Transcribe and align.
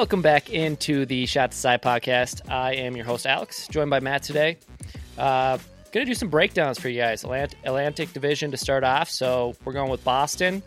Welcome 0.00 0.22
back 0.22 0.48
into 0.48 1.04
the 1.04 1.26
Shot 1.26 1.50
to 1.50 1.56
Side 1.58 1.82
podcast. 1.82 2.50
I 2.50 2.72
am 2.72 2.96
your 2.96 3.04
host, 3.04 3.26
Alex, 3.26 3.68
joined 3.68 3.90
by 3.90 4.00
Matt 4.00 4.22
today. 4.22 4.56
Uh, 5.18 5.58
gonna 5.92 6.06
do 6.06 6.14
some 6.14 6.30
breakdowns 6.30 6.78
for 6.78 6.88
you 6.88 6.98
guys. 6.98 7.22
Atlant- 7.22 7.52
Atlantic 7.64 8.10
Division 8.14 8.50
to 8.50 8.56
start 8.56 8.82
off. 8.82 9.10
So 9.10 9.54
we're 9.62 9.74
going 9.74 9.90
with 9.90 10.02
Boston. 10.02 10.62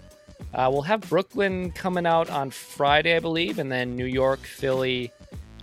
Uh, 0.53 0.69
we'll 0.71 0.83
have 0.83 1.01
Brooklyn 1.09 1.71
coming 1.71 2.05
out 2.05 2.29
on 2.29 2.51
Friday, 2.51 3.15
I 3.15 3.19
believe, 3.19 3.57
and 3.57 3.71
then 3.71 3.95
New 3.95 4.05
York, 4.05 4.41
Philly, 4.41 5.11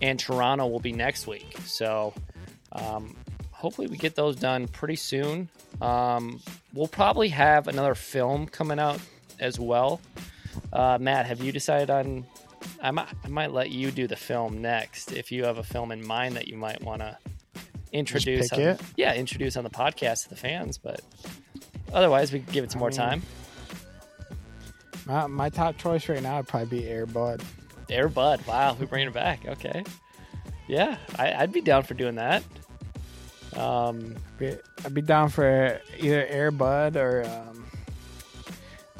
and 0.02 0.18
Toronto 0.18 0.66
will 0.66 0.80
be 0.80 0.92
next 0.92 1.28
week. 1.28 1.56
So 1.64 2.12
um, 2.72 3.14
hopefully 3.52 3.86
we 3.86 3.98
get 3.98 4.16
those 4.16 4.34
done 4.34 4.66
pretty 4.66 4.96
soon. 4.96 5.48
Um, 5.80 6.40
we'll 6.74 6.88
probably 6.88 7.28
have 7.28 7.68
another 7.68 7.94
film 7.94 8.48
coming 8.48 8.80
out 8.80 8.98
as 9.38 9.60
well. 9.60 10.00
Uh, 10.72 10.98
Matt, 11.00 11.26
have 11.26 11.40
you 11.40 11.52
decided 11.52 11.88
on? 11.88 12.26
I 12.82 12.90
might, 12.90 13.08
I 13.24 13.28
might 13.28 13.52
let 13.52 13.70
you 13.70 13.90
do 13.90 14.06
the 14.06 14.16
film 14.16 14.62
next 14.62 15.12
if 15.12 15.30
you 15.32 15.44
have 15.44 15.58
a 15.58 15.62
film 15.62 15.92
in 15.92 16.06
mind 16.06 16.36
that 16.36 16.48
you 16.48 16.56
might 16.56 16.82
want 16.82 17.00
to 17.02 17.16
introduce. 17.92 18.52
on, 18.52 18.60
it? 18.60 18.80
Yeah, 18.96 19.14
introduce 19.14 19.56
on 19.56 19.64
the 19.64 19.70
podcast 19.70 20.24
to 20.24 20.28
the 20.30 20.36
fans. 20.36 20.78
But 20.78 21.00
otherwise, 21.92 22.32
we 22.32 22.40
can 22.40 22.52
give 22.52 22.64
it 22.64 22.72
some 22.72 22.78
more 22.80 22.88
mean- 22.90 22.98
time. 22.98 23.22
My, 25.06 25.26
my 25.26 25.48
top 25.48 25.76
choice 25.78 26.08
right 26.08 26.22
now 26.22 26.36
would 26.36 26.48
probably 26.48 26.80
be 26.82 26.88
Air 26.88 27.06
Bud. 27.06 27.42
Air 27.88 28.08
Bud. 28.08 28.46
Wow, 28.46 28.76
we 28.78 28.86
bring 28.86 29.06
it 29.08 29.12
back. 29.14 29.44
Okay. 29.46 29.82
Yeah, 30.68 30.98
I, 31.18 31.32
I'd 31.32 31.52
be 31.52 31.62
down 31.62 31.82
for 31.82 31.94
doing 31.94 32.14
that. 32.16 32.44
Um, 33.56 34.14
Be- 34.38 34.56
I'd 34.84 34.94
be 34.94 35.02
down 35.02 35.28
for 35.30 35.80
either 35.98 36.24
Air 36.26 36.52
Bud 36.52 36.96
or 36.96 37.24
um, 37.24 37.59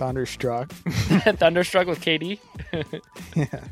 Thunderstruck. 0.01 0.73
Thunderstruck 1.37 1.87
with 1.87 2.01
KD. 2.01 2.39
yeah. 3.37 3.65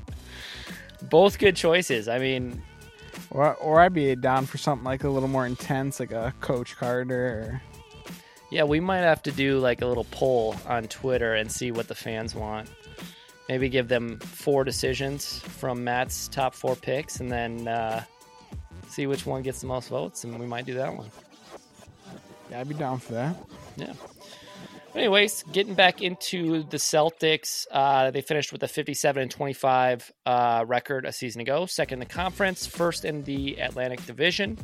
Both 1.01 1.39
good 1.39 1.57
choices. 1.57 2.07
I 2.07 2.19
mean, 2.19 2.63
Or, 3.31 3.55
or 3.55 3.81
I'd 3.81 3.95
be 3.95 4.15
down 4.15 4.45
for 4.45 4.59
something 4.59 4.85
like 4.85 5.05
a 5.05 5.09
little 5.09 5.29
more 5.31 5.47
intense, 5.47 5.99
like 6.01 6.13
a 6.13 6.35
Coach 6.43 6.77
Carter. 6.77 7.63
yeah, 8.51 8.65
we 8.65 8.79
might 8.79 8.99
have 8.99 9.23
to 9.23 9.33
do 9.33 9.59
like 9.59 9.81
a 9.81 9.87
little 9.87 10.05
poll 10.11 10.55
on 10.67 10.85
Twitter 10.89 11.35
and 11.35 11.51
see 11.51 11.71
what 11.71 11.89
the 11.89 11.95
fans 11.95 12.35
want. 12.35 12.69
Maybe 13.49 13.71
give 13.71 13.89
them 13.89 14.19
four 14.19 14.65
decisions 14.65 15.39
from 15.39 15.83
Matt's 15.83 16.29
top 16.29 16.55
four 16.55 16.77
picks, 16.77 17.21
and 17.21 17.33
then 17.33 17.67
uh, 17.69 18.05
see 18.89 19.07
which 19.07 19.25
one 19.25 19.41
gets 19.41 19.63
the 19.63 19.67
most 19.67 19.89
votes, 19.89 20.25
and 20.25 20.39
we 20.39 20.45
might 20.47 20.67
do 20.67 20.75
that 20.75 20.95
one. 20.95 21.09
Yeah, 22.51 22.61
I'd 22.61 22.69
be 22.69 22.75
down 22.75 22.99
for 22.99 23.15
that. 23.15 23.35
Yeah. 23.77 23.95
Anyways, 24.99 25.45
getting 25.53 25.75
back 25.75 26.03
into 26.03 26.65
the 26.65 26.77
Celtics, 26.77 27.69
uh, 27.71 28.11
they 28.11 28.21
finished 28.21 28.51
with 28.51 28.65
a 28.65 28.69
57 28.69 29.23
and 29.23 29.31
25 29.31 30.13
uh, 30.27 30.65
record 30.67 31.05
a 31.05 31.13
season 31.13 31.41
ago, 31.41 31.67
second 31.67 32.03
in 32.03 32.09
the 32.09 32.13
conference, 32.13 32.67
first 32.67 33.05
in 33.05 33.23
the 33.23 33.61
Atlantic 33.61 34.05
Division. 34.07 34.59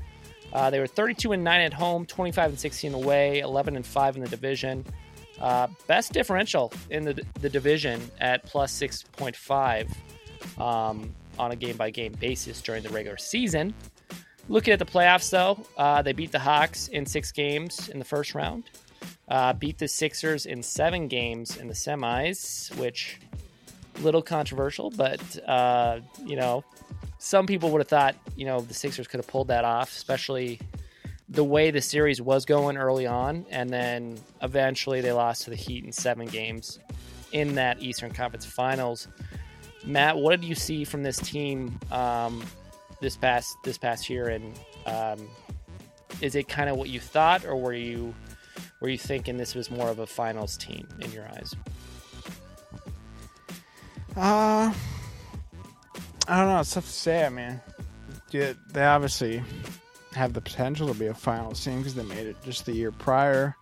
Uh, 0.52 0.70
they 0.70 0.80
were 0.80 0.88
32 0.88 1.30
and 1.30 1.44
9 1.44 1.60
at 1.60 1.72
home, 1.72 2.04
25 2.04 2.50
and 2.50 2.58
16 2.58 2.94
away, 2.94 3.38
11 3.38 3.76
and 3.76 3.86
5 3.86 4.16
in 4.16 4.22
the 4.24 4.28
division. 4.28 4.84
Uh, 5.40 5.68
best 5.86 6.12
differential 6.12 6.72
in 6.90 7.04
the, 7.04 7.24
the 7.40 7.48
division 7.48 8.02
at 8.18 8.42
plus 8.44 8.76
6.5 8.76 9.88
um, 10.60 11.14
on 11.38 11.52
a 11.52 11.56
game 11.56 11.76
by 11.76 11.90
game 11.90 12.12
basis 12.18 12.60
during 12.60 12.82
the 12.82 12.88
regular 12.88 13.18
season. 13.18 13.72
Looking 14.48 14.72
at 14.72 14.80
the 14.80 14.84
playoffs, 14.84 15.30
though, 15.30 15.64
uh, 15.76 16.02
they 16.02 16.12
beat 16.12 16.32
the 16.32 16.40
Hawks 16.40 16.88
in 16.88 17.06
six 17.06 17.30
games 17.30 17.88
in 17.88 18.00
the 18.00 18.04
first 18.04 18.34
round 18.34 18.64
uh, 19.28 19.52
beat 19.52 19.78
the 19.78 19.88
Sixers 19.88 20.46
in 20.46 20.62
seven 20.62 21.08
games 21.08 21.56
in 21.56 21.68
the 21.68 21.74
semis, 21.74 22.74
which 22.76 23.18
little 24.00 24.22
controversial, 24.22 24.90
but 24.90 25.20
uh, 25.46 26.00
you 26.24 26.36
know, 26.36 26.64
some 27.18 27.46
people 27.46 27.70
would 27.70 27.80
have 27.80 27.88
thought 27.88 28.16
you 28.36 28.44
know 28.44 28.60
the 28.60 28.74
Sixers 28.74 29.06
could 29.08 29.18
have 29.18 29.26
pulled 29.26 29.48
that 29.48 29.64
off, 29.64 29.90
especially 29.90 30.60
the 31.28 31.44
way 31.44 31.70
the 31.70 31.80
series 31.80 32.20
was 32.20 32.44
going 32.44 32.76
early 32.76 33.06
on, 33.06 33.46
and 33.50 33.70
then 33.70 34.18
eventually 34.42 35.00
they 35.00 35.12
lost 35.12 35.42
to 35.42 35.50
the 35.50 35.56
Heat 35.56 35.84
in 35.84 35.92
seven 35.92 36.26
games 36.26 36.78
in 37.32 37.54
that 37.54 37.82
Eastern 37.82 38.12
Conference 38.12 38.44
Finals. 38.44 39.08
Matt, 39.84 40.16
what 40.16 40.38
did 40.38 40.46
you 40.46 40.54
see 40.54 40.84
from 40.84 41.02
this 41.02 41.18
team 41.18 41.78
um, 41.90 42.42
this 43.00 43.16
past 43.16 43.56
this 43.64 43.78
past 43.78 44.08
year, 44.08 44.28
and 44.28 44.58
um, 44.86 45.28
is 46.20 46.34
it 46.34 46.48
kind 46.48 46.68
of 46.68 46.76
what 46.76 46.88
you 46.88 47.00
thought, 47.00 47.44
or 47.44 47.56
were 47.56 47.74
you 47.74 48.14
were 48.84 48.90
you 48.90 48.98
thinking 48.98 49.38
this 49.38 49.54
was 49.54 49.70
more 49.70 49.88
of 49.88 49.98
a 49.98 50.06
finals 50.06 50.58
team 50.58 50.86
in 51.00 51.10
your 51.10 51.24
eyes? 51.24 51.56
Uh, 54.14 54.74
I 56.28 56.38
don't 56.38 56.48
know. 56.48 56.60
It's 56.60 56.74
tough 56.74 56.84
to 56.84 56.92
say. 56.92 57.24
I 57.24 57.30
mean, 57.30 57.58
yeah, 58.30 58.52
they 58.74 58.84
obviously 58.84 59.42
have 60.12 60.34
the 60.34 60.42
potential 60.42 60.86
to 60.88 60.92
be 60.92 61.06
a 61.06 61.14
finals 61.14 61.64
team 61.64 61.78
because 61.78 61.94
they 61.94 62.02
made 62.02 62.26
it 62.26 62.36
just 62.44 62.66
the 62.66 62.72
year 62.72 62.92
prior. 62.92 63.56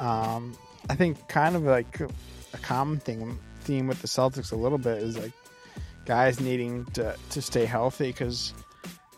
Um, 0.00 0.58
I 0.88 0.96
think 0.96 1.28
kind 1.28 1.54
of 1.54 1.62
like 1.62 2.00
a 2.00 2.58
common 2.58 2.98
thing 2.98 3.38
theme 3.60 3.86
with 3.86 4.02
the 4.02 4.08
Celtics 4.08 4.50
a 4.50 4.56
little 4.56 4.78
bit 4.78 5.00
is 5.00 5.16
like 5.16 5.32
guys 6.06 6.40
needing 6.40 6.86
to 6.86 7.14
to 7.30 7.40
stay 7.40 7.66
healthy 7.66 8.08
because 8.08 8.52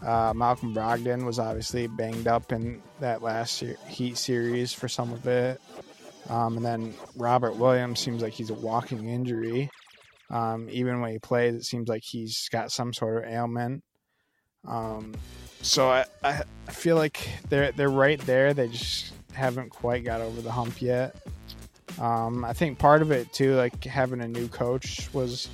uh, 0.04 0.32
Malcolm 0.34 0.74
Brogdon 0.74 1.24
was 1.24 1.38
obviously 1.38 1.86
banged 1.86 2.26
up 2.26 2.52
in 2.52 2.82
that 3.00 3.22
last 3.22 3.62
Heat 3.88 4.16
series 4.16 4.72
for 4.72 4.88
some 4.88 5.12
of 5.12 5.26
it. 5.26 5.60
Um, 6.28 6.56
and 6.56 6.64
then 6.64 6.94
Robert 7.16 7.56
Williams 7.56 8.00
seems 8.00 8.22
like 8.22 8.32
he's 8.32 8.50
a 8.50 8.54
walking 8.54 9.08
injury. 9.08 9.70
Um, 10.30 10.68
even 10.70 11.00
when 11.00 11.12
he 11.12 11.18
plays, 11.18 11.54
it 11.54 11.64
seems 11.64 11.88
like 11.88 12.02
he's 12.02 12.48
got 12.50 12.72
some 12.72 12.92
sort 12.92 13.24
of 13.24 13.30
ailment. 13.30 13.82
Um, 14.66 15.14
so 15.60 15.90
I, 15.90 16.04
I, 16.22 16.42
I 16.68 16.72
feel 16.72 16.96
like 16.96 17.28
they're 17.48 17.72
they're 17.72 17.90
right 17.90 18.20
there. 18.20 18.54
They 18.54 18.68
just 18.68 19.12
haven't 19.32 19.70
quite 19.70 20.04
got 20.04 20.20
over 20.20 20.40
the 20.40 20.50
hump 20.50 20.80
yet. 20.80 21.16
Um, 22.00 22.44
I 22.44 22.52
think 22.52 22.78
part 22.78 23.02
of 23.02 23.10
it 23.10 23.32
too, 23.32 23.54
like 23.54 23.84
having 23.84 24.20
a 24.20 24.28
new 24.28 24.48
coach, 24.48 25.12
was 25.12 25.48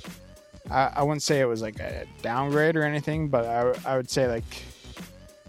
I, 0.69 0.91
I 0.97 1.03
wouldn't 1.03 1.23
say 1.23 1.39
it 1.39 1.45
was 1.45 1.61
like 1.61 1.79
a 1.79 2.05
downgrade 2.21 2.75
or 2.75 2.83
anything, 2.83 3.27
but 3.29 3.45
I, 3.45 3.93
I 3.93 3.97
would 3.97 4.09
say 4.09 4.27
like 4.27 4.63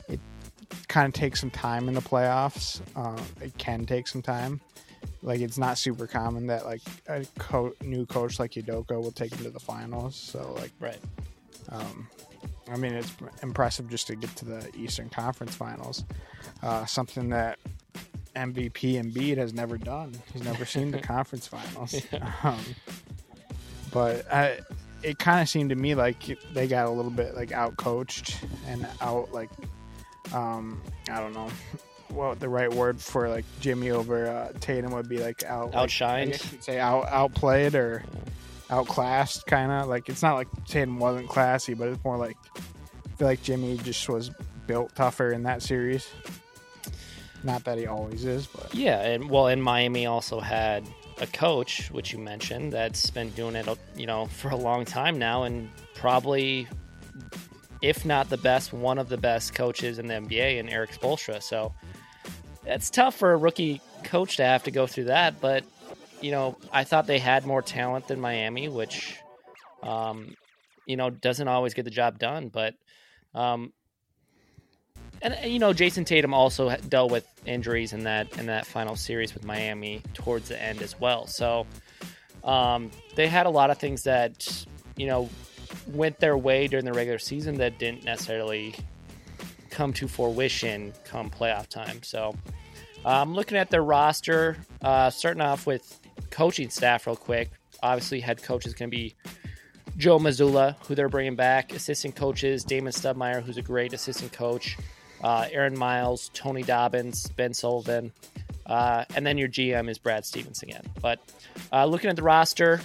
it 0.08 0.20
kind 0.88 1.06
of 1.06 1.12
takes 1.14 1.40
some 1.40 1.50
time 1.50 1.88
in 1.88 1.94
the 1.94 2.00
playoffs. 2.00 2.80
Uh, 2.96 3.20
it 3.40 3.56
can 3.58 3.84
take 3.86 4.08
some 4.08 4.22
time. 4.22 4.60
Like 5.22 5.40
it's 5.40 5.58
not 5.58 5.76
super 5.78 6.06
common 6.06 6.46
that 6.46 6.64
like 6.64 6.80
a 7.08 7.24
co- 7.38 7.74
new 7.82 8.06
coach 8.06 8.38
like 8.38 8.52
Udoka 8.52 8.92
will 9.02 9.12
take 9.12 9.32
him 9.34 9.44
to 9.44 9.50
the 9.50 9.60
finals. 9.60 10.16
So 10.16 10.54
like, 10.58 10.72
Right. 10.80 10.98
um, 11.70 12.08
I 12.70 12.76
mean, 12.76 12.92
it's 12.94 13.12
impressive 13.42 13.88
just 13.90 14.06
to 14.06 14.16
get 14.16 14.34
to 14.36 14.44
the 14.44 14.70
Eastern 14.76 15.08
Conference 15.10 15.54
Finals. 15.54 16.04
Uh, 16.62 16.84
something 16.86 17.28
that 17.30 17.58
MVP 18.36 18.94
Embiid 19.02 19.36
has 19.38 19.52
never 19.52 19.76
done. 19.76 20.14
He's 20.32 20.42
never 20.44 20.64
seen 20.64 20.90
the 20.92 20.98
conference 21.02 21.46
finals. 21.48 21.96
Um, 22.44 22.60
but 23.90 24.30
I, 24.32 24.60
it 25.02 25.18
kind 25.18 25.40
of 25.40 25.48
seemed 25.48 25.70
to 25.70 25.76
me 25.76 25.94
like 25.94 26.38
they 26.52 26.66
got 26.66 26.86
a 26.86 26.90
little 26.90 27.10
bit 27.10 27.34
like 27.34 27.52
out 27.52 27.76
coached 27.76 28.38
and 28.66 28.86
out 29.00 29.32
like 29.32 29.50
um, 30.32 30.80
I 31.10 31.20
don't 31.20 31.32
know 31.32 31.48
what 32.08 32.40
the 32.40 32.48
right 32.48 32.72
word 32.72 33.00
for 33.00 33.28
like 33.28 33.44
Jimmy 33.60 33.90
over 33.90 34.26
uh, 34.28 34.52
Tatum 34.60 34.92
would 34.92 35.08
be 35.08 35.18
like 35.18 35.44
out 35.44 35.74
like, 35.74 35.88
Outshined? 35.88 36.32
Guess 36.32 36.52
you'd 36.52 36.64
say 36.64 36.78
out 36.78 37.08
outplayed 37.08 37.74
or 37.74 38.02
outclassed 38.70 39.46
kind 39.46 39.72
of 39.72 39.88
like 39.88 40.08
it's 40.08 40.22
not 40.22 40.34
like 40.34 40.48
Tatum 40.66 40.98
wasn't 40.98 41.28
classy, 41.28 41.74
but 41.74 41.88
it's 41.88 42.04
more 42.04 42.16
like 42.16 42.36
I 42.56 43.08
feel 43.16 43.28
like 43.28 43.42
Jimmy 43.42 43.76
just 43.78 44.08
was 44.08 44.30
built 44.66 44.94
tougher 44.94 45.32
in 45.32 45.42
that 45.44 45.62
series. 45.62 46.08
Not 47.42 47.64
that 47.64 47.78
he 47.78 47.86
always 47.86 48.24
is, 48.24 48.46
but 48.46 48.74
Yeah, 48.74 49.00
and 49.00 49.30
well, 49.30 49.46
and 49.46 49.62
Miami 49.62 50.06
also 50.06 50.40
had 50.40 50.86
a 51.20 51.26
coach, 51.26 51.90
which 51.90 52.12
you 52.12 52.18
mentioned, 52.18 52.72
that's 52.72 53.10
been 53.10 53.30
doing 53.30 53.54
it, 53.54 53.68
you 53.96 54.06
know, 54.06 54.26
for 54.26 54.50
a 54.50 54.56
long 54.56 54.84
time 54.84 55.18
now, 55.18 55.44
and 55.44 55.70
probably, 55.94 56.66
if 57.82 58.04
not 58.04 58.28
the 58.30 58.38
best, 58.38 58.72
one 58.72 58.98
of 58.98 59.08
the 59.08 59.16
best 59.16 59.54
coaches 59.54 59.98
in 59.98 60.06
the 60.06 60.14
NBA, 60.14 60.58
in 60.58 60.68
Erik 60.68 60.92
Spoelstra. 60.92 61.42
So 61.42 61.74
it's 62.66 62.90
tough 62.90 63.16
for 63.16 63.32
a 63.32 63.36
rookie 63.36 63.80
coach 64.04 64.36
to 64.38 64.44
have 64.44 64.64
to 64.64 64.70
go 64.70 64.86
through 64.86 65.04
that. 65.04 65.40
But 65.40 65.64
you 66.20 66.30
know, 66.30 66.56
I 66.72 66.84
thought 66.84 67.06
they 67.06 67.18
had 67.18 67.46
more 67.46 67.62
talent 67.62 68.08
than 68.08 68.20
Miami, 68.20 68.68
which, 68.68 69.16
um, 69.82 70.34
you 70.86 70.96
know, 70.96 71.10
doesn't 71.10 71.48
always 71.48 71.74
get 71.74 71.84
the 71.84 71.90
job 71.90 72.18
done. 72.18 72.48
But 72.48 72.74
um, 73.34 73.72
and 75.22 75.36
you 75.44 75.58
know, 75.58 75.72
Jayson 75.72 76.04
Tatum 76.04 76.32
also 76.32 76.74
dealt 76.88 77.10
with 77.10 77.26
injuries 77.46 77.92
in 77.92 78.04
that 78.04 78.38
in 78.38 78.46
that 78.46 78.66
final 78.66 78.96
series 78.96 79.34
with 79.34 79.44
Miami 79.44 80.02
towards 80.14 80.48
the 80.48 80.60
end 80.60 80.82
as 80.82 80.98
well. 80.98 81.26
So 81.26 81.66
um, 82.44 82.90
they 83.16 83.26
had 83.26 83.46
a 83.46 83.50
lot 83.50 83.70
of 83.70 83.78
things 83.78 84.04
that 84.04 84.66
you 84.96 85.06
know 85.06 85.28
went 85.88 86.18
their 86.18 86.36
way 86.36 86.66
during 86.66 86.84
the 86.84 86.92
regular 86.92 87.18
season 87.18 87.56
that 87.56 87.78
didn't 87.78 88.04
necessarily 88.04 88.74
come 89.70 89.92
to 89.94 90.08
fruition 90.08 90.92
come 91.04 91.30
playoff 91.30 91.68
time. 91.68 92.02
So 92.02 92.34
I'm 93.04 93.30
um, 93.30 93.34
looking 93.34 93.56
at 93.56 93.70
their 93.70 93.82
roster, 93.82 94.58
uh, 94.82 95.10
starting 95.10 95.40
off 95.40 95.66
with 95.66 95.98
coaching 96.30 96.68
staff 96.70 97.06
real 97.06 97.16
quick. 97.16 97.50
Obviously, 97.82 98.20
head 98.20 98.42
coach 98.42 98.66
is 98.66 98.74
going 98.74 98.90
to 98.90 98.96
be 98.96 99.14
Joe 99.96 100.18
Mazzulla, 100.18 100.76
who 100.86 100.94
they're 100.94 101.08
bringing 101.08 101.34
back, 101.34 101.72
assistant 101.72 102.14
coaches 102.14 102.62
Damon 102.62 102.92
Stoudamire, 102.92 103.42
who's 103.42 103.56
a 103.56 103.62
great 103.62 103.92
assistant 103.94 104.32
coach, 104.32 104.76
uh, 105.22 105.46
Aaron 105.50 105.78
Miles, 105.78 106.30
Tony 106.34 106.62
Dobbins, 106.62 107.28
Ben 107.36 107.54
Sullivan, 107.54 108.12
uh, 108.66 109.04
and 109.14 109.26
then 109.26 109.38
your 109.38 109.48
GM 109.48 109.90
is 109.90 109.98
Brad 109.98 110.24
Stevens 110.24 110.62
again. 110.62 110.82
But 111.00 111.20
uh, 111.72 111.86
looking 111.86 112.10
at 112.10 112.16
the 112.16 112.22
roster, 112.22 112.80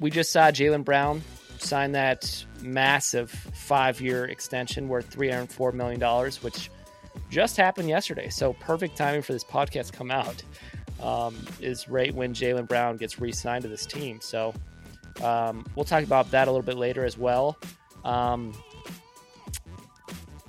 we 0.00 0.10
just 0.10 0.32
saw 0.32 0.50
Jaylen 0.50 0.84
Brown 0.84 1.22
sign 1.58 1.92
that 1.92 2.44
massive 2.62 3.30
five-year 3.30 4.26
extension 4.26 4.88
worth 4.88 5.10
$304 5.10 5.74
million, 5.74 6.00
which 6.42 6.70
just 7.30 7.56
happened 7.56 7.88
yesterday. 7.88 8.28
So 8.28 8.52
perfect 8.54 8.96
timing 8.96 9.22
for 9.22 9.32
this 9.32 9.44
podcast 9.44 9.90
to 9.90 9.92
come 9.92 10.10
out 10.10 10.42
um, 11.00 11.36
is 11.60 11.88
right 11.88 12.14
when 12.14 12.34
Jaylen 12.34 12.68
Brown 12.68 12.96
gets 12.96 13.20
re-signed 13.20 13.62
to 13.62 13.68
this 13.68 13.86
team. 13.86 14.20
So 14.20 14.54
um, 15.22 15.66
we'll 15.74 15.84
talk 15.84 16.04
about 16.04 16.30
that 16.30 16.48
a 16.48 16.50
little 16.50 16.64
bit 16.64 16.76
later 16.76 17.04
as 17.04 17.18
well. 17.18 17.58
Um, 18.04 18.52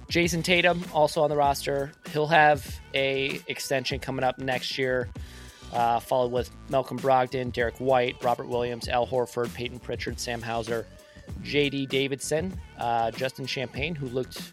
Jayson 0.09 0.43
Tatum 0.43 0.83
also 0.91 1.21
on 1.21 1.29
the 1.29 1.35
roster. 1.35 1.91
He'll 2.11 2.27
have 2.27 2.79
a 2.95 3.39
extension 3.47 3.99
coming 3.99 4.23
up 4.25 4.39
next 4.39 4.77
year, 4.77 5.07
uh, 5.71 5.99
followed 5.99 6.31
with 6.31 6.49
Malcolm 6.69 6.97
Brogdon, 6.97 7.53
Derrick 7.53 7.77
White, 7.77 8.23
Robert 8.23 8.47
Williams, 8.47 8.87
Al 8.87 9.05
Horford, 9.05 9.53
Payton 9.53 9.79
Pritchard, 9.79 10.19
Sam 10.19 10.41
Hauser, 10.41 10.87
J.D. 11.43 11.85
Davison, 11.85 12.59
uh, 12.79 13.11
Justin 13.11 13.45
Champagnie, 13.45 13.95
who 13.95 14.07
looked 14.07 14.51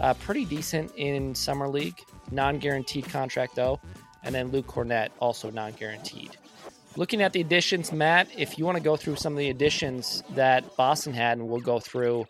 uh, 0.00 0.12
pretty 0.14 0.44
decent 0.44 0.92
in 0.96 1.36
summer 1.36 1.68
league, 1.68 1.98
non-guaranteed 2.32 3.08
contract 3.08 3.54
though, 3.54 3.80
and 4.24 4.34
then 4.34 4.48
Luke 4.48 4.66
Kornet 4.66 5.10
also 5.20 5.50
non-guaranteed. 5.50 6.36
Looking 6.96 7.22
at 7.22 7.32
the 7.32 7.40
additions, 7.40 7.92
Matt, 7.92 8.26
if 8.36 8.58
you 8.58 8.64
want 8.64 8.76
to 8.76 8.82
go 8.82 8.96
through 8.96 9.16
some 9.16 9.34
of 9.34 9.38
the 9.38 9.50
additions 9.50 10.24
that 10.30 10.76
Boston 10.76 11.12
had, 11.12 11.38
and 11.38 11.46
we'll 11.46 11.60
go 11.60 11.78
through 11.78 12.26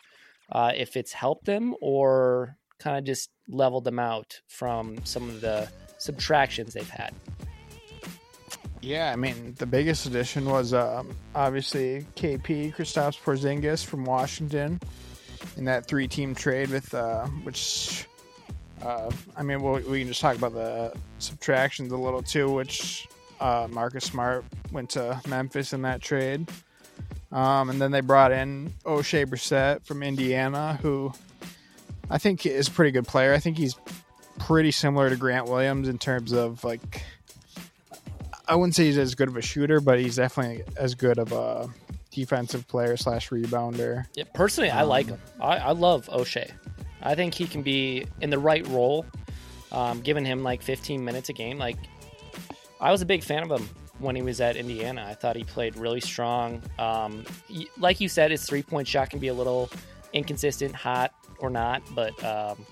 uh, 0.53 0.73
if 0.77 0.97
it's 0.97 1.13
helped 1.13 1.47
them 1.47 1.75
or 1.81 2.57
kind 2.79 2.99
of 2.99 3.05
just 3.05 3.31
leveled 3.49 3.85
them 3.85 3.99
out 3.99 4.41
from 4.49 4.99
some 5.05 5.29
of 5.29 5.41
the 5.41 5.69
subtractions 5.99 6.75
they've 6.75 6.89
had. 6.89 7.15
Yeah, 8.81 9.13
I 9.13 9.17
mean 9.17 9.55
the 9.59 9.67
biggest 9.67 10.07
addition 10.07 10.45
was 10.45 10.73
um, 10.73 11.17
obviously 11.35 12.07
KP 12.15 12.75
Kristaps 12.75 13.21
Porzingis 13.21 13.85
from 13.85 14.05
Washington 14.05 14.81
in 15.57 15.65
that 15.65 15.87
three-team 15.87 16.35
trade 16.35 16.71
with 16.71 16.95
uh, 16.95 17.27
which 17.43 18.07
uh, 18.83 19.11
I 19.37 19.43
mean 19.43 19.63
we'll, 19.63 19.81
we 19.81 20.01
can 20.01 20.09
just 20.09 20.21
talk 20.21 20.37
about 20.37 20.55
the 20.55 20.95
subtractions 21.19 21.91
a 21.91 21.97
little 21.97 22.23
too, 22.23 22.51
which 22.51 23.09
uh, 23.41 23.67
Marcus 23.71 24.05
Smart 24.05 24.45
went 24.71 24.91
to 24.91 25.21
Memphis 25.27 25.73
in 25.73 25.83
that 25.83 26.01
trade. 26.01 26.49
Um, 27.33 27.71
and 27.71 27.81
then 27.81 27.91
they 27.91 28.01
brought 28.01 28.33
in 28.33 28.73
Oshae 28.85 29.27
Brissett 29.27 29.85
from 29.85 30.03
Indiana, 30.03 30.79
who 30.81 31.13
I 32.11 32.19
think 32.19 32.47
is 32.47 32.69
a 32.69 32.71
pretty 32.71 32.93
good 32.93 33.07
player. 33.07 33.33
I 33.33 33.39
think 33.39 33.59
he's 33.59 33.77
pretty 34.39 34.71
similar 34.71 35.11
to 35.11 35.17
Grant 35.17 35.49
Williams 35.49 35.89
in 35.89 35.99
terms 35.99 36.33
of 36.33 36.63
like 36.65 37.03
I 38.49 38.55
wouldn't 38.55 38.75
say 38.75 38.85
he's 38.85 38.99
as 38.99 39.15
good 39.15 39.29
of 39.29 39.37
a 39.37 39.43
shooter, 39.43 39.81
but 39.81 39.99
he's 39.99 40.17
definitely 40.17 40.63
as 40.77 40.95
good 40.95 41.19
of 41.19 41.33
a 41.33 41.69
defensive 42.13 42.69
player 42.69 42.97
slash 42.97 43.31
rebounder. 43.31 44.07
Yeah, 44.15 44.25
personally, 44.35 44.71
I 44.71 44.83
like 44.83 45.09
him. 45.09 45.21
I, 45.41 45.57
I 45.59 45.71
love 45.73 46.07
Oshae. 46.07 46.51
I 47.03 47.15
think 47.15 47.35
he 47.35 47.47
can 47.47 47.63
be 47.63 48.07
in 48.21 48.31
the 48.31 48.39
right 48.39 48.67
role, 48.69 49.05
um, 49.73 50.01
giving 50.01 50.25
him 50.25 50.43
like 50.43 50.63
15 50.63 51.05
minutes 51.05 51.29
a 51.29 51.33
game. 51.33 51.59
Like 51.59 51.77
I 52.81 52.93
was 52.93 53.03
a 53.03 53.07
big 53.07 53.25
fan 53.25 53.43
of 53.43 53.51
him 53.51 53.69
when 53.99 54.15
he 54.15 54.23
was 54.23 54.41
at 54.41 54.57
Indiana. 54.57 55.05
I 55.09 55.15
thought 55.15 55.35
he 55.35 55.45
played 55.45 55.77
really 55.77 56.01
strong. 56.01 56.63
Um, 56.79 57.25
he, 57.49 57.69
like 57.79 58.01
you 58.01 58.09
said, 58.09 58.31
his 58.31 58.45
three 58.45 58.63
point 58.63 58.87
shot 58.87 59.11
can 59.11 59.19
be 59.19 59.29
a 59.29 59.35
little 59.35 59.71
inconsistent, 60.13 60.75
hot 60.75 61.13
or 61.39 61.51
not, 61.51 61.83
but 61.95 62.23
um, 62.25 62.65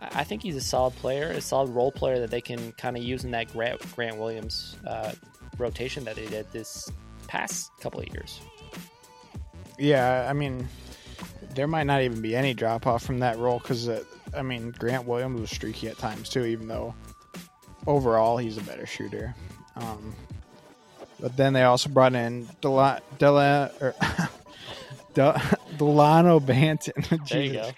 I 0.00 0.24
think 0.24 0.42
he's 0.42 0.56
a 0.56 0.60
solid 0.60 0.94
player, 0.96 1.28
a 1.30 1.40
solid 1.40 1.70
role 1.70 1.92
player 1.92 2.20
that 2.20 2.30
they 2.30 2.40
can 2.40 2.72
kind 2.72 2.96
of 2.96 3.02
use 3.02 3.24
in 3.24 3.30
that 3.32 3.52
Grant, 3.52 3.80
Grant 3.94 4.18
Williams 4.18 4.76
uh, 4.86 5.12
rotation 5.58 6.04
that 6.04 6.16
they 6.16 6.26
did 6.26 6.50
this 6.52 6.90
past 7.28 7.70
couple 7.80 8.00
of 8.00 8.08
years. 8.08 8.40
Yeah, 9.78 10.26
I 10.28 10.32
mean, 10.32 10.68
there 11.54 11.66
might 11.66 11.84
not 11.84 12.02
even 12.02 12.20
be 12.20 12.36
any 12.36 12.54
drop 12.54 12.86
off 12.86 13.02
from 13.02 13.20
that 13.20 13.38
role 13.38 13.58
because, 13.58 13.88
uh, 13.88 14.04
I 14.34 14.42
mean, 14.42 14.70
Grant 14.70 15.06
Williams 15.06 15.40
was 15.40 15.50
streaky 15.50 15.88
at 15.88 15.98
times 15.98 16.28
too, 16.28 16.44
even 16.44 16.68
though 16.68 16.94
overall 17.86 18.36
he's 18.36 18.56
a 18.58 18.62
better 18.62 18.86
shooter. 18.86 19.34
Um, 19.76 20.14
but 21.20 21.36
then 21.36 21.52
they 21.52 21.62
also 21.62 21.88
brought 21.88 22.14
in 22.14 22.48
Dela, 22.60 23.00
Dela, 23.18 23.70
or 23.80 23.94
Del, 25.14 25.32
Dalano 25.76 26.40
Banton. 26.40 27.28
There 27.28 27.42
you 27.42 27.52
go. 27.54 27.70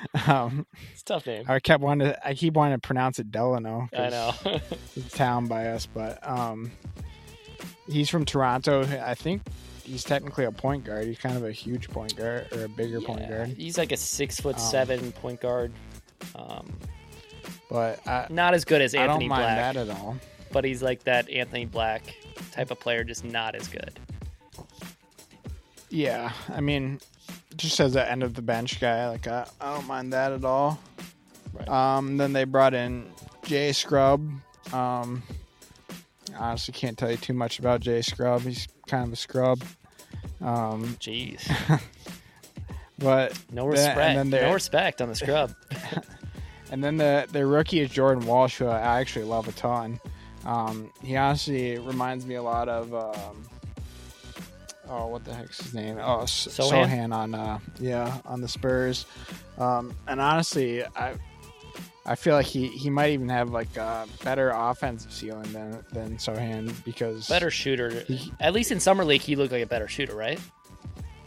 Um, 0.26 0.66
It's 0.92 1.02
a 1.02 1.04
tough 1.04 1.26
name. 1.26 1.44
I 1.48 1.58
kept 1.60 1.82
wanting 1.82 2.08
to, 2.08 2.26
I 2.28 2.34
keep 2.34 2.54
wanting 2.54 2.78
to 2.78 2.86
pronounce 2.86 3.18
it 3.18 3.30
Delano. 3.30 3.88
I 3.96 4.08
know. 4.10 4.32
It's 4.96 5.14
a 5.14 5.16
town 5.16 5.46
by 5.46 5.66
us, 5.68 5.86
but 5.86 6.18
um, 6.26 6.70
he's 7.88 8.08
from 8.08 8.24
Toronto. 8.24 8.82
I 8.82 9.14
think 9.14 9.42
he's 9.84 10.04
technically 10.04 10.44
a 10.44 10.52
point 10.52 10.84
guard. 10.84 11.06
He's 11.06 11.18
kind 11.18 11.36
of 11.36 11.44
a 11.44 11.52
huge 11.52 11.88
point 11.90 12.14
guard 12.16 12.46
or 12.52 12.64
a 12.64 12.68
bigger 12.68 13.00
point 13.00 13.28
guard. 13.28 13.48
He's 13.56 13.76
like 13.78 13.90
a 13.92 13.96
six 13.96 14.38
foot 14.40 14.56
Um, 14.56 14.60
seven 14.62 15.12
point 15.12 15.40
guard. 15.40 15.72
Um, 16.36 16.72
But 17.70 18.06
I, 18.06 18.26
not 18.30 18.54
as 18.54 18.64
good 18.64 18.80
as 18.82 18.94
I 18.94 18.98
Anthony 19.02 19.24
don't 19.28 19.28
mind 19.30 19.42
Black, 19.42 19.74
that 19.74 19.88
at 19.88 19.90
all. 19.90 20.16
but 20.52 20.64
he's 20.64 20.82
like 20.82 21.04
that 21.04 21.28
Anthony 21.30 21.64
Black 21.64 22.02
type 22.52 22.70
of 22.70 22.78
player, 22.80 23.02
just 23.04 23.24
not 23.24 23.54
as 23.54 23.66
good. 23.68 23.98
Yeah, 25.90 26.32
I 26.50 26.60
mean, 26.60 27.00
just 27.56 27.80
as 27.80 27.96
an 27.96 28.06
end 28.06 28.22
of 28.22 28.34
the 28.34 28.42
bench 28.42 28.80
guy, 28.80 29.08
like 29.08 29.26
I, 29.26 29.46
I 29.60 29.74
don't 29.74 29.86
mind 29.86 30.12
that 30.12 30.32
at 30.32 30.44
all. 30.44 30.78
Right. 31.52 31.68
Um, 31.68 32.16
then 32.16 32.32
they 32.32 32.44
brought 32.44 32.74
in 32.74 33.06
Jay 33.44 33.72
Scrubb. 33.72 34.28
Um, 34.72 35.22
honestly, 36.38 36.72
can't 36.72 36.96
tell 36.96 37.10
you 37.10 37.16
too 37.16 37.32
much 37.32 37.58
about 37.58 37.80
Jay 37.80 38.02
Scrubb. 38.02 38.42
He's 38.42 38.68
kind 38.86 39.06
of 39.06 39.12
a 39.12 39.16
scrub. 39.16 39.62
Um, 40.40 40.96
Jeez, 41.00 41.50
but 42.98 43.38
no 43.50 43.66
respect. 43.66 43.98
and 43.98 44.32
then 44.32 44.42
no 44.42 44.52
respect 44.52 45.00
on 45.00 45.08
the 45.08 45.14
scrub. 45.14 45.54
And 46.70 46.84
then 46.84 46.98
the 46.98 47.26
the 47.32 47.46
rookie 47.46 47.80
is 47.80 47.90
Jordan 47.90 48.26
Walsh, 48.26 48.58
who 48.58 48.66
I 48.66 49.00
actually 49.00 49.24
love 49.24 49.48
a 49.48 49.52
ton. 49.52 50.00
Um, 50.44 50.90
he 51.02 51.16
honestly 51.16 51.78
reminds 51.78 52.26
me 52.26 52.34
a 52.34 52.42
lot 52.42 52.68
of 52.68 52.94
um, 52.94 53.48
oh, 54.88 55.06
what 55.08 55.24
the 55.24 55.34
heck's 55.34 55.60
his 55.62 55.74
name? 55.74 55.98
Oh, 56.00 56.22
S- 56.22 56.48
Sochan? 56.50 56.86
Sochan 56.88 57.14
on 57.14 57.34
uh, 57.34 57.58
yeah 57.80 58.18
on 58.24 58.40
the 58.40 58.48
Spurs. 58.48 59.06
Um, 59.58 59.94
and 60.06 60.20
honestly, 60.20 60.84
I 60.84 61.14
I 62.06 62.14
feel 62.14 62.34
like 62.34 62.46
he, 62.46 62.68
he 62.68 62.88
might 62.90 63.10
even 63.10 63.28
have 63.28 63.50
like 63.50 63.76
a 63.76 64.06
better 64.24 64.50
offensive 64.50 65.12
ceiling 65.12 65.52
than 65.52 65.84
than 65.92 66.16
Sochan 66.16 66.72
because 66.84 67.28
better 67.28 67.50
shooter. 67.50 67.90
He- 68.00 68.32
At 68.40 68.52
least 68.52 68.70
in 68.72 68.80
summer 68.80 69.04
league, 69.04 69.20
he 69.20 69.36
looked 69.36 69.52
like 69.52 69.62
a 69.62 69.66
better 69.66 69.88
shooter, 69.88 70.14
right? 70.16 70.40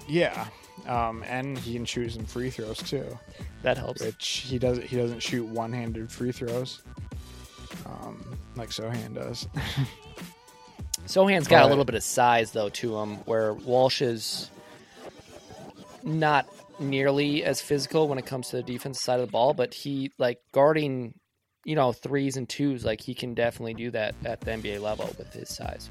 Yeah, 0.08 0.48
um, 0.88 1.24
and 1.28 1.58
he 1.58 1.74
can 1.74 1.86
shoot 1.86 2.12
some 2.14 2.26
free 2.26 2.50
throws 2.50 2.78
too. 2.80 3.06
That 3.62 3.78
helps. 3.78 4.02
which 4.02 4.28
he 4.48 4.58
does 4.58 4.80
he 4.80 4.98
doesn't 4.98 5.20
shoot 5.22 5.46
one-handed 5.46 6.12
free 6.12 6.32
throws 6.32 6.82
um, 7.86 8.26
like 8.56 8.70
Sochan 8.70 9.14
does. 9.14 9.48
Sochan's 11.12 11.48
got 11.48 11.66
a 11.66 11.68
little 11.68 11.86
bit 11.86 11.96
of 11.96 12.04
size 12.04 12.52
though 12.52 12.70
to 12.70 12.98
him, 12.98 13.18
where 13.26 13.54
Walsh 13.54 14.02
is 14.02 14.50
not 16.04 16.48
nearly 16.80 17.44
as 17.44 17.62
physical 17.62 18.08
when 18.08 18.18
it 18.18 18.26
comes 18.26 18.50
to 18.50 18.58
the 18.58 18.64
defensive 18.64 19.02
side 19.02 19.20
of 19.20 19.28
the 19.28 19.32
ball, 19.32 19.54
but 19.54 19.74
he 19.74 20.12
like 20.18 20.40
guarding, 20.52 21.14
you 21.66 21.76
know, 21.76 21.92
threes 21.92 22.38
and 22.38 22.48
twos, 22.50 22.84
like 22.86 23.02
he 23.02 23.14
can 23.14 23.34
definitely 23.34 23.74
do 23.74 23.92
that 23.92 24.16
at 24.26 24.42
the 24.42 24.52
NBA 24.52 24.82
level 24.82 25.14
with 25.18 25.32
his 25.34 25.50
size. 25.50 25.90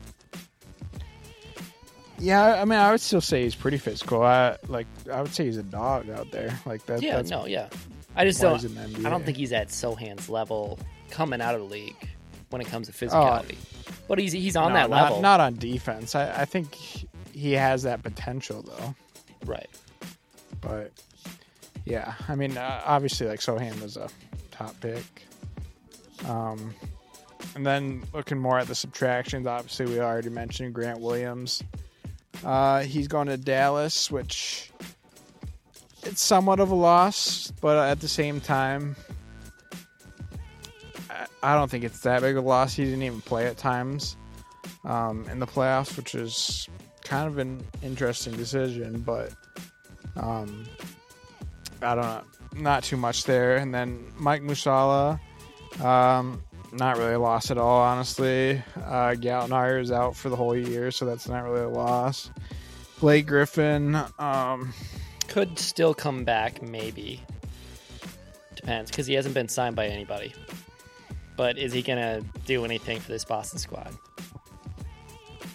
yeah, 2.19 2.61
I 2.61 2.65
mean, 2.65 2.79
I 2.79 2.91
would 2.91 3.01
still 3.01 3.21
say 3.21 3.43
he's 3.45 3.55
pretty 3.55 3.79
physical. 3.79 4.23
I 4.23 4.57
like 4.69 4.87
I 5.13 5.23
would 5.23 5.33
say 5.35 5.45
he's 5.45 5.57
a 5.59 5.63
dog 5.63 6.11
out 6.11 6.31
there. 6.31 6.59
Like 6.67 6.85
that. 6.87 7.03
yeah, 7.03 7.17
that's 7.17 7.31
no, 7.31 7.47
yeah. 7.47 7.69
I 8.17 8.25
just 8.25 8.41
don't. 8.41 8.55
he's 8.61 8.65
in 8.65 8.75
the 8.75 8.81
NBA. 8.81 9.07
I 9.07 9.11
don't 9.11 9.25
think 9.25 9.37
he's 9.37 9.53
at 9.53 9.71
Sochan's 9.71 10.29
level 10.29 10.79
coming 11.11 11.41
out 11.41 11.55
of 11.55 11.61
the 11.61 11.67
league 11.67 12.09
when 12.51 12.61
it 12.61 12.67
comes 12.67 12.89
to 12.89 13.11
Oh. 13.13 13.43
But 14.11 14.19
he's 14.19 14.33
he's 14.33 14.57
on 14.57 14.71
No, 14.73 14.75
that 14.75 14.91
not, 14.91 15.03
level, 15.05 15.23
Not 15.23 15.39
on 15.39 15.55
defense. 15.55 16.17
I, 16.17 16.43
I 16.43 16.45
think 16.45 16.75
he 17.33 17.53
has 17.53 17.85
that 17.85 18.03
potential 18.03 18.61
though. 18.63 18.95
right? 19.47 19.71
But 20.61 20.91
yeah, 21.85 22.15
I 22.29 22.35
mean, 22.35 22.57
uh, 22.59 22.83
obviously, 22.85 23.29
like 23.29 23.39
Sochan 23.39 23.81
was 23.81 23.97
a 23.97 24.09
top 24.51 24.75
pick. 24.81 25.05
Um, 26.27 26.75
and 27.55 27.65
then 27.65 28.03
looking 28.13 28.37
more 28.37 28.59
at 28.59 28.67
the 28.67 28.75
subtractions, 28.75 29.47
obviously 29.47 29.87
we 29.87 30.01
already 30.01 30.29
mentioned 30.29 30.75
Grant 30.75 30.99
Williams. 30.99 31.63
Uh, 32.45 32.81
he's 32.81 33.07
going 33.07 33.29
to 33.29 33.37
Dallas, 33.37 34.11
which 34.11 34.73
it's 36.03 36.21
somewhat 36.21 36.59
of 36.59 36.73
a 36.73 36.75
loss, 36.75 37.53
but 37.61 37.79
at 37.89 38.01
the 38.01 38.09
same 38.09 38.41
time, 38.41 38.97
I, 41.43 41.55
don't 41.55 41.71
think 41.71 41.85
it's 41.85 42.01
that 42.01 42.23
big 42.23 42.37
of 42.37 42.45
a 42.45 42.49
loss. 42.49 42.75
He 42.75 42.85
didn't 42.85 43.03
even 43.03 43.21
play 43.21 43.47
at 43.47 43.57
times 43.57 44.17
um, 44.85 45.27
in 45.31 45.39
the 45.39 45.47
playoffs, 45.47 45.97
which 45.97 46.15
is 46.15 46.69
kind 47.05 47.27
of 47.27 47.39
an 47.39 47.63
interesting 47.83 48.37
decision, 48.37 49.01
but 49.01 49.33
Um, 50.17 50.67
I 51.83 51.95
don't 51.95 52.05
know, 52.05 52.23
not 52.55 52.83
too 52.83 52.97
much 52.97 53.25
there. 53.25 53.57
And 53.57 53.73
then 53.75 54.13
Mike 54.19 54.43
Muscala, 54.43 55.19
um, 55.81 56.43
not 56.73 56.99
really 56.99 57.15
a 57.15 57.19
loss 57.19 57.51
at 57.51 57.59
all, 57.59 57.81
honestly. 57.81 58.63
Uh, 58.77 59.15
Gallinari 59.15 59.81
is 59.81 59.91
out 59.91 60.17
for 60.17 60.29
the 60.29 60.37
whole 60.37 60.57
year, 60.57 60.91
so 60.91 61.05
that's 61.07 61.29
not 61.29 61.45
really 61.45 61.63
a 61.63 61.69
loss. 61.69 62.31
Blake 62.99 63.27
Griffin, 63.27 63.97
um, 64.19 64.75
Could 65.29 65.59
still 65.59 65.95
come 65.95 66.25
back, 66.25 66.61
maybe. 66.61 67.23
Depends, 68.57 68.91
because 68.91 69.07
he 69.07 69.15
hasn't 69.15 69.35
been 69.35 69.49
signed 69.49 69.75
by 69.75 69.87
anybody. 69.87 70.35
But 71.41 71.57
is 71.57 71.73
he 71.73 71.81
gonna 71.81 72.21
do 72.45 72.67
anything 72.67 73.01
for 73.01 73.11
this 73.13 73.25
Boston 73.25 73.59
squad? 73.59 73.97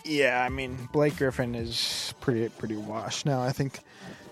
yeah, 0.04 0.44
I 0.44 0.50
mean 0.50 0.90
Blake 0.92 1.16
Griffin 1.16 1.54
is 1.54 2.12
pretty 2.22 2.50
pretty 2.50 2.76
washed 2.76 3.28
now. 3.28 3.44
I 3.44 3.52
think 3.52 3.78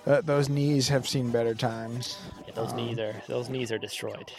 uh, 0.08 0.22
those 0.22 0.50
knees 0.50 0.90
have 0.90 1.08
seen 1.08 1.30
better 1.30 1.54
times. 1.54 2.18
Yeah, 2.48 2.56
those 2.56 2.72
Um, 2.72 2.78
knees 2.78 2.98
are 2.98 3.22
those 3.28 3.50
knees 3.50 3.72
are 3.72 3.78
destroyed. 3.78 4.32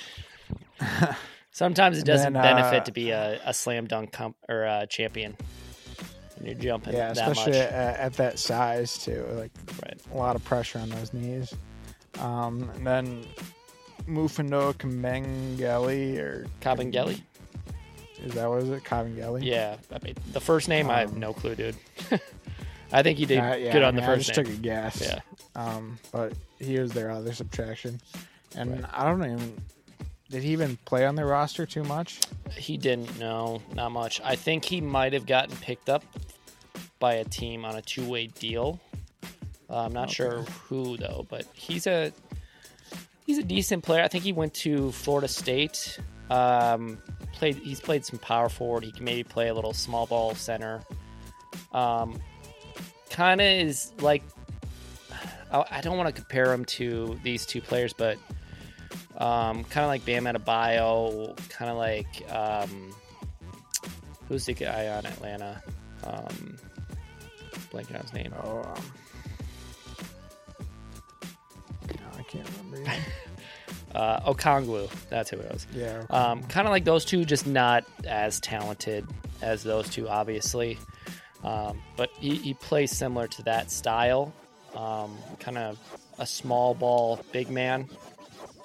Sometimes 1.52 1.98
it 1.98 2.04
doesn't 2.04 2.32
Then, 2.32 2.42
benefit 2.42 2.80
uh, 2.82 2.84
to 2.86 2.90
be 2.90 3.10
a, 3.12 3.40
a 3.44 3.54
slam 3.54 3.86
dunk 3.86 4.10
comp, 4.10 4.34
or 4.48 4.64
a 4.64 4.84
champion. 4.90 5.36
When 6.38 6.46
you're 6.46 6.58
jumping 6.58 6.94
Yeah, 6.94 7.12
that 7.12 7.28
especially 7.30 7.52
much, 7.52 7.60
at, 7.60 7.96
at 8.00 8.12
that 8.14 8.40
size 8.40 8.98
too. 8.98 9.24
Like 9.34 9.52
right? 9.84 10.00
a 10.12 10.16
lot 10.16 10.34
of 10.34 10.44
pressure 10.44 10.80
on 10.80 10.88
those 10.88 11.14
knees. 11.14 11.54
Um, 12.18 12.68
and 12.74 12.84
then 12.84 13.24
Mufano 14.08 14.72
Kamengeli 14.74 16.18
or 16.18 16.46
Kabengele? 16.60 17.20
is 18.22 18.32
that 18.34 18.48
what 18.48 18.62
is 18.62 18.70
it? 18.70 18.84
Kabengeli? 18.84 19.42
Yeah, 19.44 19.76
I 19.92 19.98
mean 20.04 20.14
the 20.32 20.40
first 20.40 20.68
name 20.68 20.90
I 20.90 21.00
have 21.00 21.12
Um, 21.12 21.20
no 21.20 21.32
clue, 21.32 21.54
dude. 21.54 21.76
I 22.92 23.02
think 23.02 23.18
he 23.18 23.24
did 23.26 23.38
Uh, 23.38 23.54
yeah, 23.56 23.72
good 23.72 23.82
I 23.82 23.88
on 23.88 23.94
mean, 23.96 24.04
the 24.04 24.10
I 24.10 24.14
first 24.14 24.26
just 24.28 24.36
name. 24.38 24.46
took 24.46 24.54
a 24.54 24.58
guess. 24.58 25.00
Yeah, 25.02 25.20
Um, 25.56 25.98
but 26.12 26.32
he 26.58 26.78
was 26.78 26.92
their 26.92 27.10
other 27.10 27.32
subtraction, 27.32 28.00
and 28.54 28.70
Right. 28.82 28.90
I 28.92 29.04
don't 29.04 29.24
even. 29.24 29.56
Did 30.30 30.42
he 30.42 30.50
even 30.52 30.76
play 30.84 31.06
on 31.06 31.14
their 31.14 31.26
roster 31.26 31.64
too 31.66 31.84
much? 31.84 32.20
he 32.56 32.76
didn't. 32.76 33.18
No, 33.18 33.60
not 33.74 33.90
much. 33.92 34.20
I 34.22 34.36
think 34.36 34.64
he 34.64 34.80
might 34.80 35.12
have 35.12 35.26
gotten 35.26 35.56
picked 35.56 35.88
up 35.88 36.04
by 36.98 37.14
a 37.14 37.24
team 37.24 37.64
on 37.64 37.76
a 37.76 37.82
two-way 37.82 38.28
deal. 38.28 38.80
Uh, 39.68 39.84
I'm 39.84 39.92
not 39.92 40.04
Okay. 40.04 40.14
sure 40.14 40.42
who 40.68 40.96
though, 40.96 41.26
but 41.28 41.46
he's 41.54 41.86
a 41.86 42.12
he's 43.24 43.38
a 43.38 43.42
decent 43.42 43.82
player. 43.84 44.02
I 44.02 44.08
think 44.08 44.24
he 44.24 44.32
went 44.32 44.54
to 44.54 44.92
Florida 44.92 45.28
State. 45.28 45.98
Um, 46.30 46.98
played. 47.32 47.56
He's 47.56 47.80
played 47.80 48.04
some 48.04 48.18
power 48.18 48.48
forward. 48.48 48.84
He 48.84 48.92
can 48.92 49.04
maybe 49.04 49.24
play 49.24 49.48
a 49.48 49.54
little 49.54 49.74
small 49.74 50.06
ball 50.06 50.34
center. 50.34 50.82
Um, 51.72 52.18
kind 53.10 53.40
of 53.40 53.46
is 53.46 53.92
like 54.00 54.22
I, 55.52 55.64
I 55.70 55.80
don't 55.80 55.96
want 55.96 56.14
to 56.14 56.20
compare 56.20 56.52
him 56.52 56.64
to 56.64 57.18
these 57.22 57.46
two 57.46 57.60
players, 57.60 57.92
but 57.92 58.18
um, 59.16 59.64
kind 59.64 59.84
of 59.84 59.88
like 59.88 60.04
Bam 60.04 60.24
Adebayo, 60.24 61.36
kind 61.48 61.70
of 61.70 61.76
like 61.76 62.32
um, 62.32 62.94
who's 64.28 64.46
the 64.46 64.54
guy 64.54 64.88
on 64.88 65.06
Atlanta? 65.06 65.62
Um, 66.02 66.58
blanking 67.72 67.94
on 67.94 68.02
his 68.02 68.12
name. 68.12 68.32
Oh, 68.42 68.62
um, 68.62 68.84
can't 72.34 72.48
remember. 72.70 72.90
Uh, 73.94 74.32
Okongwu, 74.34 74.90
that's 75.08 75.30
who 75.30 75.36
it 75.38 75.52
was. 75.52 75.68
yeah. 75.72 76.02
Um, 76.10 76.42
kind 76.42 76.66
of 76.66 76.72
like 76.72 76.84
those 76.84 77.04
two, 77.04 77.24
just 77.24 77.46
not 77.46 77.84
as 78.08 78.40
talented 78.40 79.06
as 79.40 79.62
those 79.62 79.88
two, 79.88 80.08
obviously. 80.08 80.78
Um, 81.44 81.80
but 81.96 82.10
he, 82.18 82.34
he 82.34 82.54
plays 82.54 82.90
similar 82.90 83.28
to 83.28 83.42
that 83.44 83.70
style. 83.70 84.34
Um, 84.74 85.16
kind 85.38 85.56
of 85.56 85.78
a 86.18 86.26
small 86.26 86.74
ball, 86.74 87.20
big 87.30 87.50
man, 87.50 87.88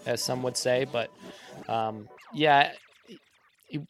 as 0.07 0.19
some 0.23 0.41
would 0.41 0.57
say. 0.57 0.87
But 0.91 1.11
um, 1.67 2.09
yeah, 2.33 2.71
he- 3.67 3.85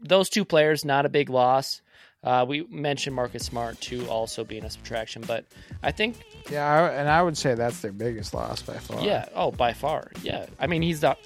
those 0.00 0.30
two 0.30 0.46
players, 0.46 0.82
not 0.82 1.04
a 1.04 1.10
big 1.10 1.28
loss. 1.28 1.82
Uh, 2.22 2.44
we 2.46 2.66
mentioned 2.68 3.16
Marcus 3.16 3.44
Smart 3.44 3.80
too, 3.80 4.06
also 4.08 4.44
being 4.44 4.64
a 4.64 4.70
subtraction. 4.70 5.22
But 5.26 5.46
I 5.82 5.90
think 5.90 6.16
yeah, 6.50 6.66
I, 6.66 6.88
and 6.92 7.08
I 7.08 7.22
would 7.22 7.36
say 7.36 7.54
that's 7.54 7.80
their 7.80 7.92
biggest 7.92 8.34
loss 8.34 8.62
by 8.62 8.74
far. 8.78 9.02
yeah. 9.02 9.26
Oh, 9.34 9.50
by 9.50 9.72
far. 9.72 10.10
Yeah. 10.22 10.46
I 10.58 10.66
mean, 10.66 10.82
he's 10.82 11.00
the. 11.00 11.16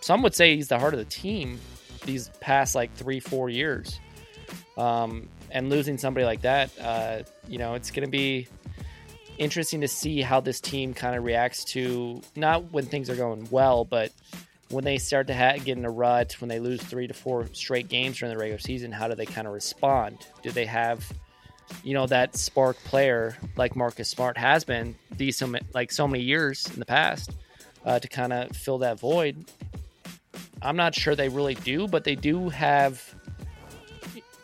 Some 0.00 0.22
would 0.22 0.34
say 0.34 0.54
he's 0.54 0.68
the 0.68 0.78
heart 0.78 0.94
of 0.94 1.00
the 1.00 1.04
team 1.06 1.58
these 2.04 2.28
past 2.40 2.74
like 2.74 2.94
three, 2.94 3.20
four 3.20 3.48
years. 3.50 3.98
Um, 4.76 5.28
and 5.50 5.70
losing 5.70 5.98
somebody 5.98 6.24
like 6.24 6.42
that, 6.42 6.70
uh, 6.78 7.22
you 7.48 7.58
know, 7.58 7.74
it's 7.74 7.90
going 7.90 8.04
to 8.06 8.10
be 8.10 8.46
interesting 9.38 9.80
to 9.80 9.88
see 9.88 10.20
how 10.20 10.40
this 10.40 10.60
team 10.60 10.94
kind 10.94 11.16
of 11.16 11.24
reacts 11.24 11.64
to 11.64 12.22
not 12.36 12.72
when 12.72 12.86
things 12.86 13.08
are 13.10 13.16
going 13.16 13.48
well, 13.50 13.84
but 13.84 14.12
when 14.70 14.84
they 14.84 14.98
start 14.98 15.26
to 15.28 15.34
ha- 15.34 15.56
get 15.56 15.78
in 15.78 15.84
a 15.84 15.90
rut, 15.90 16.36
when 16.40 16.48
they 16.48 16.60
lose 16.60 16.82
three 16.82 17.06
to 17.06 17.14
four 17.14 17.48
straight 17.52 17.88
games 17.88 18.18
during 18.18 18.34
the 18.34 18.38
regular 18.38 18.58
season, 18.58 18.92
how 18.92 19.08
do 19.08 19.14
they 19.14 19.26
kind 19.26 19.46
of 19.46 19.52
respond? 19.52 20.26
Do 20.42 20.50
they 20.50 20.66
have 20.66 21.10
you 21.82 21.94
know 21.94 22.06
that 22.06 22.36
spark 22.36 22.76
player 22.84 23.36
like 23.56 23.76
Marcus 23.76 24.08
Smart 24.08 24.36
has 24.38 24.64
been 24.64 24.94
these 25.16 25.36
so 25.36 25.52
like 25.74 25.92
so 25.92 26.08
many 26.08 26.22
years 26.22 26.66
in 26.72 26.78
the 26.78 26.86
past 26.86 27.32
uh, 27.84 27.98
to 27.98 28.08
kind 28.08 28.32
of 28.32 28.56
fill 28.56 28.78
that 28.78 28.98
void. 28.98 29.44
I'm 30.62 30.76
not 30.76 30.94
sure 30.94 31.14
they 31.14 31.28
really 31.28 31.54
do, 31.54 31.86
but 31.86 32.04
they 32.04 32.14
do 32.14 32.48
have. 32.48 33.14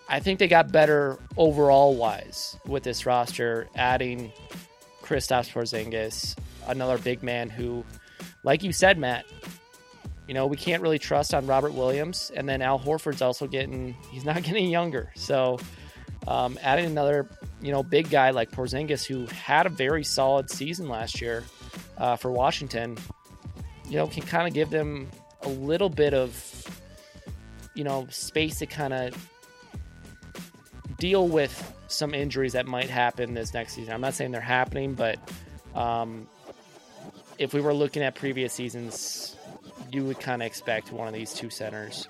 I 0.08 0.20
think 0.20 0.38
they 0.38 0.48
got 0.48 0.70
better 0.70 1.18
overall 1.36 1.96
wise 1.96 2.56
with 2.66 2.82
this 2.82 3.06
roster, 3.06 3.68
adding 3.74 4.32
Kristaps 5.02 5.50
Porzingis, 5.50 6.36
another 6.66 6.98
big 6.98 7.22
man 7.22 7.48
who, 7.48 7.84
like 8.44 8.62
you 8.62 8.72
said, 8.72 8.98
Matt. 8.98 9.24
You 10.26 10.34
know, 10.34 10.46
we 10.46 10.56
can't 10.56 10.82
really 10.82 10.98
trust 10.98 11.34
on 11.34 11.46
Robert 11.46 11.74
Williams, 11.74 12.32
and 12.34 12.48
then 12.48 12.62
Al 12.62 12.78
Horford's 12.78 13.22
also 13.22 13.46
getting. 13.46 13.94
He's 14.10 14.24
not 14.24 14.42
getting 14.42 14.68
younger, 14.70 15.12
so 15.14 15.58
um, 16.26 16.58
adding 16.62 16.86
another, 16.86 17.28
you 17.60 17.72
know, 17.72 17.82
big 17.82 18.10
guy 18.10 18.30
like 18.30 18.50
Porzingis, 18.50 19.04
who 19.04 19.26
had 19.26 19.66
a 19.66 19.68
very 19.68 20.04
solid 20.04 20.50
season 20.50 20.88
last 20.88 21.20
year 21.20 21.44
uh, 21.98 22.16
for 22.16 22.30
Washington, 22.30 22.96
you 23.88 23.96
know, 23.96 24.06
can 24.06 24.22
kind 24.22 24.48
of 24.48 24.54
give 24.54 24.70
them 24.70 25.08
a 25.42 25.48
little 25.48 25.90
bit 25.90 26.14
of, 26.14 26.82
you 27.74 27.84
know, 27.84 28.06
space 28.10 28.58
to 28.60 28.66
kind 28.66 28.94
of 28.94 29.30
deal 30.98 31.28
with 31.28 31.72
some 31.88 32.14
injuries 32.14 32.54
that 32.54 32.66
might 32.66 32.88
happen 32.88 33.34
this 33.34 33.52
next 33.52 33.74
season. 33.74 33.92
I'm 33.92 34.00
not 34.00 34.14
saying 34.14 34.30
they're 34.30 34.40
happening, 34.40 34.94
but 34.94 35.18
um, 35.74 36.26
if 37.38 37.52
we 37.52 37.60
were 37.60 37.74
looking 37.74 38.02
at 38.02 38.14
previous 38.14 38.52
seasons, 38.54 39.33
you 39.94 40.04
would 40.04 40.18
kind 40.20 40.42
of 40.42 40.46
expect 40.46 40.92
one 40.92 41.06
of 41.06 41.14
these 41.14 41.32
two 41.32 41.50
centers 41.50 42.08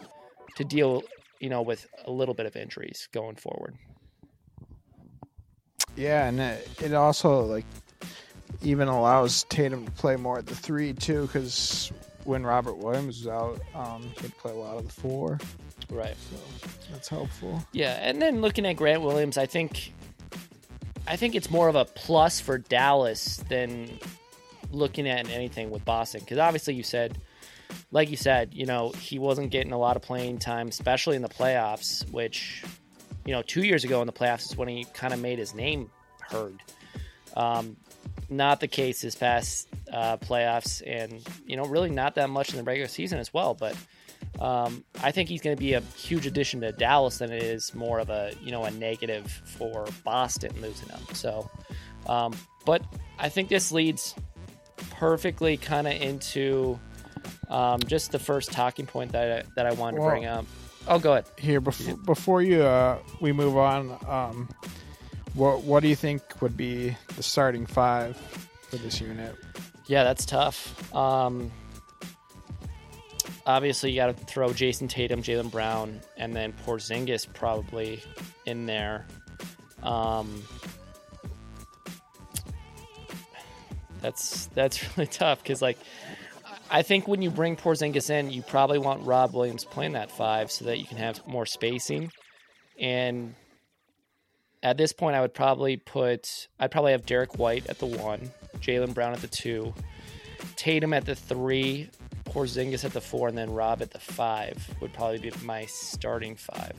to 0.57 0.65
deal, 0.65 1.03
you 1.41 1.49
know, 1.51 1.63
with 1.63 1.87
a 2.07 2.11
little 2.11 2.35
bit 2.35 2.47
of 2.47 2.57
injuries 2.57 3.09
going 3.13 3.37
forward. 3.37 3.77
Yeah, 5.97 6.27
and 6.27 6.41
it, 6.41 6.95
also 6.95 7.43
like 7.43 7.65
even 8.63 8.89
allows 8.89 9.45
Tatum 9.45 9.85
to 9.85 9.91
play 9.93 10.17
more 10.17 10.39
at 10.39 10.47
the 10.47 10.55
three 10.55 10.93
too, 10.93 11.23
because 11.23 11.93
when 12.25 12.45
Robert 12.45 12.79
Williams 12.79 13.19
was 13.25 13.29
out, 13.29 13.61
um, 13.75 14.03
he'd 14.21 14.37
play 14.39 14.51
a 14.53 14.57
lot 14.57 14.77
of 14.79 14.87
the 14.87 14.93
four, 15.01 15.39
Right. 15.91 16.17
so 16.31 16.37
that's 16.91 17.09
helpful. 17.09 17.63
Yeah, 17.73 17.99
and 18.01 18.21
then 18.21 18.41
looking 18.41 18.65
at 18.67 18.75
Grant 18.75 19.03
Williams, 19.03 19.37
I 19.37 19.47
think 19.47 19.93
I 21.07 21.17
think 21.17 21.35
it's 21.35 21.51
more 21.51 21.69
of 21.69 21.77
a 21.77 21.85
plus 21.85 22.41
for 22.41 22.59
Dallas 22.59 23.37
than 23.49 23.99
looking 24.73 25.07
at 25.07 25.29
anything 25.31 25.71
with 25.71 25.85
Boston 25.85 26.21
because 26.21 26.39
obviously 26.39 26.75
you 26.75 26.83
said 26.83 27.19
like 27.91 28.11
you 28.11 28.17
said, 28.17 28.51
you 28.53 28.67
know, 28.67 28.91
he 28.91 29.19
wasn't 29.19 29.51
getting 29.51 29.73
a 29.73 29.79
lot 29.79 29.97
of 29.97 30.03
playing 30.03 30.39
time, 30.39 30.69
especially 30.69 31.17
in 31.17 31.23
the 31.23 31.29
playoffs, 31.29 32.09
which, 32.11 32.65
you 33.25 33.33
know, 33.33 33.43
two 33.43 33.63
years 33.63 33.85
ago 33.85 34.01
in 34.01 34.07
the 34.07 34.13
playoffs 34.13 34.51
is 34.51 34.57
when 34.57 34.69
he 34.69 34.85
kind 34.95 35.13
of 35.13 35.21
made 35.21 35.39
his 35.39 35.55
name 35.55 35.91
heard. 36.21 36.61
Um, 37.37 37.77
not 38.29 38.61
the 38.61 38.69
case 38.69 39.03
this 39.03 39.15
past 39.15 39.69
uh, 39.93 40.17
playoffs, 40.17 40.83
and, 40.87 41.21
you 41.47 41.57
know, 41.57 41.65
really 41.65 41.91
not 41.91 42.15
that 42.15 42.31
much 42.31 42.51
in 42.51 42.57
the 42.57 42.63
regular 42.63 42.89
season 42.89 43.19
as 43.19 43.33
well. 43.35 43.55
But 43.55 43.77
um, 44.41 44.85
I 45.03 45.11
think 45.11 45.29
he's 45.29 45.43
going 45.43 45.57
to 45.57 45.61
be 45.61 45.75
a 45.75 45.81
huge 45.97 46.27
addition 46.27 46.61
to 46.63 46.73
Dallas 46.73 47.19
than 47.19 47.31
it 47.31 47.43
is 47.43 47.75
more 47.75 47.99
of 47.99 48.11
a, 48.11 48.33
you 48.43 48.51
know, 48.51 48.65
a 48.65 48.71
negative 48.71 49.31
for 49.45 49.87
Boston 50.05 50.53
losing 50.61 50.89
him. 50.89 51.01
So, 51.13 51.51
um, 52.07 52.33
but 52.65 52.83
I 53.19 53.29
think 53.29 53.49
this 53.49 53.71
leads 53.71 54.15
perfectly 54.91 55.57
kind 55.57 55.87
of 55.87 55.93
into 55.95 56.79
um, 57.49 57.81
just 57.87 58.13
the 58.13 58.19
first 58.19 58.53
talking 58.53 58.87
point 58.87 59.13
that 59.13 59.47
I, 59.47 59.49
that 59.57 59.67
I 59.67 59.73
wanted 59.73 60.01
Well- 60.01 60.09
to 60.11 60.13
bring 60.15 60.27
up. 60.27 60.45
Oh, 60.87 60.99
go 60.99 61.13
ahead. 61.13 61.25
Here 61.39 61.61
before 61.63 61.97
before 61.97 62.43
you 62.43 62.63
uh, 62.63 62.99
we 63.21 63.33
move 63.33 63.57
on, 63.57 63.99
um, 64.07 64.49
what 65.33 65.63
what 65.63 65.83
do 65.83 65.89
you 65.89 65.97
think 65.97 66.21
would 66.43 66.57
be 66.59 66.95
the 67.17 67.23
starting 67.23 67.65
five 67.65 68.17
for 68.69 68.77
this 68.77 69.01
unit? 69.01 69.35
Yeah, 69.87 70.05
that's 70.05 70.27
tough. 70.27 70.95
Um, 70.95 71.51
obviously, 73.47 73.93
you 73.93 73.97
got 73.97 74.15
to 74.15 74.25
throw 74.27 74.51
Jayson 74.53 74.89
Tatum, 74.89 75.23
Jaylen 75.23 75.51
Brown, 75.51 76.03
and 76.19 76.37
then 76.37 76.53
Porzingis 76.67 77.33
probably 77.33 78.03
in 78.45 78.67
there. 78.67 79.07
Um, 79.83 80.43
That's 84.01 84.47
that's 84.49 84.85
really 84.97 85.07
tough 85.07 85.43
because 85.43 85.63
like 85.63 85.79
I 86.75 86.83
think 86.83 87.07
when 87.07 87.23
you 87.23 87.31
bring 87.31 87.55
Porzingis 87.55 88.11
in, 88.11 88.31
you 88.33 88.43
probably 88.43 88.79
want 88.81 89.07
Rob 89.07 89.33
Williams 89.33 89.65
playing 89.65 89.93
that 89.93 90.11
five 90.11 90.51
so 90.51 90.65
that 90.65 90.81
you 90.81 90.85
can 90.85 90.97
have 90.97 91.25
more 91.25 91.47
spacing. 91.47 92.11
And 92.81 93.37
at 94.61 94.77
this 94.77 94.93
point, 94.93 95.15
I 95.15 95.21
would 95.21 95.35
probably 95.35 95.77
put 95.77 96.49
I'd 96.59 96.73
probably 96.73 96.91
have 96.91 97.07
Derrick 97.07 97.39
White 97.39 97.69
at 97.69 97.79
the 97.79 97.87
one, 97.87 98.29
Jaylen 98.57 98.93
Brown 98.93 99.13
at 99.13 99.21
the 99.21 99.29
two, 99.29 99.73
Tatum 100.57 100.93
at 100.93 101.05
the 101.07 101.15
three, 101.15 101.91
Porzingis 102.25 102.85
at 102.85 102.93
the 102.93 103.01
four, 103.01 103.29
and 103.29 103.39
then 103.39 103.53
Rob 103.53 103.81
at 103.81 103.93
the 103.93 104.01
five 104.01 104.69
would 104.81 104.93
probably 104.93 105.21
be 105.21 105.31
my 105.45 105.67
starting 105.67 106.35
five. 106.35 106.75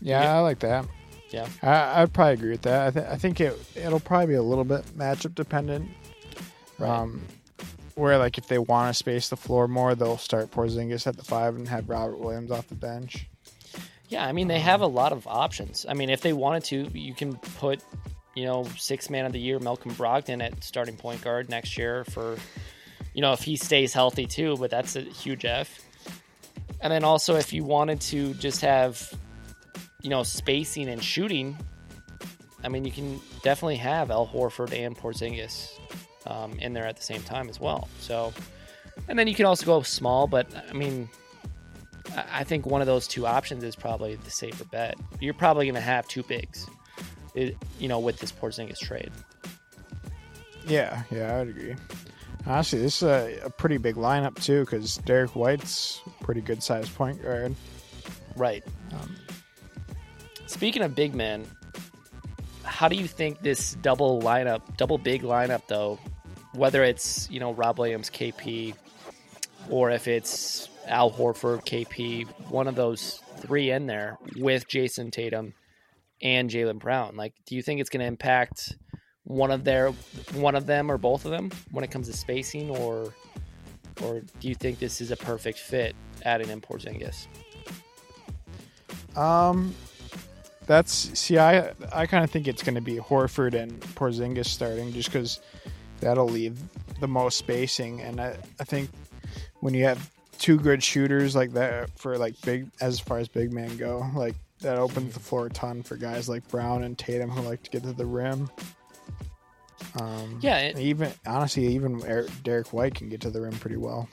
Yeah, 0.00 0.20
Yeah. 0.20 0.36
I 0.36 0.40
like 0.40 0.58
that. 0.58 0.84
Yeah. 1.30 1.46
I, 1.62 2.02
I'd 2.02 2.12
probably 2.12 2.34
agree 2.34 2.50
with 2.50 2.62
that. 2.62 2.88
I, 2.88 2.90
th- 2.90 3.12
I 3.12 3.16
think 3.18 3.40
it 3.40 3.56
it'll 3.76 4.00
probably 4.00 4.26
be 4.26 4.34
a 4.34 4.42
little 4.42 4.64
bit 4.64 4.84
matchup 4.98 5.36
dependent. 5.36 5.88
Right. 6.80 6.90
Um, 6.90 7.22
where 7.94 8.18
like 8.18 8.38
if 8.38 8.48
they 8.48 8.58
want 8.58 8.90
to 8.90 8.94
space 8.94 9.28
the 9.28 9.36
floor 9.36 9.68
more, 9.68 9.94
they'll 9.94 10.18
start 10.18 10.50
Porzingis 10.50 11.06
at 11.06 11.16
the 11.16 11.24
five 11.24 11.54
and 11.54 11.68
have 11.68 11.88
Robert 11.88 12.18
Williams 12.18 12.50
off 12.50 12.68
the 12.68 12.74
bench. 12.74 13.28
Yeah, 14.08 14.26
I 14.26 14.32
mean 14.32 14.48
they 14.48 14.60
have 14.60 14.80
a 14.80 14.86
lot 14.86 15.12
of 15.12 15.26
options. 15.26 15.86
I 15.88 15.94
mean, 15.94 16.10
if 16.10 16.20
they 16.20 16.32
wanted 16.32 16.64
to, 16.64 16.98
you 16.98 17.14
can 17.14 17.36
put, 17.36 17.82
you 18.34 18.44
know, 18.44 18.64
six 18.76 19.08
man 19.10 19.26
of 19.26 19.32
the 19.32 19.40
year 19.40 19.58
Malcolm 19.58 19.92
Brogdon 19.92 20.42
at 20.42 20.62
starting 20.62 20.96
point 20.96 21.22
guard 21.22 21.48
next 21.48 21.78
year 21.78 22.04
for, 22.04 22.36
you 23.14 23.22
know, 23.22 23.32
if 23.32 23.42
he 23.42 23.56
stays 23.56 23.92
healthy 23.92 24.26
too. 24.26 24.56
But 24.58 24.70
that's 24.70 24.96
a 24.96 25.02
huge 25.02 25.44
F. 25.44 25.80
And 26.80 26.92
then 26.92 27.04
also, 27.04 27.36
if 27.36 27.52
you 27.52 27.64
wanted 27.64 28.00
to 28.02 28.34
just 28.34 28.60
have, 28.60 29.10
you 30.02 30.10
know, 30.10 30.22
spacing 30.22 30.88
and 30.88 31.02
shooting, 31.02 31.56
I 32.62 32.68
mean, 32.68 32.84
you 32.84 32.92
can 32.92 33.20
definitely 33.42 33.76
have 33.76 34.10
Al 34.10 34.26
Horford 34.26 34.72
and 34.72 34.96
Porzingis 34.96 35.70
um, 36.26 36.52
in 36.58 36.72
there 36.72 36.86
at 36.86 36.96
the 36.96 37.02
same 37.02 37.22
time 37.22 37.48
as 37.48 37.60
well. 37.60 37.88
So, 38.00 38.32
and 39.08 39.18
then 39.18 39.28
you 39.28 39.34
can 39.34 39.46
also 39.46 39.66
go 39.66 39.82
small, 39.82 40.26
but 40.26 40.46
I 40.68 40.72
mean, 40.72 41.08
I 42.30 42.44
think 42.44 42.66
one 42.66 42.80
of 42.80 42.86
those 42.86 43.06
two 43.08 43.26
options 43.26 43.64
is 43.64 43.74
probably 43.74 44.16
the 44.16 44.30
safer 44.30 44.64
bet. 44.64 44.96
You're 45.20 45.34
probably 45.34 45.66
going 45.66 45.74
to 45.74 45.80
have 45.80 46.06
two 46.06 46.22
bigs, 46.22 46.66
you 47.34 47.88
know, 47.88 47.98
with 47.98 48.18
this 48.18 48.30
Porzingis 48.30 48.78
trade. 48.78 49.10
Yeah, 50.66 51.02
yeah, 51.10 51.34
I 51.34 51.38
would 51.40 51.48
agree. 51.48 51.74
Honestly, 52.46 52.80
this 52.80 53.02
is 53.02 53.08
a, 53.08 53.40
a 53.44 53.50
pretty 53.50 53.78
big 53.78 53.96
lineup 53.96 54.42
too, 54.42 54.60
because 54.60 54.98
Derrick 54.98 55.34
White's 55.34 56.00
a 56.06 56.24
pretty 56.24 56.40
good 56.40 56.62
sized 56.62 56.94
point 56.94 57.22
guard. 57.22 57.54
Right. 58.36 58.62
Um, 58.92 59.16
Speaking 60.46 60.82
of 60.82 60.94
big 60.94 61.14
men, 61.14 61.46
how 62.62 62.88
do 62.88 62.96
you 62.96 63.06
think 63.06 63.40
this 63.40 63.74
double 63.76 64.22
lineup, 64.22 64.76
double 64.76 64.98
big 64.98 65.22
lineup, 65.22 65.62
though, 65.68 65.98
whether 66.54 66.82
it's 66.82 67.28
you 67.30 67.40
know 67.40 67.52
Rob 67.52 67.78
Williams, 67.78 68.10
KP, 68.10 68.74
or 69.68 69.90
if 69.90 70.08
it's 70.08 70.68
Al 70.86 71.10
Horford, 71.10 71.64
KP, 71.64 72.26
one 72.50 72.68
of 72.68 72.74
those 72.74 73.20
three 73.38 73.70
in 73.70 73.86
there 73.86 74.18
with 74.36 74.68
Jayson 74.68 75.10
Tatum 75.10 75.54
and 76.22 76.48
Jaylen 76.48 76.78
Brown, 76.78 77.16
like, 77.16 77.34
do 77.46 77.54
you 77.54 77.62
think 77.62 77.80
it's 77.80 77.90
going 77.90 78.00
to 78.00 78.06
impact 78.06 78.76
one 79.24 79.50
of 79.50 79.64
their 79.64 79.90
one 80.34 80.54
of 80.54 80.66
them 80.66 80.90
or 80.90 80.98
both 80.98 81.24
of 81.24 81.30
them 81.30 81.50
when 81.70 81.82
it 81.82 81.90
comes 81.90 82.08
to 82.08 82.12
spacing, 82.12 82.70
or 82.70 83.12
or 84.02 84.20
do 84.40 84.48
you 84.48 84.54
think 84.54 84.78
this 84.78 85.00
is 85.00 85.10
a 85.10 85.16
perfect 85.16 85.58
fit 85.58 85.94
adding 86.24 86.50
in 86.50 86.60
Porzingis? 86.60 87.26
Um, 89.16 89.74
that's 90.66 90.92
see, 91.18 91.38
I 91.38 91.72
I 91.92 92.06
kind 92.06 92.22
of 92.24 92.30
think 92.30 92.48
it's 92.48 92.62
going 92.62 92.74
to 92.74 92.80
be 92.80 92.96
Horford 92.96 93.54
and 93.54 93.80
Porzingis 93.80 94.46
starting, 94.46 94.92
just 94.92 95.10
because 95.10 95.40
that'll 96.04 96.28
leave 96.28 96.58
the 97.00 97.08
most 97.08 97.38
spacing, 97.38 98.00
and 98.02 98.20
I 98.20 98.36
I 98.60 98.64
think 98.64 98.90
when 99.60 99.74
you 99.74 99.84
have 99.84 100.10
two 100.38 100.58
good 100.58 100.82
shooters 100.82 101.34
like 101.34 101.52
that 101.54 101.90
for 101.98 102.18
like 102.18 102.40
big 102.42 102.66
as 102.80 103.00
far 103.00 103.18
as 103.18 103.28
big 103.28 103.52
men 103.52 103.76
go, 103.76 104.06
like 104.14 104.34
that 104.60 104.78
opens 104.78 105.14
the 105.14 105.20
floor 105.20 105.46
a 105.46 105.50
ton 105.50 105.82
for 105.82 105.96
guys 105.96 106.28
like 106.28 106.46
Brown 106.48 106.84
and 106.84 106.96
Tatum 106.96 107.30
who 107.30 107.40
like 107.42 107.62
to 107.64 107.70
get 107.70 107.82
to 107.84 107.92
the 107.92 108.06
rim. 108.06 108.48
Um, 110.00 110.38
Yeah, 110.40 110.58
it- 110.58 110.78
even 110.78 111.12
honestly, 111.26 111.66
even 111.68 112.02
Er- 112.04 112.28
Derrick 112.42 112.72
White 112.72 112.94
can 112.94 113.08
get 113.08 113.20
to 113.22 113.30
the 113.30 113.40
rim 113.40 113.52
pretty 113.58 113.76
well. 113.76 114.08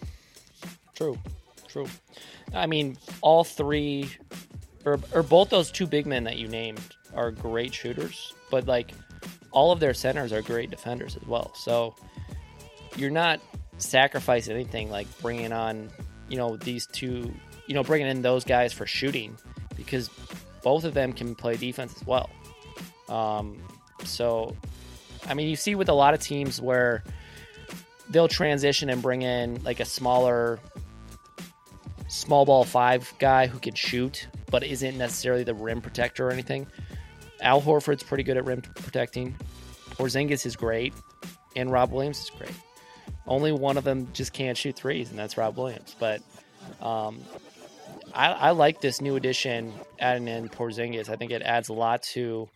True, 0.96 1.18
true. 1.68 1.88
I 2.54 2.66
mean, 2.68 2.98
all 3.22 3.44
three, 3.44 4.10
or, 4.86 5.00
or 5.14 5.24
both 5.24 5.50
those 5.50 5.72
two 5.72 5.88
big 5.88 6.06
men 6.06 6.24
that 6.26 6.38
you 6.38 6.48
named 6.48 6.82
are 7.16 7.32
great 7.32 7.74
shooters, 7.74 8.34
but 8.50 8.68
like 8.68 8.92
all 9.52 9.72
of 9.72 9.80
their 9.80 9.94
centers 9.94 10.32
are 10.32 10.42
great 10.42 10.70
defenders 10.70 11.16
as 11.16 11.28
well. 11.28 11.52
So 11.56 11.96
you're 12.96 13.12
not 13.12 13.40
sacrificing 13.78 14.56
anything 14.56 14.90
like 14.90 15.08
bringing 15.22 15.52
on, 15.52 15.90
you 16.30 16.38
know, 16.38 16.58
these 16.58 16.88
two, 16.88 17.34
you 17.68 17.76
know, 17.76 17.84
bringing 17.84 18.08
in 18.08 18.22
those 18.22 18.44
guys 18.44 18.74
for 18.74 18.86
shooting 18.86 19.38
because 19.76 20.10
both 20.64 20.84
of 20.84 20.94
them 20.94 21.14
can 21.14 21.36
play 21.36 21.56
defense 21.56 21.96
as 21.96 22.06
well. 22.06 22.30
Um, 23.10 23.62
so, 24.04 24.56
I 25.28 25.34
mean, 25.34 25.50
you 25.50 25.56
see 25.56 25.76
with 25.76 25.90
a 25.90 25.94
lot 25.94 26.14
of 26.14 26.20
teams 26.22 26.62
where 26.62 27.04
they'll 28.10 28.28
transition 28.28 28.90
and 28.90 29.02
bring 29.02 29.22
in 29.22 29.64
like 29.64 29.80
a 29.80 29.86
smaller 29.86 30.60
small 32.08 32.46
ball 32.46 32.66
five 32.66 33.12
guy 33.20 33.48
who 33.48 33.58
can 33.58 33.74
shoot 33.74 34.28
but 34.52 34.64
isn't 34.64 34.98
necessarily 34.98 35.44
the 35.44 35.54
rim 35.54 35.82
protector 35.82 36.28
or 36.28 36.32
anything. 36.32 36.68
Al 37.42 37.62
Horford's 37.62 38.04
pretty 38.04 38.24
good 38.24 38.38
at 38.38 38.46
rim 38.46 38.62
protecting. 38.62 39.36
Porzingis 39.92 40.46
is 40.46 40.56
great, 40.56 40.94
and 41.56 41.72
Rob 41.72 41.92
Williams 41.92 42.20
is 42.20 42.30
great. 42.30 42.54
Only 43.28 43.52
one 43.52 43.78
of 43.78 43.84
them 43.84 44.08
just 44.14 44.34
can't 44.34 44.58
shoot 44.58 44.76
threes, 44.76 45.10
and 45.10 45.20
that's 45.20 45.38
Rob 45.38 45.58
Williams. 45.58 45.96
But 46.00 46.22
um, 46.82 47.20
I, 48.14 48.32
I 48.32 48.52
like 48.52 48.82
this 48.82 49.02
new 49.02 49.16
addition 49.16 49.74
adding 50.00 50.28
in 50.28 50.50
Porzingis. 50.50 51.10
I 51.10 51.16
think 51.16 51.32
it 51.32 51.42
adds 51.42 51.70
a 51.70 51.74
lot 51.74 52.04
to 52.14 52.50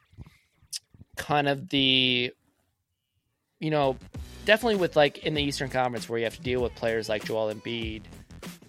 kind 1.15 1.47
of 1.47 1.69
the, 1.69 2.31
you 3.59 3.71
know, 3.71 3.97
definitely 4.45 4.77
with 4.77 4.95
like 4.95 5.19
in 5.19 5.33
the 5.33 5.41
Eastern 5.41 5.69
Conference 5.69 6.09
where 6.09 6.19
you 6.19 6.25
have 6.25 6.35
to 6.35 6.41
deal 6.41 6.61
with 6.61 6.75
players 6.75 7.09
like 7.09 7.25
Joel 7.25 7.53
Embiid, 7.53 8.03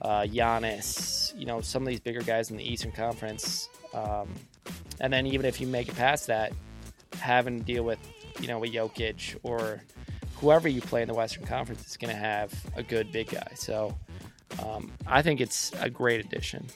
uh, 0.00 0.22
Giannis, 0.22 1.38
you 1.38 1.46
know, 1.46 1.60
some 1.60 1.82
of 1.82 1.88
these 1.88 2.00
bigger 2.00 2.22
guys 2.22 2.50
in 2.50 2.56
the 2.56 2.64
Eastern 2.64 2.92
Conference. 2.92 3.68
Um, 3.94 4.28
and 5.00 5.12
then 5.12 5.26
even 5.26 5.46
if 5.46 5.60
you 5.60 5.66
make 5.66 5.88
it 5.88 5.96
past 5.96 6.26
that, 6.28 6.52
having 7.18 7.60
to 7.60 7.64
deal 7.64 7.82
with, 7.82 7.98
you 8.40 8.48
know, 8.48 8.62
a 8.64 8.66
Jokic 8.66 9.36
or 9.42 9.82
whoever 10.36 10.68
you 10.68 10.80
play 10.80 11.02
in 11.02 11.08
the 11.08 11.14
Western 11.14 11.44
Conference 11.44 11.86
is 11.86 11.96
going 11.96 12.12
to 12.12 12.20
have 12.20 12.52
a 12.76 12.82
good 12.82 13.12
big 13.12 13.30
guy. 13.30 13.48
So 13.54 13.96
um, 14.64 14.92
I 15.06 15.22
think 15.22 15.40
it's 15.40 15.72
a 15.80 15.90
great 15.90 16.24
addition. 16.24 16.66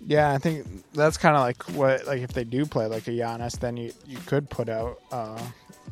Yeah, 0.00 0.32
I 0.32 0.38
think 0.38 0.66
that's 0.94 1.18
kind 1.18 1.36
of 1.36 1.42
like 1.42 1.62
what 1.76 2.06
like 2.06 2.22
if 2.22 2.32
they 2.32 2.44
do 2.44 2.64
play 2.64 2.86
like 2.86 3.06
a 3.08 3.10
Giannis, 3.10 3.58
then 3.60 3.76
you 3.76 3.92
you 4.06 4.16
could 4.24 4.48
put 4.48 4.70
out 4.70 5.02
uh, 5.12 5.38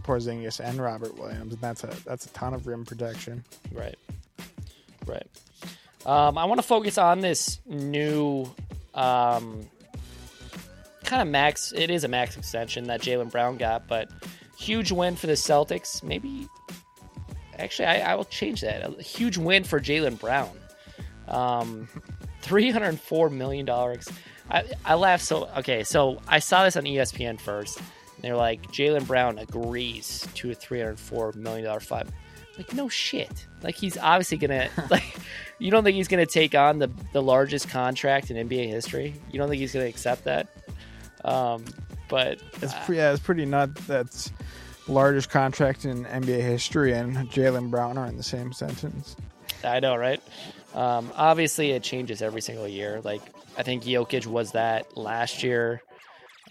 Porzingis 0.05 0.59
and 0.59 0.81
Robert 0.81 1.19
Williams, 1.19 1.53
and 1.53 1.61
that's 1.61 1.85
a 1.85 1.95
that's 2.07 2.25
a 2.25 2.31
ton 2.31 2.55
of 2.55 2.67
rim 2.67 2.87
protection. 2.87 3.45
Right. 3.73 3.99
Right. 5.07 5.27
Um, 6.07 6.39
I 6.39 6.47
want 6.47 6.61
to 6.61 6.67
focus 6.67 6.97
on 6.97 7.21
this 7.21 7.61
new 7.67 8.49
um, 8.95 9.67
kind 11.07 11.23
of 11.23 11.29
max. 11.29 11.73
It 11.75 11.91
is 11.91 12.05
a 12.05 12.09
max 12.09 12.37
extension 12.37 12.85
that 12.85 13.01
Jaylen 13.01 13.31
Brown 13.31 13.57
got, 13.57 13.89
but 13.89 14.11
huge 14.59 14.93
win 14.93 15.17
for 15.17 15.27
the 15.27 15.35
Celtics. 15.35 16.03
Maybe, 16.03 16.49
actually, 17.59 17.87
I, 17.87 18.13
I 18.13 18.15
will 18.15 18.25
change 18.25 18.61
that. 18.61 18.83
A 18.83 19.03
huge 19.03 19.39
win 19.39 19.65
for 19.65 19.81
Jaylen 19.81 20.19
Brown. 20.21 20.51
Um, 21.29 21.89
$304 22.43 23.33
million. 23.33 23.69
I, 24.51 24.65
I 24.85 24.95
laughed 24.95 25.25
so. 25.25 25.49
Okay, 25.57 25.83
so 25.83 26.21
I 26.29 26.39
saw 26.39 26.65
this 26.65 26.77
on 26.77 26.85
ESPN 26.85 27.41
first. 27.41 27.81
They're 28.21 28.37
like, 28.37 28.63
Jaylen 28.73 29.07
Brown 29.07 29.39
agrees 29.39 30.27
to 30.35 30.51
a 30.51 30.55
$304 30.55 31.35
million 31.37 31.81
five. 31.81 32.11
Like, 32.57 32.73
no 32.73 32.89
shit. 32.89 33.47
Like, 33.63 33.75
he's 33.75 33.99
obviously 33.99 34.39
to, 34.39 34.71
like, 34.91 35.17
you 35.59 35.71
don't 35.71 35.85
think 35.85 35.97
he's 35.97 36.09
to 36.27 36.33
take 36.33 36.55
on 36.55 36.79
the, 36.79 36.91
the 37.13 37.23
largest 37.23 37.69
contract 37.69 38.31
in 38.31 38.49
NBA 38.49 38.69
history? 38.69 39.15
You 39.31 39.39
don't 39.39 39.49
think 39.49 39.61
he's 39.61 39.73
to 39.85 39.91
accept 39.91 40.25
that? 40.25 40.49
Um, 41.25 41.65
but 42.09 42.41
It's 42.63 42.75
pre- 42.85 42.97
yeah, 42.99 43.13
it's 43.13 43.23
pretty 43.23 43.45
nuts. 43.45 43.85
That's 43.87 44.33
largest 44.89 45.31
contract 45.31 45.85
in 45.85 46.05
NBA 46.05 46.41
history, 46.41 46.93
and 46.93 47.17
Jaylen 47.31 47.71
Brown 47.71 47.99
are 47.99 48.07
in 48.07 48.17
the 48.17 48.23
same 48.23 48.53
sentence. 48.53 49.17
I 49.65 49.81
know, 49.81 49.97
right? 49.97 50.23
Um, 50.75 51.11
obviously, 51.17 51.73
it 51.73 51.83
changes 51.83 52.23
every 52.23 52.41
single 52.41 52.69
year. 52.69 53.01
Like 53.03 53.23
I 53.57 53.63
think 53.63 53.85
Jokic 53.85 54.27
was 54.27 54.53
that 54.53 54.97
last 54.97 55.43
year. 55.43 55.83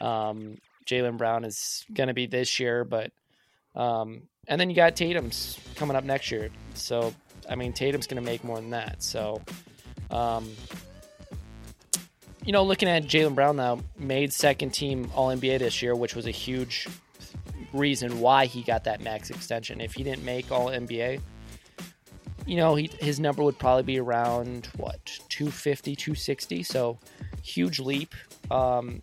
Um, 0.01 0.57
Jaylen 0.85 1.17
Brown 1.17 1.45
is 1.45 1.85
going 1.93 2.07
to 2.07 2.13
be 2.13 2.25
this 2.27 2.59
year, 2.59 2.83
but 2.83 3.11
um, 3.75 4.23
and 4.47 4.59
then 4.59 4.69
you 4.69 4.75
got 4.75 4.95
Tatum's 4.95 5.57
coming 5.75 5.95
up 5.95 6.03
next 6.03 6.31
year. 6.31 6.49
So 6.73 7.13
I 7.49 7.55
mean, 7.55 7.73
Tatum's 7.73 8.07
going 8.07 8.21
to 8.21 8.29
make 8.29 8.43
more 8.43 8.57
than 8.57 8.71
that. 8.71 9.03
So, 9.03 9.41
um, 10.09 10.49
you 12.45 12.51
know, 12.51 12.63
looking 12.63 12.87
at 12.87 13.03
Jaylen 13.03 13.35
Brown 13.35 13.57
now, 13.57 13.79
made 13.97 14.31
second 14.31 14.71
team 14.71 15.09
All 15.15 15.29
NBA 15.29 15.59
this 15.59 15.81
year, 15.81 15.95
which 15.95 16.15
was 16.15 16.27
a 16.27 16.31
huge, 16.31 16.87
reason 17.75 18.19
why 18.19 18.45
he 18.45 18.61
got 18.61 18.85
that 18.85 19.01
max 19.01 19.29
extension. 19.29 19.81
If 19.81 19.93
he 19.93 20.03
didn't 20.03 20.23
make 20.23 20.51
All 20.51 20.67
NBA, 20.67 21.21
you 22.45 22.57
know, 22.57 22.75
he, 22.75 22.89
his 22.99 23.19
number 23.19 23.43
would 23.43 23.59
probably 23.59 23.83
be 23.83 23.99
around 23.99 24.67
what 24.77 25.03
250, 25.29 25.95
260. 25.95 26.63
So 26.63 26.99
huge 27.41 27.79
leap. 27.79 28.13
Um, 28.49 29.01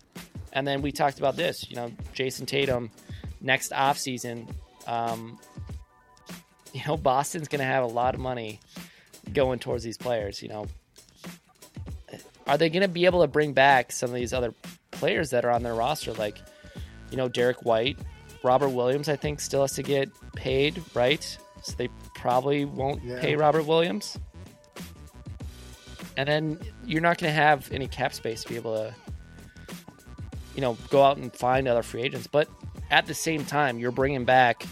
and 0.51 0.67
then 0.67 0.81
we 0.81 0.91
talked 0.91 1.19
about 1.19 1.35
this. 1.35 1.69
You 1.69 1.75
know, 1.75 1.91
Jayson 2.13 2.45
Tatum 2.45 2.89
next 3.41 3.71
offseason. 3.71 4.47
Um, 4.87 5.39
you 6.73 6.81
know, 6.87 6.97
Boston's 6.97 7.47
going 7.47 7.59
to 7.59 7.65
have 7.65 7.83
a 7.83 7.87
lot 7.87 8.15
of 8.15 8.19
money 8.19 8.59
going 9.33 9.59
towards 9.59 9.83
these 9.83 9.97
players. 9.97 10.41
You 10.41 10.49
know, 10.49 10.67
are 12.47 12.57
they 12.57 12.69
going 12.69 12.81
to 12.81 12.87
be 12.87 13.05
able 13.05 13.21
to 13.21 13.27
bring 13.27 13.53
back 13.53 13.91
some 13.91 14.09
of 14.09 14.15
these 14.15 14.33
other 14.33 14.53
players 14.91 15.29
that 15.31 15.45
are 15.45 15.51
on 15.51 15.63
their 15.63 15.73
roster, 15.75 16.13
like 16.13 16.37
you 17.11 17.17
know 17.17 17.27
Derrick 17.29 17.63
White, 17.63 17.97
Robert 18.43 18.69
Williams? 18.69 19.09
I 19.09 19.15
think 19.15 19.39
still 19.39 19.61
has 19.61 19.73
to 19.73 19.83
get 19.83 20.09
paid, 20.35 20.81
right? 20.93 21.37
So 21.61 21.73
they 21.77 21.89
probably 22.15 22.65
won't 22.65 23.03
Yeah. 23.03 23.19
pay 23.21 23.35
Robert 23.35 23.63
Williams. 23.65 24.17
And 26.17 26.27
then 26.29 26.59
you're 26.85 27.01
not 27.01 27.17
going 27.17 27.29
to 27.29 27.35
have 27.35 27.71
any 27.71 27.87
cap 27.87 28.13
space 28.13 28.43
to 28.43 28.49
be 28.49 28.55
able 28.55 28.75
to, 28.75 28.93
you 30.55 30.61
know, 30.61 30.77
go 30.89 31.03
out 31.03 31.17
and 31.17 31.33
find 31.33 31.67
other 31.67 31.81
free 31.81 32.03
agents. 32.03 32.27
But 32.27 32.47
at 32.91 33.07
the 33.07 33.13
same 33.15 33.45
time, 33.45 33.79
you're 33.79 33.91
bringing 33.91 34.23
back 34.25 34.63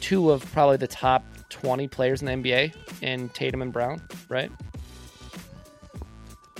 two 0.00 0.30
of 0.30 0.44
probably 0.52 0.76
the 0.76 0.86
top 0.86 1.24
20 1.48 1.88
players 1.88 2.22
in 2.22 2.26
the 2.26 2.32
NBA 2.50 2.72
in 3.02 3.28
Tatum 3.30 3.62
and 3.62 3.72
Brown, 3.72 4.00
right? 4.28 4.52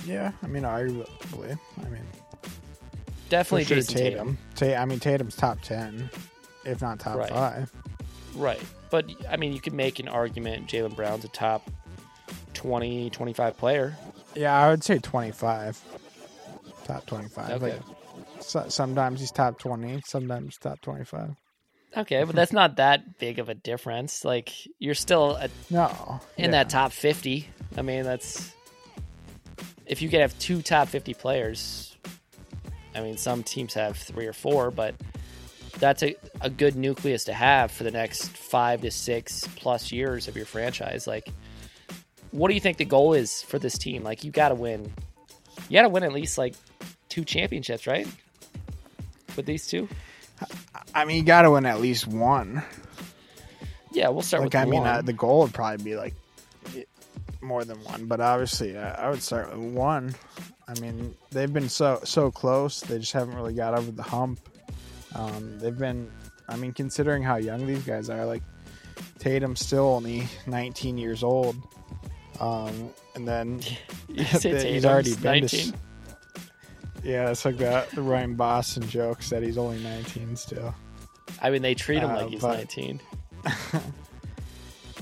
Yeah, 0.05 0.31
I 0.43 0.47
mean, 0.47 0.63
arguably. 0.63 1.57
I 1.85 1.89
mean, 1.89 2.01
Definitely 3.29 3.65
sure 3.65 3.77
Jayson 3.77 3.95
Tatum. 3.95 4.37
Tatum. 4.55 4.73
Ta- 4.75 4.81
I 4.81 4.85
mean, 4.85 4.99
Tatum's 4.99 5.35
top 5.35 5.61
ten, 5.61 6.09
if 6.65 6.81
not 6.81 6.99
top 6.99 7.17
Right. 7.17 7.29
five. 7.29 7.71
Right. 8.35 8.61
But, 8.89 9.09
I 9.29 9.37
mean, 9.37 9.53
you 9.53 9.61
could 9.61 9.73
make 9.73 9.99
an 9.99 10.07
argument 10.09 10.67
Jaylen 10.67 10.95
Brown's 10.95 11.23
a 11.23 11.29
top 11.29 11.69
20, 12.53 13.09
25 13.09 13.57
player. 13.57 13.95
Yeah, 14.35 14.53
I 14.57 14.69
would 14.69 14.83
say 14.83 14.97
twenty-five. 14.99 15.77
Top 16.85 17.05
twenty-five. 17.05 17.61
Okay. 17.61 17.73
Like, 17.73 17.81
so, 18.41 18.65
sometimes 18.69 19.19
he's 19.19 19.31
top 19.31 19.59
twenty. 19.59 20.01
Sometimes 20.05 20.57
top 20.57 20.79
twenty-five. 20.81 21.35
Okay, 21.97 22.23
but 22.23 22.33
that's 22.35 22.53
not 22.53 22.77
that 22.77 23.17
big 23.17 23.39
of 23.39 23.49
a 23.49 23.53
difference. 23.53 24.23
Like, 24.23 24.53
you're 24.79 24.93
still 24.95 25.35
a 25.35 25.49
No, 25.69 26.21
in 26.37 26.45
yeah. 26.45 26.51
that 26.51 26.69
top 26.69 26.93
50. 26.93 27.49
I 27.75 27.81
mean, 27.81 28.03
that's 28.03 28.53
if 29.91 30.01
you 30.01 30.07
could 30.07 30.21
have 30.21 30.37
two 30.39 30.61
top 30.61 30.87
50 30.87 31.13
players. 31.13 31.95
I 32.95 33.01
mean, 33.01 33.17
some 33.17 33.43
teams 33.43 33.73
have 33.73 33.97
three 33.97 34.25
or 34.25 34.31
four, 34.31 34.71
but 34.71 34.95
that's 35.79 36.01
a, 36.01 36.15
a 36.39 36.49
good 36.49 36.77
nucleus 36.77 37.25
to 37.25 37.33
have 37.33 37.71
for 37.71 37.83
the 37.83 37.91
next 37.91 38.29
five 38.29 38.81
to 38.81 38.89
six 38.89 39.45
plus 39.57 39.91
years 39.91 40.29
of 40.29 40.37
your 40.37 40.45
franchise. 40.45 41.07
Like, 41.07 41.27
what 42.31 42.47
do 42.47 42.53
you 42.53 42.61
think 42.61 42.77
the 42.77 42.85
goal 42.85 43.13
is 43.13 43.41
for 43.43 43.59
this 43.59 43.77
team? 43.77 44.01
Like, 44.01 44.23
you 44.23 44.31
got 44.31 44.49
to 44.49 44.55
win. 44.55 44.93
You 45.67 45.77
got 45.77 45.83
to 45.83 45.89
win 45.89 46.03
at 46.03 46.13
least 46.13 46.37
like 46.37 46.55
two 47.09 47.25
championships, 47.25 47.85
right? 47.85 48.07
With 49.35 49.45
these 49.45 49.67
two? 49.67 49.89
I 50.95 51.03
mean, 51.03 51.17
you 51.17 51.23
got 51.23 51.41
to 51.41 51.51
win 51.51 51.65
at 51.65 51.81
least 51.81 52.07
one. 52.07 52.63
Yeah, 53.91 54.07
we'll 54.07 54.21
start 54.21 54.43
Like, 54.43 54.55
I 54.55 54.63
mean, 54.63 54.85
uh, 54.85 55.01
the 55.01 55.11
goal 55.11 55.41
would 55.41 55.53
probably 55.53 55.83
be 55.83 55.97
like 55.97 56.13
more 57.41 57.63
than 57.65 57.77
one, 57.83 58.05
but 58.05 58.19
obviously, 58.21 58.77
I 58.77 59.09
would 59.09 59.21
start 59.21 59.55
with 59.57 59.73
one. 59.73 60.15
I 60.67 60.79
mean, 60.79 61.15
they've 61.31 61.51
been 61.51 61.69
so 61.69 61.99
so 62.03 62.31
close. 62.31 62.79
They 62.81 62.99
just 62.99 63.13
haven't 63.13 63.35
really 63.35 63.53
got 63.53 63.73
over 63.77 63.91
the 63.91 64.03
hump. 64.03 64.39
Um, 65.15 65.59
they've 65.59 65.77
been. 65.77 66.09
I 66.47 66.55
mean, 66.55 66.71
considering 66.73 67.23
how 67.23 67.37
young 67.37 67.65
these 67.65 67.83
guys 67.83 68.09
are, 68.09 68.25
like 68.25 68.43
Tatum's 69.19 69.59
still 69.65 69.85
only 69.85 70.27
19 70.47 70.97
years 70.97 71.23
old, 71.23 71.55
um, 72.39 72.89
and 73.15 73.27
then 73.27 73.59
he's 74.13 74.85
already 74.85 75.15
been 75.15 75.41
19? 75.41 75.43
s- 75.43 75.73
yeah, 77.03 77.29
it's 77.31 77.45
like 77.45 77.57
that 77.57 77.89
the 77.91 78.01
Ryan 78.01 78.35
Boston 78.35 78.87
jokes 78.87 79.29
that 79.31 79.41
he's 79.43 79.57
only 79.57 79.79
19 79.81 80.35
still. 80.35 80.73
I 81.41 81.49
mean, 81.49 81.61
they 81.63 81.73
treat 81.73 82.03
him 82.03 82.11
Uh, 82.11 82.17
like 82.21 82.29
he's 82.29 82.41
but- 82.41 82.57
19. 82.57 82.99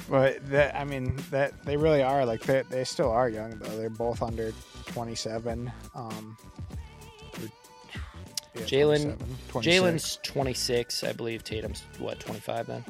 But 0.10 0.45
that 0.50 0.76
I 0.76 0.84
mean 0.86 1.15
that 1.30 1.63
they 1.65 1.78
really 1.78 2.02
are 2.02 2.26
like 2.26 2.41
they 2.41 2.63
they 2.69 2.84
still 2.84 3.12
are 3.12 3.30
young 3.30 3.58
though. 3.60 3.78
They're 3.78 3.89
both 3.91 4.24
under 4.24 4.52
27. 4.88 5.72
Um, 5.93 6.36
yeah, 8.56 8.62
Jaylen- 8.63 9.15
Jaylen's 9.50 10.17
26, 10.24 11.04
I 11.04 11.13
believe. 11.13 11.43
Tatum's 11.43 11.84
what 12.00 12.19
25 12.19 12.65
then? 12.67 12.86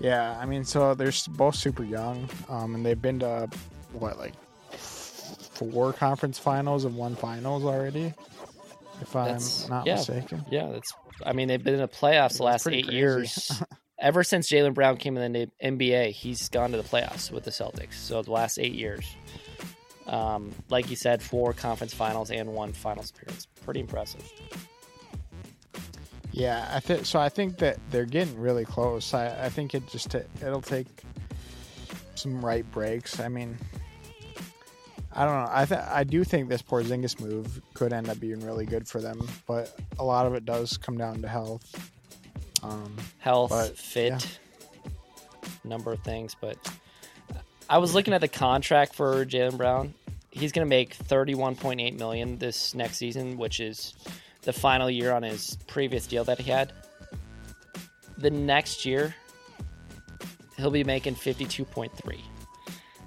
yeah. 0.00 0.38
I 0.40 0.46
mean, 0.46 0.64
so 0.64 0.94
they're 0.94 1.12
both 1.28 1.54
super 1.54 1.84
young, 1.84 2.28
um, 2.48 2.74
and 2.74 2.84
they've 2.86 3.00
been 3.00 3.18
to 3.20 3.48
what 3.92 4.18
like 4.18 4.34
four 4.72 5.92
conference 5.92 6.38
finals 6.38 6.84
and 6.86 6.96
one 6.96 7.14
finals 7.14 7.64
already, 7.64 8.14
if 9.02 9.12
That's- 9.12 9.64
I'm 9.64 9.70
not 9.70 9.86
yeah. 9.86 9.96
mistaken. 9.96 10.44
Yeah, 10.50 10.70
that's. 10.72 10.94
I 11.24 11.34
mean, 11.34 11.48
they've 11.48 11.62
been 11.62 11.74
in 11.74 11.80
the 11.80 11.88
playoffs 11.88 12.38
the 12.38 12.44
last 12.44 12.66
eight 12.66 12.86
crazy. 12.86 12.96
years. 12.96 13.62
Ever 14.00 14.24
since 14.24 14.48
Jaylen 14.48 14.72
Brown 14.72 14.96
came 14.96 15.16
in 15.18 15.32
the 15.32 15.50
NBA, 15.62 16.12
he's 16.12 16.48
gone 16.48 16.70
to 16.72 16.78
the 16.78 16.82
playoffs 16.82 17.30
with 17.30 17.44
the 17.44 17.50
Celtics. 17.50 17.94
So 17.94 18.22
the 18.22 18.32
last 18.32 18.58
eight 18.58 18.72
years, 18.72 19.04
um, 20.06 20.52
like 20.70 20.88
you 20.88 20.96
said, 20.96 21.22
four 21.22 21.52
conference 21.52 21.92
finals 21.92 22.30
and 22.30 22.54
one 22.54 22.72
finals 22.72 23.10
appearance. 23.10 23.46
Pretty 23.64 23.80
impressive. 23.80 24.24
Yeah, 26.32 26.66
I 26.72 26.80
think 26.80 27.04
so. 27.04 27.20
I 27.20 27.28
think 27.28 27.58
that 27.58 27.78
they're 27.90 28.06
getting 28.06 28.40
really 28.40 28.64
close. 28.64 29.12
I, 29.12 29.46
I 29.46 29.48
think 29.50 29.74
it 29.74 29.86
just 29.88 30.10
ta- 30.10 30.20
it'll 30.40 30.62
take 30.62 30.86
some 32.14 32.44
right 32.44 32.68
breaks. 32.70 33.20
I 33.20 33.28
mean, 33.28 33.58
I 35.12 35.24
don't 35.24 35.34
know. 35.34 35.48
I 35.50 35.64
th- 35.64 35.80
I 35.80 36.04
do 36.04 36.22
think 36.22 36.48
this 36.48 36.62
Porzingis 36.62 37.20
move 37.20 37.60
could 37.74 37.92
end 37.92 38.08
up 38.08 38.20
being 38.20 38.40
really 38.40 38.64
good 38.64 38.86
for 38.86 39.00
them, 39.00 39.28
but 39.46 39.76
a 39.98 40.04
lot 40.04 40.26
of 40.26 40.34
it 40.34 40.44
does 40.44 40.76
come 40.78 40.96
down 40.96 41.20
to 41.22 41.28
health. 41.28 41.90
Um, 42.62 42.94
Health, 43.18 43.50
But, 43.50 43.76
fit, 43.76 44.38
number 45.64 45.92
of 45.92 46.00
things. 46.00 46.36
But 46.40 46.56
I 47.68 47.78
was 47.78 47.94
looking 47.94 48.14
at 48.14 48.20
the 48.20 48.28
contract 48.28 48.94
for 48.94 49.24
Jaylen 49.24 49.56
Brown. 49.56 49.94
He's 50.30 50.52
going 50.52 50.64
to 50.66 50.68
make 50.68 50.96
31.8 50.96 51.98
million 51.98 52.38
this 52.38 52.74
next 52.74 52.98
season, 52.98 53.36
which 53.36 53.60
is 53.60 53.94
the 54.42 54.52
final 54.52 54.88
year 54.90 55.12
on 55.12 55.22
his 55.22 55.56
previous 55.66 56.06
deal 56.06 56.24
that 56.24 56.38
he 56.38 56.50
had. 56.50 56.72
The 58.18 58.30
next 58.30 58.84
year, 58.84 59.14
he'll 60.56 60.70
be 60.70 60.84
making 60.84 61.14
52.3. 61.16 62.20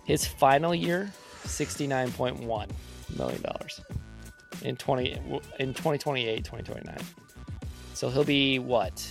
His 0.06 0.26
final 0.26 0.76
year, 0.76 1.12
69.1 1.46 2.70
million 3.16 3.42
dollars 3.42 3.82
in 4.64 4.76
20 4.76 5.12
in 5.60 5.74
2028, 5.74 6.38
2029. 6.44 6.98
So 7.94 8.10
he'll 8.10 8.24
be 8.24 8.60
what? 8.60 9.08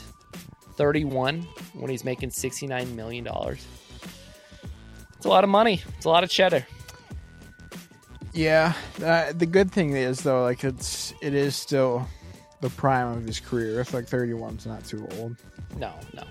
31 0.77 1.43
when 1.75 1.91
he's 1.91 2.05
making 2.05 2.31
69 2.31 2.95
million 2.97 3.25
dollars. 3.25 3.67
It's 5.17 5.27
a 5.27 5.29
lot 5.29 5.45
of 5.45 5.51
money. 5.51 5.81
It's 5.97 6.05
a 6.05 6.09
lot 6.09 6.25
of 6.25 6.31
cheddar. 6.31 6.67
yeah, 8.33 8.73
uh, 9.05 9.33
the 9.33 9.47
good 9.47 9.71
thing 9.71 9.93
is 9.93 10.23
though, 10.23 10.43
like 10.43 10.65
it's 10.65 11.15
it 11.23 11.35
is 11.35 11.55
still 11.55 12.07
the 12.61 12.71
prime 12.71 13.17
of 13.19 13.25
his 13.25 13.41
career. 13.41 13.81
If 13.81 13.93
like 13.95 14.07
31's 14.07 14.67
not 14.67 14.85
too 14.85 15.07
old. 15.19 15.37
No, 15.77 15.93
no. 16.15 16.25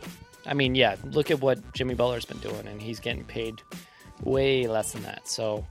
I 0.46 0.54
mean, 0.54 0.76
yeah, 0.76 0.96
look 1.06 1.30
at 1.30 1.40
what 1.40 1.74
Jimmy 1.74 1.94
Butler's 1.94 2.26
been 2.26 2.40
doing, 2.40 2.68
and 2.68 2.82
he's 2.82 3.00
getting 3.00 3.24
paid 3.24 3.62
way 4.24 4.68
less 4.68 4.94
than 4.94 5.04
that. 5.04 5.28
So, 5.28 5.66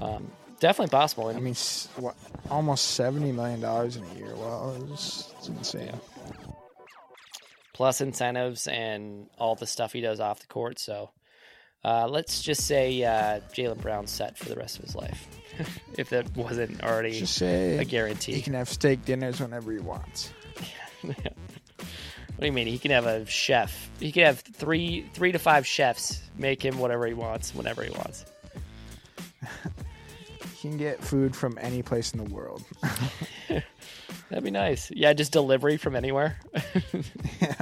um, 0.00 0.30
definitely 0.60 0.90
possible. 0.90 1.28
And 1.28 1.38
I 1.38 1.40
mean, 1.40 1.54
what 1.96 2.14
almost 2.50 2.90
70 2.92 3.32
million 3.32 3.60
dollars 3.60 3.96
in 3.96 4.04
a 4.04 4.14
year. 4.14 4.34
Well, 4.36 4.76
it's, 4.92 5.32
it's 5.38 5.48
insane. 5.48 5.98
Plus 7.80 8.02
incentives 8.02 8.66
and 8.66 9.30
all 9.38 9.54
the 9.54 9.66
stuff 9.66 9.94
he 9.94 10.02
does 10.02 10.20
off 10.20 10.40
the 10.40 10.46
court. 10.46 10.78
So, 10.78 11.08
uh, 11.82 12.08
let's 12.08 12.42
just 12.42 12.66
say 12.66 13.02
uh, 13.02 13.40
Jaylen 13.54 13.80
Brown's 13.80 14.10
set 14.10 14.36
for 14.36 14.50
the 14.50 14.56
rest 14.56 14.78
of 14.78 14.84
his 14.84 14.94
life, 14.94 15.26
if 15.96 16.10
that 16.10 16.36
wasn't 16.36 16.84
already 16.84 17.18
a 17.22 17.24
he 18.36 18.42
can 18.42 18.52
have 18.52 18.68
steak 18.68 19.06
dinners 19.06 19.40
whenever 19.40 19.72
he 19.72 19.78
wants. 19.78 20.30
What 22.36 22.40
do 22.40 22.46
you 22.46 22.52
mean? 22.52 22.66
He 22.66 22.78
can 22.78 22.90
have 22.90 23.06
a 23.06 23.24
chef. 23.24 23.90
He 23.98 24.12
can 24.12 24.24
have 24.24 24.40
three, 24.40 25.06
three 25.14 25.32
to 25.32 25.38
five 25.38 25.66
chefs 25.66 26.22
make 26.36 26.62
him 26.62 26.78
whatever 26.78 27.06
he 27.06 27.14
wants, 27.14 27.54
whenever 27.54 27.82
he 27.82 27.90
wants. 27.90 28.26
Can 30.60 30.76
get 30.76 31.02
food 31.02 31.34
from 31.34 31.56
any 31.58 31.82
place 31.82 32.12
in 32.12 32.22
the 32.22 32.30
world. 32.34 32.62
That'd 33.48 34.44
be 34.44 34.50
nice. 34.50 34.90
Yeah, 34.90 35.14
just 35.14 35.32
delivery 35.32 35.78
from 35.78 35.96
anywhere. 35.96 36.38
yeah. 37.40 37.54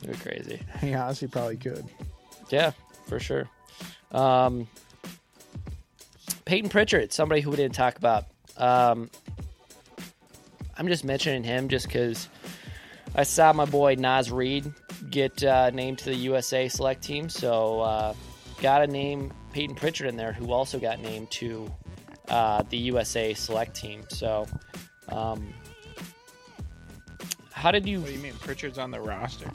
That'd 0.00 0.10
be 0.10 0.14
crazy. 0.14 0.60
He 0.80 0.94
honestly 0.94 1.28
probably 1.28 1.56
could. 1.58 1.86
Yeah, 2.48 2.72
for 3.06 3.20
sure. 3.20 3.48
Um, 4.10 4.66
Payton 6.44 6.70
Pritchard, 6.70 7.12
somebody 7.12 7.40
who 7.40 7.50
we 7.50 7.56
didn't 7.56 7.76
talk 7.76 7.96
about. 7.96 8.24
Um, 8.56 9.08
I'm 10.76 10.88
just 10.88 11.04
mentioning 11.04 11.44
him 11.44 11.68
just 11.68 11.86
because 11.86 12.28
I 13.14 13.22
saw 13.22 13.52
my 13.52 13.64
boy 13.64 13.94
Naz 13.96 14.30
Reid 14.30 14.72
get 15.08 15.44
uh, 15.44 15.70
named 15.70 15.98
to 15.98 16.06
the 16.06 16.16
USA 16.16 16.68
select 16.68 17.02
team, 17.02 17.28
so 17.28 17.80
uh, 17.80 18.14
got 18.60 18.78
to 18.78 18.86
name 18.86 19.32
Payton 19.52 19.76
Pritchard 19.76 20.06
in 20.06 20.16
there, 20.16 20.32
who 20.32 20.52
also 20.52 20.78
got 20.78 21.00
named 21.00 21.30
to 21.32 21.70
uh, 22.28 22.62
the 22.70 22.76
USA 22.76 23.34
select 23.34 23.74
team. 23.74 24.02
So, 24.08 24.46
um, 25.08 25.52
how 27.52 27.70
did 27.70 27.86
you? 27.86 28.00
What 28.00 28.08
do 28.08 28.12
you 28.12 28.20
mean? 28.20 28.34
Pritchard's 28.34 28.78
on 28.78 28.90
the 28.90 29.00
roster. 29.00 29.50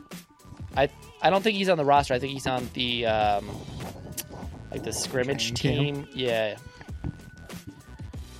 I 0.76 0.90
I 1.22 1.30
don't 1.30 1.42
think 1.42 1.58
he's 1.58 1.70
on 1.70 1.78
the 1.78 1.86
roster. 1.86 2.14
I 2.14 2.20
think 2.20 2.34
he's 2.34 2.48
on 2.48 2.70
the 2.74 3.06
um, 3.06 3.50
like 4.72 4.84
the 4.84 4.94
scrimmage 4.94 5.54
Training 5.60 6.04
team. 6.04 6.08
Yeah, 6.14 6.58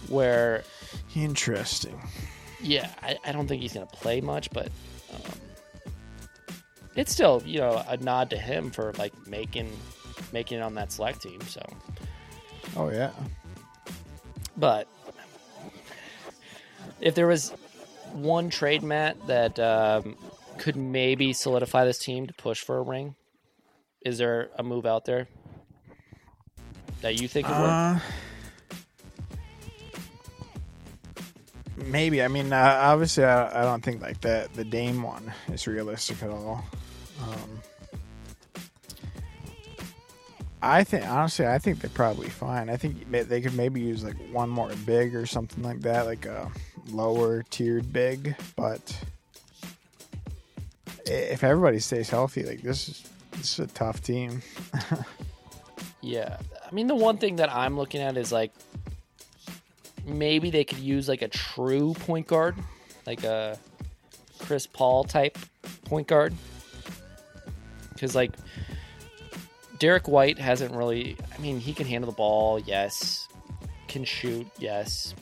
where 0.10 0.64
Interesting. 1.16 2.00
yeah, 2.62 2.90
I, 3.02 3.18
I 3.26 3.32
don't 3.32 3.48
think 3.48 3.62
he's 3.62 3.74
gonna 3.74 3.86
play 3.86 4.20
much, 4.22 4.52
but 4.52 4.68
um, 5.14 5.32
it's 6.96 7.12
still 7.12 7.42
you 7.46 7.60
know 7.60 7.84
a 7.88 7.98
nod 7.98 8.30
to 8.32 8.38
him 8.38 8.70
for 8.70 8.92
like 8.98 9.14
making 9.28 9.72
making 10.36 10.60
it 10.60 10.62
on 10.62 10.76
that 10.76 10.92
select 10.92 11.22
team. 11.24 11.40
So, 11.48 11.62
Oh 12.76 12.90
yeah. 12.90 13.12
but 14.58 14.88
if 17.00 17.16
there 17.16 17.26
was 17.28 17.52
one 18.12 18.50
trade, 18.50 18.84
Matt, 18.84 19.16
that 19.28 19.58
um, 19.60 20.16
could 20.58 20.76
maybe 20.76 21.32
solidify 21.34 21.86
this 21.86 21.98
team 21.98 22.28
to 22.28 22.34
push 22.34 22.62
for 22.62 22.78
a 22.78 22.82
ring, 22.82 23.16
is 24.02 24.18
there 24.18 24.50
a 24.60 24.64
move 24.64 24.86
out 24.86 25.06
there 25.06 25.28
that 27.02 27.20
you 27.22 27.28
think 27.28 27.48
would 27.48 27.58
work? 27.58 27.70
Uh, 27.72 28.00
maybe. 31.78 32.22
I 32.22 32.28
mean, 32.28 32.52
uh, 32.52 32.80
obviously, 32.82 33.24
I, 33.24 33.62
I 33.62 33.64
don't 33.64 33.82
think 33.84 34.02
like 34.02 34.22
that. 34.22 34.54
The 34.54 34.64
Dame 34.66 35.02
one 35.04 35.32
is 35.52 35.66
realistic 35.68 36.22
at 36.24 36.30
all. 36.30 36.64
Um, 37.24 37.62
I 40.66 40.84
think 40.84 41.08
honestly, 41.08 41.46
I 41.46 41.60
think 41.60 41.80
they're 41.80 41.92
probably 41.92 42.30
fine. 42.30 42.70
I 42.70 42.78
think 42.78 43.10
they 43.12 43.40
could 43.40 43.54
maybe 43.54 43.82
use 43.82 44.04
like 44.04 44.16
one 44.32 44.50
more 44.50 44.72
big 44.86 45.16
or 45.16 45.26
something 45.28 45.64
like 45.64 45.82
that, 45.82 46.08
like 46.08 46.26
a 46.26 46.52
lower 46.90 47.44
tiered 47.44 47.94
big. 47.94 48.36
But 48.56 48.98
if 51.06 51.44
everybody 51.44 51.80
stays 51.80 52.10
healthy, 52.10 52.44
like 52.44 52.62
this 52.62 52.90
is 52.90 53.10
this 53.32 53.60
is 53.60 53.60
a 53.60 53.68
tough 53.68 54.02
team. 54.02 54.42
Yeah. 56.06 56.38
I 56.64 56.72
mean, 56.72 56.86
the 56.86 56.96
one 56.96 57.18
thing 57.18 57.38
that 57.38 57.52
I'm 57.52 57.78
looking 57.78 58.00
at 58.00 58.16
is 58.16 58.32
like 58.32 58.52
maybe 60.06 60.52
they 60.52 60.64
could 60.64 60.78
use 60.78 61.10
like 61.10 61.24
a 61.24 61.28
true 61.28 61.96
point 61.96 62.28
guard, 62.28 62.56
like 63.08 63.24
a 63.24 63.58
Chris 64.38 64.68
Paul 64.68 65.04
type 65.04 65.36
point 65.86 66.08
guard. 66.08 66.36
Because 67.92 68.14
like 68.14 68.34
Derrick 69.80 70.08
White 70.08 70.40
hasn't 70.40 70.74
really, 70.74 71.18
I 71.34 71.42
mean, 71.42 71.60
he 71.60 71.74
can 71.74 71.86
handle 71.88 72.10
the 72.10 72.16
ball, 72.16 72.60
yes. 72.60 73.28
Can 73.88 74.04
shoot, 74.04 74.48
yes. 74.58 75.14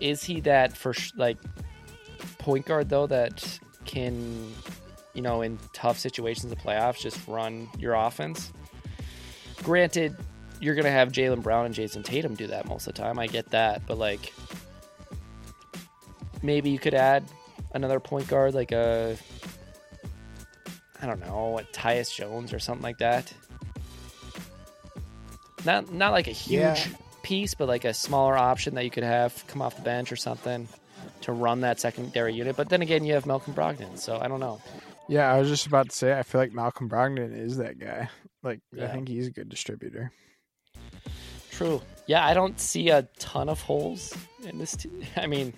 Is 0.00 0.22
he 0.22 0.40
that 0.40 0.76
for 0.76 0.94
like 1.16 1.38
point 2.38 2.66
guard 2.66 2.88
though 2.88 3.06
that 3.08 3.58
can, 3.84 4.52
you 5.12 5.22
know, 5.22 5.42
in 5.42 5.58
tough 5.72 5.98
situations 5.98 6.52
of 6.52 6.58
playoffs, 6.58 6.98
just 6.98 7.18
run 7.26 7.68
your 7.78 7.94
offense? 7.94 8.52
granted, 9.62 10.16
you're 10.60 10.74
gonna 10.74 10.90
have 10.90 11.12
Jaylen 11.12 11.42
Brown 11.42 11.66
and 11.66 11.74
Jayson 11.74 12.02
Tatum 12.02 12.34
do 12.34 12.46
that 12.48 12.66
most 12.66 12.86
of 12.86 12.94
the 12.94 13.02
time. 13.02 13.18
I 13.18 13.26
get 13.26 13.50
that, 13.50 13.82
but 13.86 13.98
like, 13.98 14.32
maybe 16.42 16.70
you 16.70 16.78
could 16.78 16.94
add 16.94 17.24
another 17.74 18.00
point 18.00 18.28
guard, 18.28 18.54
like 18.54 18.72
a, 18.72 19.16
I 21.00 21.06
don't 21.06 21.20
know, 21.20 21.58
a 21.58 21.62
Tyus 21.64 22.14
Jones 22.14 22.52
or 22.52 22.58
something 22.58 22.82
like 22.82 22.98
that. 22.98 23.32
Not 25.64 25.92
not 25.92 26.12
like 26.12 26.26
a 26.28 26.32
huge 26.32 26.60
Yeah. 26.60 26.86
piece, 27.22 27.54
but 27.54 27.68
like 27.68 27.84
a 27.84 27.94
smaller 27.94 28.36
option 28.36 28.74
that 28.76 28.84
you 28.84 28.90
could 28.90 29.02
have 29.04 29.44
come 29.48 29.60
off 29.62 29.76
the 29.76 29.82
bench 29.82 30.12
or 30.12 30.16
something 30.16 30.68
to 31.22 31.32
run 31.32 31.60
that 31.62 31.80
secondary 31.80 32.34
unit. 32.34 32.56
But 32.56 32.68
then 32.68 32.82
again, 32.82 33.04
you 33.04 33.14
have 33.14 33.26
Malcolm 33.26 33.54
Brogdon, 33.54 33.98
so 33.98 34.18
I 34.18 34.28
don't 34.28 34.40
know. 34.40 34.60
Yeah, 35.08 35.32
I 35.32 35.38
was 35.38 35.48
just 35.48 35.66
about 35.66 35.88
to 35.90 35.96
say. 35.96 36.16
I 36.16 36.22
feel 36.22 36.40
like 36.40 36.52
Malcolm 36.52 36.88
Brogdon 36.88 37.36
is 37.36 37.56
that 37.56 37.78
guy. 37.78 38.08
Like, 38.42 38.60
I 38.80 38.86
think 38.86 39.08
he's 39.08 39.26
a 39.26 39.30
good 39.30 39.48
distributor. 39.48 40.12
True. 41.50 41.82
Yeah, 42.06 42.24
I 42.24 42.34
don't 42.34 42.60
see 42.60 42.90
a 42.90 43.02
ton 43.18 43.48
of 43.48 43.60
holes 43.60 44.14
in 44.44 44.58
this. 44.58 44.76
T- 44.76 44.90
I 45.16 45.26
mean, 45.26 45.54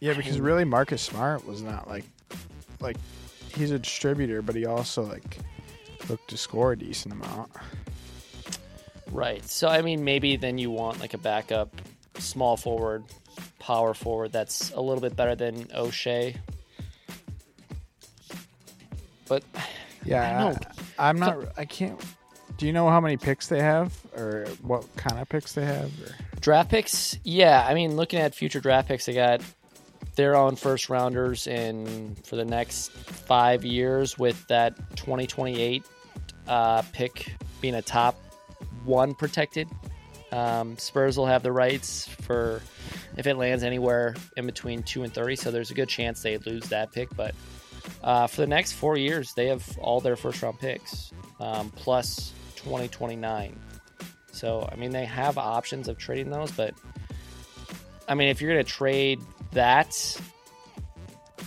Yeah, 0.00 0.14
because 0.14 0.40
really, 0.40 0.64
Marcus 0.64 1.00
Smart 1.00 1.46
was 1.46 1.62
not 1.62 1.86
like, 1.88 2.04
like, 2.82 2.96
he's 3.54 3.70
a 3.70 3.78
distributor, 3.78 4.42
but 4.42 4.54
he 4.54 4.66
also 4.66 5.02
like 5.02 5.38
looked 6.08 6.28
to 6.30 6.36
score 6.36 6.72
a 6.72 6.78
decent 6.78 7.14
amount. 7.14 7.50
right. 9.10 9.44
So 9.48 9.68
I 9.68 9.82
mean, 9.82 10.04
maybe 10.04 10.36
then 10.36 10.58
you 10.58 10.70
want 10.70 11.00
like 11.00 11.14
a 11.14 11.18
backup, 11.18 11.74
small 12.18 12.56
forward, 12.56 13.04
power 13.58 13.94
forward 13.94 14.32
that's 14.32 14.70
a 14.72 14.80
little 14.80 15.00
bit 15.00 15.16
better 15.16 15.34
than 15.34 15.64
Oshae. 15.66 16.36
But 19.28 19.44
Yeah, 20.04 20.22
I 20.98 21.08
am 21.10 21.18
not. 21.18 21.36
I 21.56 21.64
can't. 21.64 22.00
Do 22.58 22.66
you 22.66 22.72
know 22.72 22.88
how 22.88 23.00
many 23.00 23.16
picks 23.16 23.48
they 23.48 23.60
have, 23.60 23.96
or 24.16 24.46
what 24.60 24.84
kind 24.96 25.18
of 25.18 25.28
picks 25.28 25.54
they 25.54 25.64
have? 25.64 25.90
Or? 26.02 26.14
draft 26.40 26.70
picks, 26.70 27.18
yeah. 27.24 27.64
I 27.66 27.72
mean, 27.74 27.96
looking 27.96 28.18
at 28.18 28.34
future 28.34 28.60
draft 28.60 28.88
picks, 28.88 29.06
they 29.06 29.14
got 29.14 29.40
their 30.14 30.36
own 30.36 30.56
first 30.56 30.88
rounders 30.88 31.46
in 31.46 32.16
for 32.24 32.36
the 32.36 32.44
next 32.44 32.92
five 32.92 33.64
years, 33.64 34.18
with 34.18 34.46
that 34.48 34.76
2028 34.96 35.84
uh, 36.48 36.82
pick 36.92 37.34
being 37.60 37.74
a 37.74 37.82
top 37.82 38.16
one 38.84 39.14
protected. 39.14 39.68
Um, 40.32 40.78
Spurs 40.78 41.18
will 41.18 41.26
have 41.26 41.42
the 41.42 41.52
rights 41.52 42.08
for 42.08 42.62
if 43.16 43.26
it 43.26 43.36
lands 43.36 43.62
anywhere 43.62 44.14
in 44.36 44.46
between 44.46 44.82
two 44.82 45.02
and 45.02 45.12
30. 45.12 45.36
So 45.36 45.50
there's 45.50 45.70
a 45.70 45.74
good 45.74 45.88
chance 45.88 46.22
they 46.22 46.38
lose 46.38 46.64
that 46.68 46.90
pick. 46.92 47.14
But 47.14 47.34
uh, 48.02 48.26
for 48.26 48.40
the 48.40 48.46
next 48.46 48.72
four 48.72 48.96
years, 48.96 49.34
they 49.34 49.46
have 49.48 49.78
all 49.78 50.00
their 50.00 50.16
first 50.16 50.42
round 50.42 50.58
picks 50.58 51.12
um, 51.38 51.70
plus 51.76 52.32
2029. 52.56 53.58
So, 54.32 54.68
I 54.72 54.76
mean, 54.76 54.90
they 54.90 55.04
have 55.04 55.36
options 55.36 55.88
of 55.88 55.98
trading 55.98 56.30
those, 56.30 56.50
but 56.50 56.74
I 58.08 58.14
mean, 58.14 58.28
if 58.28 58.40
you're 58.40 58.52
going 58.52 58.64
to 58.64 58.70
trade 58.70 59.20
that, 59.52 60.20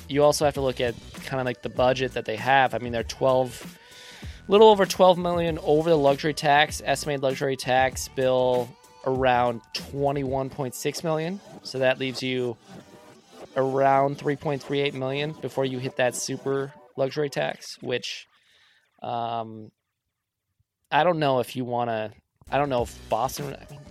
you 0.08 0.24
also 0.24 0.46
have 0.46 0.56
to 0.56 0.62
look 0.62 0.82
at 0.82 0.96
kind 1.26 1.40
of 1.40 1.46
like 1.46 1.62
the 1.62 1.70
budget 1.70 2.14
that 2.14 2.26
they 2.26 2.36
have. 2.36 2.74
I 2.74 2.80
mean, 2.80 2.92
they're 2.92 3.04
12, 3.04 3.78
little 4.48 4.70
over 4.70 4.86
12 4.86 5.18
million 5.18 5.60
over 5.64 5.90
the 5.90 5.98
luxury 5.98 6.34
tax, 6.34 6.82
estimated 6.86 7.24
luxury 7.24 7.56
tax 7.56 8.08
bill 8.10 8.70
around 9.06 9.62
21.6 9.74 11.04
million. 11.04 11.40
So 11.64 11.80
that 11.80 12.00
leaves 12.00 12.22
you 12.22 12.58
around 13.56 14.18
3.38 14.18 14.94
million 14.94 15.34
before 15.42 15.66
you 15.66 15.80
hit 15.80 15.98
that 15.98 16.16
super 16.16 16.74
luxury 16.98 17.30
tax, 17.30 17.78
which 17.82 18.28
um, 19.02 19.72
I 20.92 21.04
don't 21.04 21.20
know 21.20 21.40
if 21.40 21.56
you 21.56 21.66
want 21.66 21.90
to. 21.90 22.12
I 22.50 22.58
don't 22.58 22.70
know 22.70 22.84
if 22.84 23.10
Boston. 23.10 23.56
I 23.56 23.72
mean, 23.72 23.82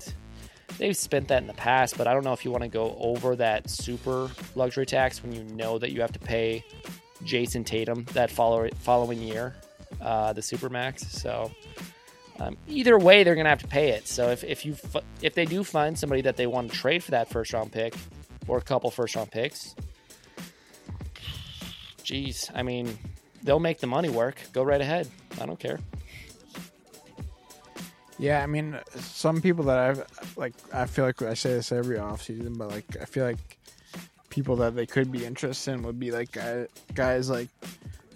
they've 0.79 0.97
spent 0.97 1.29
that 1.29 1.43
in 1.43 1.47
the 1.47 1.55
past, 1.55 1.97
but 1.97 2.07
I 2.07 2.13
don't 2.13 2.25
know 2.25 2.33
if 2.33 2.45
you 2.45 2.51
want 2.51 2.63
to 2.65 2.69
go 2.69 2.97
over 2.99 3.37
that 3.37 3.71
super 3.71 4.31
luxury 4.55 4.87
tax 4.87 5.23
when 5.23 5.33
you 5.33 5.45
know 5.45 5.79
that 5.79 5.93
you 5.93 6.01
have 6.01 6.13
to 6.13 6.19
pay 6.19 6.65
Jayson 7.25 7.65
Tatum 7.65 8.05
that 8.13 8.31
follow, 8.31 8.69
following 8.81 9.21
year, 9.23 9.55
uh, 10.01 10.33
the 10.33 10.43
super 10.43 10.69
max. 10.69 11.07
So 11.11 11.51
um, 12.41 12.57
either 12.67 12.99
way, 12.99 13.23
they're 13.23 13.35
gonna 13.35 13.49
have 13.49 13.63
to 13.63 13.69
pay 13.69 13.91
it. 13.91 14.09
So 14.09 14.31
if 14.31 14.43
if 14.45 14.67
you 14.67 14.77
if 15.23 15.35
they 15.35 15.45
do 15.45 15.63
find 15.63 15.99
somebody 15.99 16.23
that 16.23 16.37
they 16.37 16.47
want 16.47 16.71
to 16.71 16.77
trade 16.77 17.03
for 17.03 17.13
that 17.13 17.29
first 17.29 17.53
round 17.53 17.73
pick 17.73 17.95
or 18.49 18.59
a 18.59 18.63
couple 18.63 18.91
first 18.91 19.15
round 19.15 19.31
picks, 19.31 19.75
geez, 22.03 22.51
I 22.55 22.63
mean, 22.63 22.99
they'll 23.43 23.61
make 23.61 23.79
the 23.79 23.87
money 23.87 24.09
work. 24.09 24.37
Go 24.53 24.63
right 24.63 24.81
ahead. 24.81 25.09
I 25.41 25.47
don't 25.47 25.59
care. 25.59 25.79
Yeah, 28.19 28.43
I 28.43 28.47
mean, 28.47 28.79
some 28.97 29.41
people 29.43 29.65
that 29.65 29.79
I've 29.79 30.37
like, 30.37 30.55
I 30.73 30.87
feel 30.87 31.05
like 31.05 31.21
I 31.23 31.35
say 31.35 31.51
this 31.55 31.73
every 31.73 31.97
offseason, 31.97 32.57
but 32.57 32.71
like, 32.71 32.85
I 33.01 33.05
feel 33.07 33.25
like 33.25 33.59
people 34.31 34.57
that 34.57 34.75
they 34.77 34.87
could 34.87 35.11
be 35.13 35.25
interested 35.25 35.73
in 35.73 35.83
would 35.83 35.99
be 35.99 36.11
like 36.11 36.33
guy, 36.33 36.67
guys 36.95 37.29
like 37.31 37.49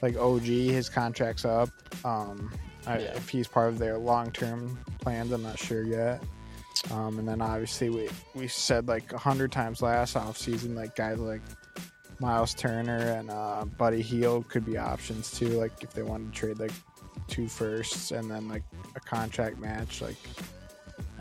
like 0.01 0.17
OG. 0.17 0.43
His 0.45 0.89
contract's 0.89 1.45
up. 1.45 1.71
Um, 2.05 2.53
I, 2.87 2.99
Yeah. 3.01 3.17
if 3.17 3.29
he's 3.29 3.49
part 3.49 3.69
of 3.69 3.79
their 3.79 3.99
long 3.99 4.31
term 4.31 4.79
plans, 5.01 5.33
I'm 5.33 5.43
not 5.43 5.59
sure 5.59 5.83
yet. 5.83 6.23
Um, 6.93 7.19
and 7.19 7.27
then 7.29 7.43
obviously 7.43 7.91
we 7.91 8.09
we 8.37 8.47
said 8.47 8.87
like 8.87 9.13
a 9.13 9.19
hundred 9.19 9.51
times 9.51 9.83
last 9.83 10.15
offseason, 10.15 10.77
like 10.77 10.95
guys 10.95 11.19
like 11.19 11.43
Myles 12.21 12.55
Turner 12.55 12.99
and 12.99 13.31
uh, 13.31 13.65
Buddy 13.65 14.01
Hield 14.01 14.49
could 14.49 14.65
be 14.65 14.77
options 14.79 15.33
too. 15.33 15.49
Like 15.49 15.73
if 15.83 15.93
they 15.93 16.03
wanted 16.03 16.33
to 16.33 16.39
trade 16.39 16.59
like 16.61 16.71
two 17.27 17.49
firsts 17.49 18.11
and 18.11 18.31
then 18.31 18.49
like 18.49 18.63
a 18.95 19.01
contract 19.01 19.59
match, 19.59 20.01
like 20.01 20.17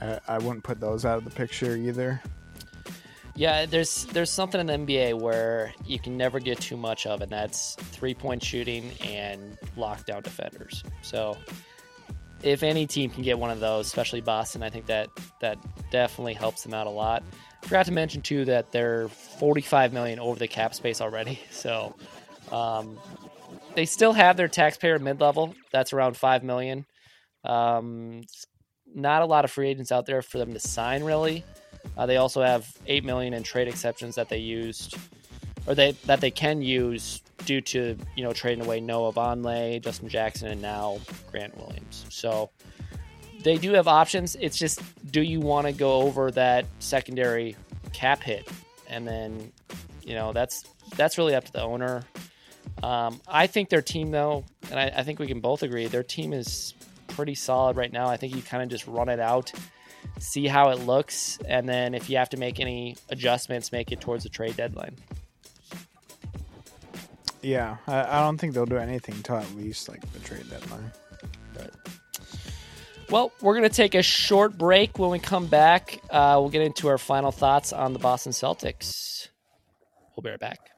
I, 0.02 0.20
I 0.28 0.38
wouldn't 0.38 0.64
put 0.64 0.80
those 0.80 1.06
out 1.06 1.18
of 1.18 1.24
the 1.24 1.32
picture 1.32 1.76
either. 1.76 2.22
Yeah, 3.38 3.68
there's 3.68 4.06
there's 4.06 4.32
something 4.32 4.60
in 4.60 4.66
the 4.66 4.74
NBA 4.74 5.22
where 5.22 5.72
you 5.86 6.00
can 6.00 6.18
never 6.18 6.40
get 6.40 6.60
too 6.60 6.76
much 6.76 7.06
of, 7.06 7.22
and 7.22 7.32
that's 7.32 7.76
three 7.76 8.16
point 8.16 8.44
shooting 8.44 8.92
and 9.06 9.58
lockdown 9.78 10.24
defenders. 10.24 10.84
So, 11.04 11.38
if 12.42 12.64
any 12.64 12.88
team 12.88 13.12
can 13.12 13.22
get 13.22 13.38
one 13.38 13.52
of 13.52 13.60
those, 13.60 13.86
especially 13.86 14.22
Boston, 14.22 14.64
I 14.64 14.72
think 14.72 14.88
that 14.88 15.10
that 15.40 15.60
definitely 15.92 16.34
helps 16.34 16.64
them 16.64 16.74
out 16.74 16.88
a 16.88 16.90
lot. 16.90 17.22
Forgot 17.62 17.86
to 17.86 17.92
mention 17.92 18.24
too 18.24 18.44
that 18.46 18.72
they're 18.72 19.08
45 19.08 19.94
million 19.94 20.18
over 20.18 20.40
the 20.40 20.48
cap 20.48 20.74
space 20.74 21.00
already, 21.00 21.40
so 21.52 21.96
um, 22.52 22.98
they 23.78 23.86
still 23.86 24.12
have 24.12 24.38
their 24.38 24.48
taxpayer 24.48 24.98
mid 24.98 25.22
level. 25.22 25.54
That's 25.72 25.94
around 25.94 26.18
five 26.18 26.44
million. 26.44 26.88
Um, 27.44 28.24
not 28.96 29.22
a 29.22 29.26
lot 29.28 29.46
of 29.46 29.52
free 29.52 29.70
agents 29.70 29.92
out 29.92 30.08
there 30.08 30.24
for 30.24 30.40
them 30.40 30.52
to 30.54 30.60
sign, 30.60 31.04
really. 31.04 31.46
Uh, 31.96 32.08
they 32.08 32.18
also 32.18 32.42
have 32.42 32.68
eight 32.88 33.06
million 33.06 33.36
in 33.36 33.44
trade 33.44 33.68
exceptions 33.68 34.16
that 34.16 34.30
they 34.30 34.40
used, 34.40 34.98
or 35.68 35.76
they 35.76 35.92
that 36.08 36.22
they 36.22 36.32
can 36.32 36.64
use 36.64 37.22
due 37.46 37.62
to 37.62 37.96
you 38.16 38.24
know 38.24 38.34
trading 38.34 38.66
away 38.66 38.80
Noah 38.80 39.14
Vonleh, 39.14 39.80
Justin 39.80 40.10
Jackson, 40.10 40.48
and 40.48 40.60
now 40.60 40.98
Grant 41.30 41.56
Williams. 41.56 42.08
So 42.10 42.50
they 43.44 43.58
do 43.58 43.74
have 43.74 43.88
options. 43.88 44.36
It's 44.40 44.58
just 44.58 44.82
do 45.12 45.22
you 45.22 45.40
want 45.40 45.68
to 45.68 45.72
go 45.72 46.02
over 46.02 46.32
that 46.32 46.66
secondary 46.80 47.56
cap 47.94 48.24
hit, 48.24 48.50
and 48.88 49.08
then 49.08 49.52
you 50.02 50.16
know 50.16 50.34
that's 50.34 50.64
that's 50.96 51.20
really 51.20 51.36
up 51.36 51.44
to 51.46 51.54
the 51.54 51.62
owner. 51.62 52.04
Um, 52.84 53.20
I 53.28 53.48
think 53.48 53.70
their 53.70 53.82
team 53.82 54.12
though, 54.12 54.46
and 54.70 54.80
I, 54.80 54.92
I 54.98 55.04
think 55.04 55.20
we 55.20 55.28
can 55.28 55.40
both 55.40 55.64
agree, 55.64 55.88
their 55.88 56.04
team 56.04 56.34
is 56.34 56.74
pretty 57.08 57.36
solid 57.36 57.78
right 57.78 57.92
now. 57.92 58.08
I 58.08 58.18
think 58.18 58.36
you 58.36 58.42
kind 58.42 58.62
of 58.62 58.70
just 58.70 58.86
run 58.88 59.10
it 59.10 59.20
out 59.20 59.52
see 60.20 60.48
how 60.48 60.70
it 60.70 60.80
looks, 60.80 61.38
and 61.48 61.68
then 61.68 61.94
if 61.94 62.10
you 62.10 62.18
have 62.18 62.30
to 62.30 62.38
make 62.38 62.60
any 62.60 62.96
adjustments, 63.10 63.72
make 63.72 63.92
it 63.92 64.02
towards 64.02 64.24
the 64.24 64.30
trade 64.30 64.56
deadline. 64.58 64.96
Yeah, 67.42 67.78
I, 67.88 68.04
I 68.04 68.22
don't 68.22 68.38
think 68.38 68.54
they'll 68.54 68.66
do 68.66 68.78
anything 68.78 69.16
until 69.16 69.38
at 69.38 69.56
least 69.56 69.90
like 69.90 70.02
the 70.14 70.20
trade 70.20 70.50
deadline. 70.50 70.92
Right. 71.58 71.70
Well, 73.10 73.32
we're 73.42 73.54
going 73.54 73.70
to 73.70 73.76
take 73.76 73.96
a 73.96 74.02
short 74.02 74.58
break. 74.58 75.00
When 75.00 75.12
we 75.12 75.20
come 75.20 75.48
back, 75.48 76.02
uh, 76.10 76.38
we'll 76.40 76.50
get 76.50 76.62
into 76.62 76.90
our 76.90 76.98
final 76.98 77.32
thoughts 77.32 77.72
on 77.72 77.94
the 77.94 78.00
Boston 78.00 78.34
Celtics. 78.34 79.30
We'll 80.16 80.24
be 80.24 80.30
right 80.30 80.40
back. 80.40 80.72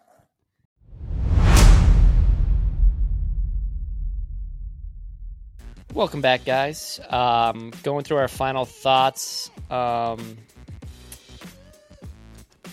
Welcome 5.95 6.21
back, 6.21 6.45
guys. 6.45 6.99
Um, 7.09 7.71
going 7.81 8.03
through 8.03 8.17
our 8.17 8.27
final 8.27 8.63
thoughts. 8.63 9.49
Um, 9.71 10.37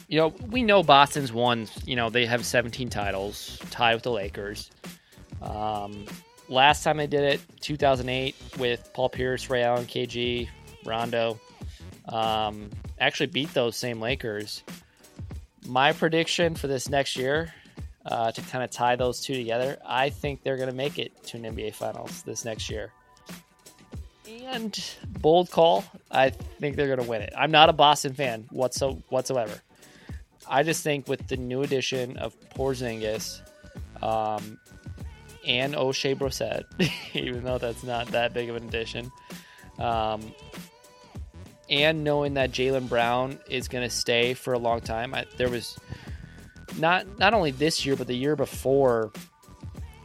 you 0.06 0.18
know, 0.18 0.34
we 0.50 0.62
know 0.62 0.82
Boston's 0.82 1.32
won. 1.32 1.66
You 1.86 1.96
know, 1.96 2.10
they 2.10 2.26
have 2.26 2.44
17 2.44 2.90
titles, 2.90 3.58
tied 3.70 3.94
with 3.94 4.02
the 4.02 4.10
Lakers. 4.10 4.70
Um, 5.40 6.04
last 6.50 6.84
time 6.84 6.98
they 6.98 7.06
did 7.06 7.22
it, 7.22 7.40
2008, 7.62 8.36
with 8.58 8.90
Paul 8.92 9.08
Pierce, 9.08 9.48
Ray 9.48 9.62
Allen, 9.62 9.86
KG, 9.86 10.48
Rondo. 10.84 11.40
Um, 12.10 12.68
actually 13.00 13.28
beat 13.28 13.52
those 13.54 13.76
same 13.76 13.98
Lakers. 13.98 14.62
My 15.66 15.92
prediction 15.92 16.54
for 16.54 16.66
this 16.66 16.90
next 16.90 17.16
year, 17.16 17.52
uh, 18.04 18.30
to 18.30 18.40
kind 18.42 18.62
of 18.62 18.70
tie 18.70 18.94
those 18.94 19.22
two 19.22 19.34
together, 19.34 19.78
I 19.86 20.10
think 20.10 20.42
they're 20.42 20.58
going 20.58 20.68
to 20.68 20.76
make 20.76 20.98
it 20.98 21.24
to 21.24 21.38
an 21.38 21.44
NBA 21.44 21.74
Finals 21.74 22.22
this 22.22 22.44
next 22.44 22.68
year 22.68 22.92
and 24.46 24.78
bold 25.20 25.50
call. 25.50 25.84
I 26.10 26.30
think 26.30 26.76
they're 26.76 26.86
going 26.86 27.00
to 27.00 27.08
win 27.08 27.22
it. 27.22 27.32
I'm 27.36 27.50
not 27.50 27.68
a 27.68 27.72
Boston 27.72 28.14
fan 28.14 28.46
whatso- 28.50 29.02
whatsoever. 29.08 29.60
I 30.48 30.62
just 30.62 30.82
think 30.82 31.08
with 31.08 31.26
the 31.26 31.36
new 31.36 31.62
addition 31.62 32.16
of 32.18 32.34
Porzingis 32.50 33.40
um, 34.02 34.58
and 35.46 35.74
Oshae 35.74 36.16
Brissett, 36.16 36.64
even 37.14 37.44
though 37.44 37.58
that's 37.58 37.82
not 37.82 38.08
that 38.08 38.32
big 38.32 38.48
of 38.48 38.56
an 38.56 38.68
addition, 38.68 39.10
um, 39.78 40.22
and 41.68 42.04
knowing 42.04 42.34
that 42.34 42.52
Jaylen 42.52 42.88
Brown 42.88 43.40
is 43.50 43.66
going 43.66 43.82
to 43.82 43.94
stay 43.94 44.34
for 44.34 44.52
a 44.52 44.58
long 44.58 44.80
time, 44.80 45.14
I, 45.14 45.26
there 45.36 45.48
was 45.48 45.76
not 46.78 47.18
not 47.18 47.34
only 47.34 47.50
this 47.50 47.84
year 47.84 47.96
but 47.96 48.06
the 48.06 48.14
year 48.14 48.36
before 48.36 49.10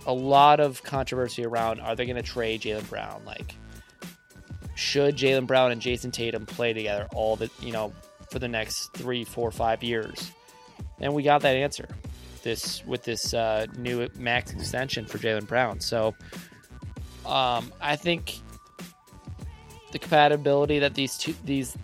a 0.08 0.14
lot 0.14 0.60
of 0.60 0.82
controversy 0.84 1.46
around 1.46 1.80
are 1.80 1.96
they 1.96 2.06
going 2.06 2.16
to 2.16 2.24
trade 2.24 2.62
Jaylen 2.62 2.90
Brown? 2.90 3.22
Like, 3.26 3.56
should 4.82 5.16
Jaylen 5.16 5.46
Brown 5.46 5.72
and 5.72 5.82
Jayson 5.82 6.12
Tatum 6.12 6.46
play 6.46 6.74
together 6.74 7.08
all 7.14 7.36
the 7.36 7.50
you 7.62 7.72
know 7.72 7.94
for 8.32 8.40
the 8.40 8.48
next 8.48 8.94
three, 8.94 9.24
four, 9.24 9.52
five 9.52 9.84
years? 9.84 10.32
And 11.00 11.14
we 11.14 11.24
got 11.24 11.42
that 11.42 11.56
answer 11.56 11.88
this 12.44 12.84
with 12.86 13.04
this 13.04 13.34
uh, 13.34 13.68
new 13.78 14.08
max 14.16 14.52
extension 14.52 15.06
for 15.06 15.20
Jaylen 15.20 15.48
Brown. 15.48 15.80
So 15.80 16.16
um, 17.26 17.72
I 17.80 17.96
think 17.96 18.40
the 19.92 20.00
compatibility 20.00 20.80
that 20.80 20.96
these 20.96 21.18
two 21.18 21.36
these 21.46 21.78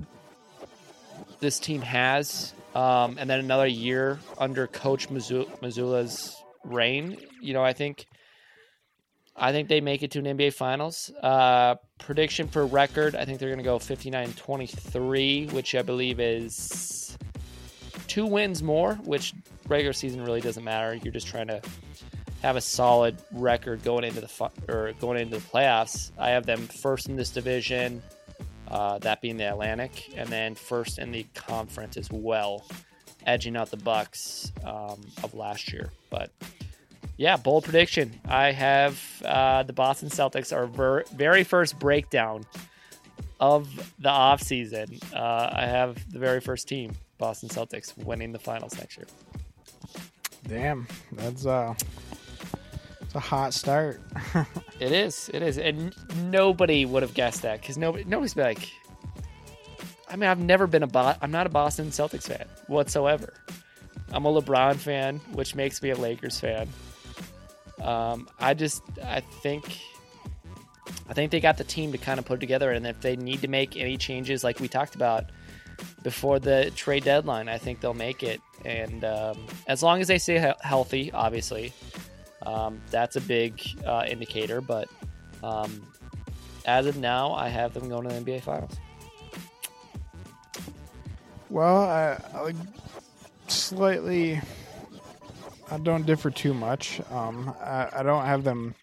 this 1.39 1.59
team 1.59 1.81
has, 1.81 2.53
um, 2.73 3.17
and 3.19 3.29
then 3.29 3.39
another 3.39 3.67
year 3.67 4.19
under 4.39 4.65
Coach 4.65 5.09
Mazzulla's 5.09 6.35
reign, 6.63 7.17
you 7.41 7.53
know, 7.53 7.63
I 7.63 7.73
think 7.73 8.07
I 9.35 9.51
think 9.51 9.69
they 9.69 9.81
make 9.81 10.01
it 10.01 10.11
to 10.11 10.19
an 10.19 10.25
NBA 10.25 10.53
Finals. 10.53 11.11
Uh, 11.21 11.75
prediction 11.97 12.47
for 12.47 12.65
record, 12.65 13.15
I 13.15 13.25
think 13.25 13.39
they're 13.39 13.49
going 13.49 13.59
to 13.59 13.63
go 13.63 13.79
59 13.79 14.33
23, 14.33 15.47
which 15.47 15.75
I 15.75 15.81
believe 15.81 16.19
is 16.19 17.17
two 18.07 18.25
wins 18.25 18.63
more, 18.63 18.95
which 19.03 19.33
regular 19.67 19.93
season 19.93 20.23
really 20.23 20.41
doesn't 20.41 20.63
matter. 20.63 20.95
You're 20.95 21.13
just 21.13 21.27
trying 21.27 21.47
to 21.47 21.61
have 22.41 22.55
a 22.55 22.61
solid 22.61 23.17
record 23.31 23.83
going 23.83 24.03
into 24.03 24.21
the 24.21 24.27
fu- 24.27 24.49
or 24.67 24.93
going 24.99 25.19
into 25.19 25.37
the 25.37 25.45
playoffs. 25.45 26.11
I 26.17 26.29
have 26.29 26.45
them 26.45 26.67
first 26.67 27.09
in 27.09 27.15
this 27.15 27.29
division, 27.29 28.01
uh, 28.69 28.99
that 28.99 29.21
being 29.21 29.37
the 29.37 29.49
Atlantic, 29.49 30.13
and 30.15 30.29
then 30.29 30.55
first 30.55 30.99
in 30.99 31.11
the 31.11 31.25
conference 31.33 31.97
as 31.97 32.11
well, 32.11 32.65
edging 33.25 33.55
out 33.55 33.71
the 33.71 33.77
Bucks 33.77 34.51
um, 34.63 35.01
of 35.23 35.33
last 35.33 35.73
year. 35.73 35.91
But 36.09 36.31
yeah, 37.17 37.35
bold 37.35 37.63
prediction. 37.63 38.19
I 38.25 38.51
have 38.51 39.01
uh, 39.25 39.63
the 39.63 39.73
Boston 39.73 40.09
Celtics, 40.09 40.55
our 40.55 40.67
ver- 40.67 41.03
very 41.15 41.43
first 41.43 41.79
breakdown 41.79 42.45
of 43.39 43.75
the 43.99 44.09
offseason. 44.09 45.01
Uh, 45.13 45.49
I 45.51 45.65
have 45.65 46.11
the 46.11 46.19
very 46.19 46.39
first 46.39 46.67
team, 46.67 46.93
Boston 47.17 47.49
Celtics, 47.49 47.97
winning 47.97 48.31
the 48.31 48.39
finals 48.39 48.77
next 48.77 48.97
year. 48.97 49.07
Damn, 50.47 50.87
that's 51.11 51.45
uh, 51.45 51.73
it's 53.01 53.15
a 53.15 53.19
hot 53.19 53.53
start. 53.53 53.99
it 54.79 54.91
is, 54.91 55.29
it 55.33 55.41
is, 55.41 55.57
and 55.57 55.93
nobody 56.31 56.85
would 56.85 57.01
have 57.01 57.15
guessed 57.15 57.41
that 57.41 57.61
because 57.61 57.77
nobody, 57.77 58.03
nobody's 58.03 58.33
been 58.33 58.45
like. 58.45 58.69
I 60.09 60.15
mean, 60.15 60.29
I've 60.29 60.39
never 60.39 60.67
been 60.67 60.83
a 60.83 60.87
Bo- 60.87 61.15
I'm 61.21 61.31
not 61.31 61.47
a 61.47 61.49
Boston 61.49 61.87
Celtics 61.87 62.27
fan 62.27 62.45
whatsoever. 62.67 63.33
I'm 64.13 64.25
a 64.25 64.31
LeBron 64.31 64.77
fan, 64.77 65.19
which 65.33 65.53
makes 65.53 65.81
me 65.81 65.89
a 65.89 65.97
Lakers 65.97 66.39
fan. 66.39 66.69
Um, 67.81 68.27
I 68.39 68.53
just 68.53 68.81
I 69.03 69.19
think 69.19 69.65
I 71.09 71.13
think 71.13 71.31
they 71.31 71.39
got 71.39 71.57
the 71.57 71.63
team 71.63 71.91
to 71.91 71.97
kind 71.97 72.19
of 72.19 72.25
put 72.25 72.39
together, 72.39 72.71
and 72.71 72.85
if 72.85 72.99
they 73.01 73.15
need 73.15 73.41
to 73.41 73.47
make 73.47 73.77
any 73.77 73.97
changes, 73.97 74.43
like 74.43 74.59
we 74.59 74.67
talked 74.67 74.95
about 74.95 75.25
before 76.03 76.39
the 76.39 76.71
trade 76.75 77.03
deadline, 77.03 77.49
I 77.49 77.57
think 77.57 77.81
they'll 77.81 77.93
make 77.93 78.23
it. 78.23 78.41
And 78.65 79.03
um, 79.03 79.37
as 79.67 79.83
long 79.83 80.01
as 80.01 80.07
they 80.07 80.17
stay 80.17 80.39
he- 80.39 80.67
healthy, 80.67 81.11
obviously, 81.11 81.73
um, 82.45 82.81
that's 82.89 83.15
a 83.15 83.21
big 83.21 83.61
uh, 83.85 84.05
indicator. 84.07 84.61
But 84.61 84.89
um, 85.43 85.81
as 86.65 86.85
of 86.85 86.97
now, 86.97 87.33
I 87.33 87.49
have 87.49 87.73
them 87.73 87.89
going 87.89 88.07
to 88.07 88.13
the 88.13 88.21
NBA 88.21 88.41
Finals. 88.41 88.75
Well, 91.49 91.77
I, 91.77 92.19
I 92.33 92.53
slightly 93.47 94.41
I 95.69 95.77
don't 95.77 96.05
differ 96.05 96.29
too 96.31 96.53
much. 96.53 97.01
Um, 97.11 97.53
I, 97.61 97.89
I 97.97 98.03
don't 98.03 98.25
have 98.25 98.43
them 98.43 98.75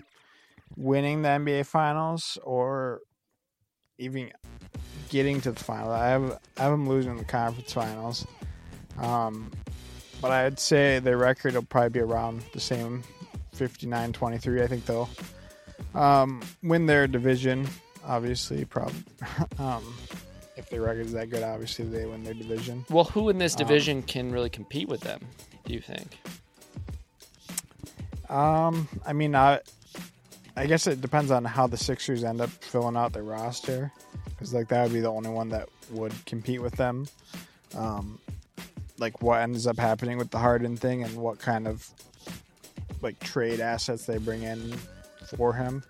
winning 0.76 1.22
the 1.22 1.28
NBA 1.28 1.66
Finals 1.66 2.39
or 2.43 3.01
even 3.99 4.30
getting 5.09 5.41
to 5.43 5.53
the 5.53 5.62
final. 5.62 5.93
I 5.93 6.09
have 6.09 6.41
I 6.59 6.62
have 6.62 6.72
them 6.72 6.89
losing 6.89 7.16
the 7.16 7.24
conference 7.24 7.72
finals. 7.72 8.26
Um, 8.99 9.51
but 10.20 10.30
I'd 10.30 10.59
say 10.59 10.99
their 11.01 11.18
record 11.18 11.55
will 11.55 11.62
probably 11.62 11.91
be 11.91 12.01
around 12.01 12.43
the 12.53 12.61
same 12.61 13.03
59-23. 13.57 14.62
I 14.62 14.66
think 14.66 14.87
they'll 14.87 15.09
um, 15.95 16.43
win 16.62 16.87
their 16.87 17.07
division. 17.07 17.68
Obviously, 18.07 18.64
probably. 18.64 19.03
um, 19.59 19.95
if 20.57 20.68
their 20.70 20.82
record 20.82 21.07
is 21.07 21.12
that 21.12 21.30
good, 21.30 21.43
obviously 21.43 21.85
they 21.85 22.07
win 22.07 22.22
their 22.22 22.35
division. 22.35 22.85
Well, 22.91 23.05
who 23.05 23.28
in 23.28 23.39
this 23.39 23.55
um, 23.55 23.59
division 23.59 24.03
can 24.03 24.32
really 24.32 24.51
compete 24.51 24.89
with 24.89 25.01
them? 25.01 25.20
Do 25.64 25.74
you 25.74 25.80
think? 25.80 26.18
Um, 28.35 28.89
I 29.07 29.12
mean, 29.12 29.37
I, 29.37 29.61
I 30.57 30.66
guess 30.66 30.89
it 30.89 31.01
depends 31.01 31.30
on 31.30 31.45
how 31.45 31.68
the 31.68 31.76
Sixers 31.76 32.24
end 32.24 32.41
up 32.41 32.51
filling 32.51 32.97
out 32.97 33.12
their 33.12 33.22
roster, 33.22 33.93
because 34.28 34.53
like 34.53 34.68
that 34.68 34.82
would 34.82 34.93
be 34.93 35.01
the 35.01 35.11
only 35.11 35.30
one 35.30 35.51
that 35.51 35.68
would 35.93 36.12
compete 36.26 36.61
with 36.61 36.74
them. 36.74 37.07
Um, 37.76 38.18
like 38.99 39.22
what 39.22 39.41
ends 39.41 39.68
up 39.68 39.78
happening 39.78 40.18
with 40.18 40.30
the 40.30 40.39
Harden 40.39 40.76
thing 40.76 41.05
and 41.05 41.16
what 41.16 41.39
kind 41.39 41.68
of 41.68 41.89
like 43.03 43.20
trade 43.20 43.61
assets 43.61 44.07
they 44.07 44.18
bring 44.18 44.43
in 44.43 44.74
for 45.37 45.53
him. 45.53 45.85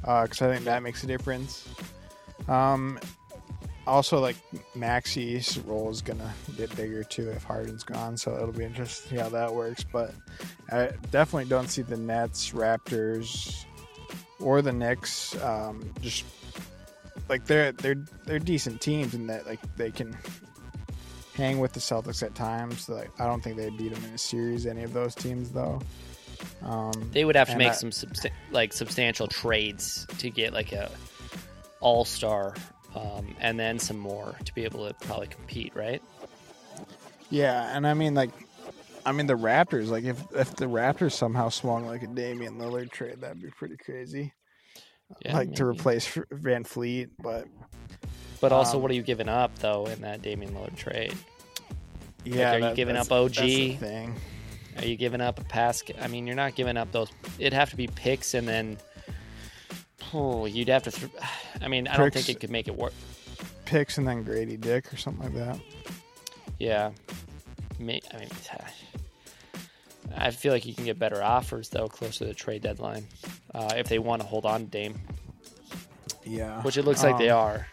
Because 0.00 0.40
I 0.40 0.50
think 0.52 0.64
that 0.64 0.82
makes 0.82 1.04
a 1.04 1.06
difference. 1.06 1.68
Um, 2.48 2.98
also, 3.88 4.20
like 4.20 4.36
Maxey's 4.74 5.58
role 5.60 5.90
is 5.90 6.02
gonna 6.02 6.32
get 6.56 6.74
bigger 6.76 7.02
too 7.04 7.30
if 7.30 7.42
Harden's 7.44 7.82
gone, 7.84 8.16
so 8.16 8.34
it'll 8.34 8.52
be 8.52 8.64
interesting 8.64 9.08
to 9.10 9.14
see 9.16 9.20
how 9.20 9.28
that 9.30 9.52
works. 9.54 9.84
But 9.84 10.12
I 10.70 10.90
definitely 11.10 11.48
don't 11.48 11.68
see 11.68 11.82
the 11.82 11.96
Nets, 11.96 12.50
Raptors, 12.52 13.64
or 14.40 14.62
the 14.62 14.72
Knicks 14.72 15.34
um, 15.42 15.82
just 16.00 16.24
like 17.28 17.44
they're 17.46 17.72
they're 17.72 18.04
they're 18.24 18.38
decent 18.38 18.80
teams 18.80 19.14
in 19.14 19.26
that 19.26 19.46
like 19.46 19.60
they 19.76 19.90
can 19.90 20.16
hang 21.34 21.58
with 21.58 21.72
the 21.72 21.80
Celtics 21.80 22.22
at 22.22 22.34
times. 22.34 22.88
Like 22.88 23.10
I 23.18 23.26
don't 23.26 23.42
think 23.42 23.56
they'd 23.56 23.76
beat 23.76 23.94
them 23.94 24.04
in 24.04 24.10
a 24.14 24.18
series. 24.18 24.66
Any 24.66 24.82
of 24.82 24.92
those 24.92 25.14
teams 25.14 25.50
though. 25.50 25.80
Um, 26.62 26.92
They 27.12 27.24
would 27.24 27.34
have 27.36 27.48
to 27.50 27.56
make 27.56 27.68
I- 27.68 27.72
some 27.72 27.90
substa- 27.90 28.30
like 28.52 28.72
substantial 28.72 29.26
trades 29.26 30.06
to 30.18 30.30
get 30.30 30.52
like 30.52 30.72
a 30.72 30.90
all 31.80 32.04
star, 32.04 32.54
um, 32.94 33.34
and 33.40 33.58
then 33.58 33.78
some 33.78 33.98
more 33.98 34.36
to 34.44 34.54
be 34.54 34.64
able 34.64 34.86
to 34.86 34.94
probably 35.06 35.26
compete, 35.28 35.74
right? 35.74 36.02
Yeah, 37.30 37.76
and 37.76 37.86
I 37.86 37.94
mean 37.94 38.14
like 38.14 38.30
I 39.04 39.12
mean 39.12 39.26
the 39.26 39.36
Raptors, 39.36 39.88
like 39.88 40.04
if 40.04 40.22
if 40.34 40.56
the 40.56 40.66
Raptors 40.66 41.12
somehow 41.12 41.48
swung 41.48 41.86
like 41.86 42.02
a 42.02 42.06
Damian 42.06 42.58
Lillard 42.58 42.90
trade, 42.90 43.20
that'd 43.20 43.42
be 43.42 43.50
pretty 43.50 43.76
crazy. 43.76 44.32
Yeah, 45.24 45.34
like 45.36 45.54
to 45.54 45.64
replace 45.64 46.06
VanVleet, 46.06 47.10
but 47.22 47.46
But 48.40 48.52
also, 48.52 48.76
um, 48.76 48.82
what 48.82 48.90
are 48.90 48.94
you 48.94 49.02
giving 49.02 49.28
up 49.28 49.56
though 49.58 49.86
in 49.86 50.00
that 50.02 50.22
Damian 50.22 50.52
Lillard 50.52 50.76
trade? 50.76 51.14
yeah, 52.24 52.54
are 52.54 52.58
you 52.70 52.74
giving 52.74 52.96
up 52.96 53.10
OG? 53.10 53.34
Thing. 53.34 54.14
Are 54.76 54.84
you 54.84 54.96
giving 54.96 55.20
up 55.20 55.40
a 55.40 55.44
pass? 55.44 55.82
I 56.00 56.06
mean, 56.08 56.26
you're 56.26 56.36
not 56.36 56.54
giving 56.54 56.76
up 56.76 56.92
those. 56.92 57.10
It'd 57.38 57.52
have 57.52 57.70
to 57.70 57.76
be 57.76 57.88
picks, 57.88 58.34
and 58.34 58.46
then 58.46 58.76
oh, 60.14 60.46
you'd 60.46 60.68
have 60.68 60.84
to. 60.84 60.90
Th- 60.90 61.12
I 61.62 61.68
mean, 61.68 61.86
I 61.88 61.96
don't 61.96 62.12
think 62.12 62.28
it 62.28 62.40
could 62.40 62.50
make 62.50 62.68
it 62.68 62.76
work. 62.76 62.92
Picks 63.64 63.98
and 63.98 64.06
then 64.08 64.24
Gradey 64.24 64.60
Dick 64.60 64.92
or 64.92 64.96
something 64.96 65.24
like 65.24 65.34
that. 65.34 65.60
Yeah, 66.58 66.90
I 67.78 67.82
mean, 67.82 68.00
I 70.16 70.30
feel 70.30 70.52
like 70.52 70.64
you 70.66 70.74
can 70.74 70.84
get 70.84 70.98
better 70.98 71.22
offers 71.22 71.68
though 71.68 71.86
closer 71.88 72.20
to 72.20 72.24
the 72.24 72.34
trade 72.34 72.62
deadline 72.62 73.06
uh, 73.54 73.74
if 73.76 73.88
they 73.88 73.98
want 73.98 74.22
to 74.22 74.26
hold 74.28 74.46
on 74.46 74.60
to 74.64 74.66
Dame, 74.66 74.98
Yeah, 76.24 76.62
which 76.62 76.76
it 76.78 76.84
looks 76.84 77.02
like 77.04 77.18
they 77.18 77.30
Um, 77.30 77.38
are. 77.38 77.66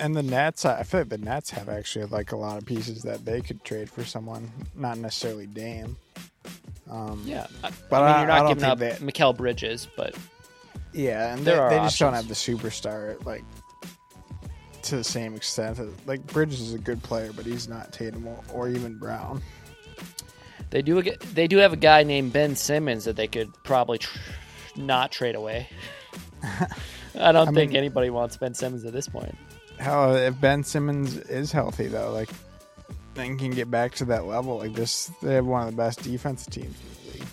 And 0.00 0.16
the 0.16 0.22
Nets, 0.22 0.64
I 0.64 0.80
I 0.80 0.82
feel 0.82 1.00
like 1.00 1.08
the 1.10 1.18
Nets 1.18 1.50
have 1.50 1.68
actually 1.68 2.06
like 2.06 2.32
a 2.32 2.36
lot 2.36 2.58
of 2.58 2.66
pieces 2.66 3.02
that 3.02 3.24
they 3.24 3.40
could 3.40 3.62
trade 3.64 3.88
for 3.90 4.04
someone, 4.04 4.50
not 4.74 4.98
necessarily 4.98 5.46
Dame. 5.46 5.96
Um, 6.90 7.22
Yeah, 7.24 7.46
I, 7.62 7.70
but 7.90 8.02
I 8.02 8.08
mean, 8.12 8.18
you're 8.20 8.28
not 8.28 8.48
giving 8.48 8.64
up 8.64 8.78
think 8.78 8.98
they- 8.98 9.06
Mikal 9.06 9.36
Bridges, 9.36 9.88
but 9.96 10.14
Yeah, 10.92 11.34
and 11.34 11.44
There 11.44 11.56
they, 11.56 11.60
are 11.60 11.70
they 11.70 11.78
just 11.78 11.98
don't 11.98 12.12
have 12.14 12.28
the 12.28 12.34
superstar 12.34 13.22
like 13.24 13.44
to 14.82 14.96
the 14.96 15.04
same 15.04 15.34
extent. 15.34 15.78
Like 16.06 16.26
Bridges 16.26 16.60
is 16.60 16.74
a 16.74 16.78
good 16.78 17.02
player, 17.02 17.32
but 17.34 17.46
he's 17.46 17.68
not 17.68 17.92
Tatum 17.92 18.26
or, 18.26 18.38
or 18.52 18.68
even 18.68 18.98
Brown. 18.98 19.40
they 20.70 20.82
do. 20.82 20.98
a- 20.98 21.16
They 21.32 21.46
do 21.48 21.56
have 21.58 21.72
a 21.72 21.76
guy 21.76 22.02
named 22.02 22.32
Ben 22.32 22.54
Simmons 22.56 23.04
that 23.04 23.16
they 23.16 23.28
could 23.28 23.48
probably 23.64 23.98
tr- 23.98 24.18
not 24.76 25.10
trade 25.10 25.34
away. 25.36 25.68
I 27.18 27.32
don't 27.32 27.48
I 27.48 27.52
think 27.52 27.70
mean- 27.70 27.76
anybody 27.78 28.10
wants 28.10 28.36
Ben 28.36 28.52
Simmons 28.54 28.84
at 28.84 28.92
this 28.92 29.08
point. 29.08 29.34
Hell, 29.78 30.14
if 30.16 30.38
Ben 30.40 30.62
Simmons 30.62 31.16
is 31.16 31.50
healthy 31.50 31.88
though, 31.88 32.12
like 32.12 32.28
then 33.14 33.38
can 33.38 33.50
get 33.50 33.70
back 33.70 33.94
to 33.96 34.04
that 34.06 34.26
level. 34.26 34.58
Like 34.58 34.74
this, 34.74 35.10
they 35.22 35.34
have 35.34 35.46
one 35.46 35.66
of 35.66 35.70
the 35.70 35.76
best 35.76 36.02
defensive 36.02 36.52
teams 36.52 36.74
in 36.80 37.10
the 37.12 37.18
league. 37.18 37.28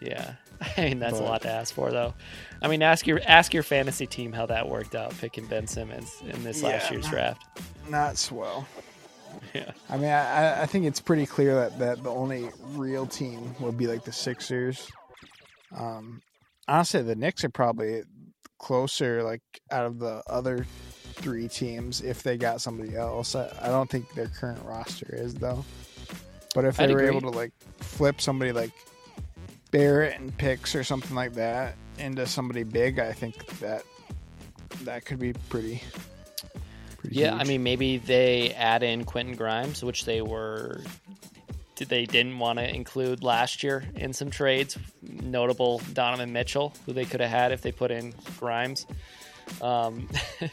Yeah, 0.00 0.34
I 0.76 0.80
mean 0.88 0.98
that's 0.98 1.18
a 1.18 1.22
lot 1.22 1.42
to 1.42 1.50
ask 1.50 1.74
for, 1.74 1.90
though. 1.90 2.14
I 2.62 2.68
mean, 2.68 2.82
ask 2.82 3.06
your 3.06 3.20
ask 3.26 3.52
your 3.54 3.62
fantasy 3.62 4.06
team 4.06 4.32
how 4.32 4.46
that 4.46 4.68
worked 4.68 4.94
out 4.94 5.16
picking 5.18 5.46
Ben 5.46 5.66
Simmons 5.66 6.12
in 6.28 6.42
this 6.44 6.62
last 6.62 6.86
Yeah. 6.86 6.92
year's 6.92 7.08
draft. 7.08 7.42
Not 7.88 8.16
swell. 8.18 8.66
Yeah, 9.54 9.70
I 9.88 9.96
mean, 9.96 10.10
I, 10.10 10.62
I 10.62 10.66
think 10.66 10.84
it's 10.84 11.00
pretty 11.00 11.24
clear 11.24 11.54
that, 11.54 11.78
that 11.78 12.02
the 12.02 12.10
only 12.10 12.48
real 12.72 13.06
team 13.06 13.54
would 13.60 13.78
be 13.78 13.86
like 13.86 14.04
the 14.04 14.12
Sixers. 14.12 14.90
Um, 15.76 16.22
honestly, 16.66 17.02
the 17.02 17.14
Knicks 17.14 17.44
are 17.44 17.48
probably 17.48 18.02
closer, 18.58 19.22
like 19.22 19.42
out 19.70 19.86
of 19.86 19.98
the 20.00 20.22
other 20.28 20.66
three 21.18 21.48
teams, 21.48 22.00
if 22.00 22.22
they 22.22 22.36
got 22.36 22.60
somebody 22.60 22.96
else. 22.96 23.34
I, 23.34 23.50
I 23.60 23.68
don't 23.68 23.88
think 23.90 24.12
their 24.14 24.28
current 24.28 24.60
roster 24.64 25.08
is 25.10 25.34
though. 25.34 25.64
But 26.54 26.64
if 26.64 26.76
they 26.76 26.84
I'd 26.84 26.90
were 26.90 26.98
agree. 26.98 27.16
able 27.16 27.32
to 27.32 27.36
like 27.36 27.52
flip 27.78 28.20
somebody 28.20 28.52
like 28.52 28.72
Barrett 29.70 30.18
and 30.18 30.36
picks 30.36 30.74
or 30.74 30.82
something 30.84 31.14
like 31.14 31.34
that 31.34 31.76
into 31.98 32.26
somebody 32.26 32.64
big, 32.64 32.98
I 32.98 33.12
think 33.12 33.46
that 33.58 33.82
that 34.84 35.04
could 35.04 35.18
be 35.18 35.32
pretty. 35.32 35.82
pretty 36.98 37.16
yeah. 37.16 37.34
I 37.34 37.44
mean, 37.44 37.62
maybe 37.62 37.98
they 37.98 38.52
add 38.54 38.82
in 38.82 39.04
Quentin 39.04 39.36
Grimes, 39.36 39.84
which 39.84 40.04
they 40.04 40.22
were 40.22 40.80
they 41.76 42.06
didn't 42.06 42.38
want 42.38 42.58
to 42.58 42.68
include 42.68 43.22
last 43.22 43.62
year 43.62 43.84
in 43.94 44.12
some 44.12 44.30
trades. 44.30 44.76
Notable 45.02 45.80
Donovan 45.92 46.32
Mitchell, 46.32 46.74
who 46.86 46.92
they 46.92 47.04
could 47.04 47.20
have 47.20 47.30
had 47.30 47.52
if 47.52 47.62
they 47.62 47.72
put 47.72 47.90
in 47.90 48.14
Grimes. 48.38 48.86
Um, 49.62 50.08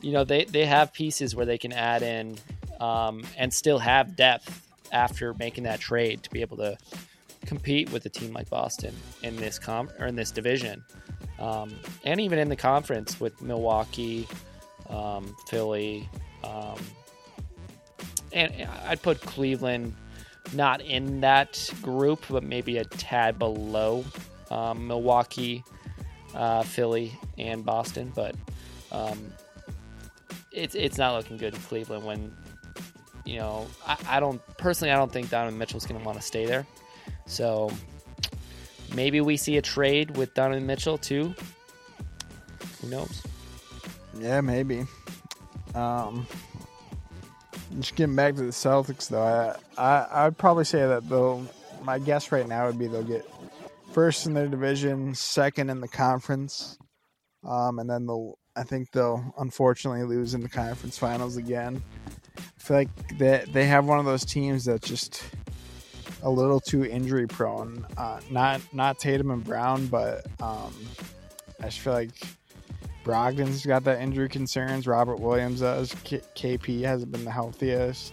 you 0.00 0.12
know, 0.12 0.24
they 0.24 0.44
they 0.44 0.66
have 0.66 0.92
pieces 0.92 1.34
where 1.34 1.46
they 1.46 1.58
can 1.58 1.72
add 1.72 2.02
in 2.02 2.36
um, 2.80 3.22
and 3.36 3.52
still 3.52 3.78
have 3.78 4.16
depth 4.16 4.68
after 4.92 5.34
making 5.34 5.64
that 5.64 5.80
trade 5.80 6.22
to 6.22 6.30
be 6.30 6.40
able 6.40 6.56
to 6.58 6.76
compete 7.46 7.90
with 7.92 8.04
a 8.06 8.08
team 8.08 8.32
like 8.32 8.50
Boston 8.50 8.94
in 9.22 9.36
this 9.36 9.58
com 9.58 9.90
or 9.98 10.06
in 10.06 10.16
this 10.16 10.30
division, 10.30 10.84
um, 11.38 11.74
and 12.04 12.20
even 12.20 12.38
in 12.38 12.48
the 12.48 12.56
conference 12.56 13.20
with 13.20 13.40
Milwaukee, 13.40 14.26
um, 14.88 15.34
Philly, 15.48 16.08
um, 16.44 16.78
and 18.32 18.68
I'd 18.86 19.02
put 19.02 19.20
Cleveland 19.20 19.94
not 20.52 20.80
in 20.80 21.20
that 21.20 21.70
group, 21.82 22.24
but 22.28 22.42
maybe 22.42 22.78
a 22.78 22.84
tad 22.84 23.38
below 23.38 24.04
um, 24.50 24.86
Milwaukee, 24.86 25.64
uh, 26.34 26.62
Philly, 26.62 27.12
and 27.38 27.64
Boston. 27.64 28.12
But 28.14 28.34
um, 28.92 29.32
it's 30.52 30.74
it's 30.74 30.98
not 30.98 31.16
looking 31.16 31.36
good 31.36 31.54
in 31.54 31.60
Cleveland 31.60 32.04
when 32.04 32.34
you 33.24 33.38
know 33.38 33.66
I, 33.86 33.96
I 34.08 34.20
don't 34.20 34.40
personally 34.56 34.92
I 34.92 34.96
don't 34.96 35.12
think 35.12 35.30
Donovan 35.30 35.58
Mitchell's 35.58 35.86
going 35.86 36.00
to 36.00 36.06
want 36.06 36.18
to 36.18 36.24
stay 36.24 36.46
there. 36.46 36.66
So 37.26 37.70
maybe 38.94 39.20
we 39.20 39.36
see 39.36 39.56
a 39.56 39.62
trade 39.62 40.16
with 40.16 40.34
Donovan 40.34 40.66
Mitchell 40.66 40.98
too. 40.98 41.34
Who 42.80 42.88
knows? 42.88 43.22
Yeah, 44.18 44.40
maybe. 44.40 44.84
Um, 45.74 46.26
just 47.78 47.94
getting 47.94 48.16
back 48.16 48.34
to 48.34 48.42
the 48.42 48.48
Celtics, 48.48 49.08
though, 49.08 49.22
I, 49.22 49.56
I 49.78 50.26
I'd 50.26 50.38
probably 50.38 50.64
say 50.64 50.80
that 50.80 51.08
they'll. 51.08 51.46
My 51.82 51.98
guess 51.98 52.30
right 52.30 52.46
now 52.46 52.66
would 52.66 52.78
be 52.78 52.88
they'll 52.88 53.02
get 53.02 53.24
first 53.92 54.26
in 54.26 54.34
their 54.34 54.48
division, 54.48 55.14
second 55.14 55.70
in 55.70 55.80
the 55.80 55.88
conference, 55.88 56.76
um, 57.44 57.78
and 57.78 57.88
then 57.88 58.06
they'll. 58.06 58.38
I 58.60 58.62
think 58.62 58.90
they'll 58.90 59.34
unfortunately 59.38 60.02
lose 60.02 60.34
in 60.34 60.42
the 60.42 60.48
conference 60.48 60.98
finals 60.98 61.38
again. 61.38 61.82
I 62.36 62.40
feel 62.58 62.76
like 62.76 63.18
they 63.18 63.42
they 63.50 63.64
have 63.64 63.86
one 63.86 63.98
of 63.98 64.04
those 64.04 64.22
teams 64.22 64.66
that's 64.66 64.86
just 64.86 65.24
a 66.22 66.28
little 66.30 66.60
too 66.60 66.84
injury 66.84 67.26
prone. 67.26 67.86
Uh, 67.96 68.20
not 68.30 68.60
not 68.74 68.98
Tatum 68.98 69.30
and 69.30 69.42
Brown, 69.42 69.86
but 69.86 70.26
um, 70.42 70.74
I 71.58 71.64
just 71.64 71.78
feel 71.78 71.94
like 71.94 72.10
Brogdon's 73.02 73.64
got 73.64 73.84
that 73.84 74.02
injury 74.02 74.28
concerns. 74.28 74.86
Robert 74.86 75.20
Williams 75.20 75.60
does. 75.60 75.96
K- 76.04 76.20
KP 76.36 76.82
hasn't 76.82 77.12
been 77.12 77.24
the 77.24 77.30
healthiest. 77.30 78.12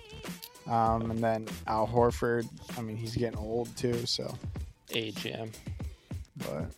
Um, 0.66 1.12
and 1.12 1.22
then 1.22 1.48
Al 1.68 1.88
Horford, 1.88 2.48
I 2.78 2.82
mean, 2.82 2.96
he's 2.96 3.16
getting 3.16 3.38
old 3.38 3.76
too. 3.76 4.06
So, 4.06 4.34
Age, 4.94 5.26
yeah. 5.26 5.46
but 6.38 6.72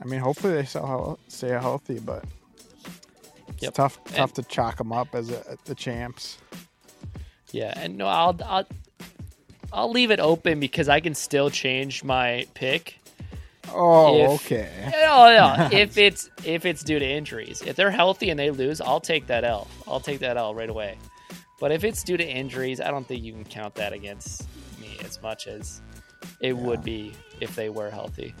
I 0.00 0.04
mean, 0.06 0.18
hopefully 0.18 0.54
they 0.54 0.64
still 0.64 1.20
stay 1.28 1.50
healthy. 1.50 2.00
But 2.00 2.24
it's 3.62 3.66
Yep. 3.66 3.74
tough, 3.74 4.04
tough 4.04 4.16
And- 4.16 4.34
to 4.34 4.42
chalk 4.42 4.76
them 4.78 4.92
up 4.92 5.14
as 5.14 5.30
a, 5.30 5.56
the 5.64 5.74
champs. 5.74 6.38
Yeah, 7.52 7.72
and 7.76 7.96
no, 7.98 8.06
I'll 8.06 8.38
I'll 8.44 8.66
I'll 9.72 9.90
leave 9.90 10.10
it 10.10 10.20
open 10.20 10.58
because 10.60 10.88
I 10.88 11.00
can 11.00 11.14
still 11.14 11.50
change 11.50 12.02
my 12.04 12.46
pick. 12.54 12.98
Oh, 13.72 14.34
If- 14.34 14.44
okay. 14.46 14.70
No, 14.92 14.98
oh, 15.12 15.56
no. 15.56 15.68
if 15.78 15.96
it's 15.98 16.28
if 16.44 16.64
it's 16.64 16.82
due 16.82 16.98
to 16.98 17.06
injuries, 17.06 17.62
if 17.66 17.76
they're 17.76 17.90
healthy 17.90 18.30
and 18.30 18.38
they 18.38 18.50
lose, 18.50 18.80
I'll 18.80 19.00
take 19.00 19.26
that 19.28 19.44
L. 19.44 19.68
I'll 19.86 20.00
take 20.00 20.18
that 20.20 20.36
L 20.36 20.54
right 20.54 20.68
away. 20.70 20.98
But 21.60 21.70
if 21.72 21.84
it's 21.84 22.02
due 22.02 22.16
to 22.16 22.24
injuries, 22.26 22.80
I 22.80 22.90
don't 22.90 23.06
think 23.06 23.22
you 23.22 23.32
can 23.32 23.44
count 23.44 23.74
that 23.76 23.92
against 23.92 24.48
me 24.80 24.98
as 25.04 25.22
much 25.22 25.46
as 25.46 25.80
it 26.40 26.56
would 26.56 26.82
be 26.82 27.12
if 27.40 27.54
they 27.54 27.68
were 27.68 27.88
healthy. 27.90 28.34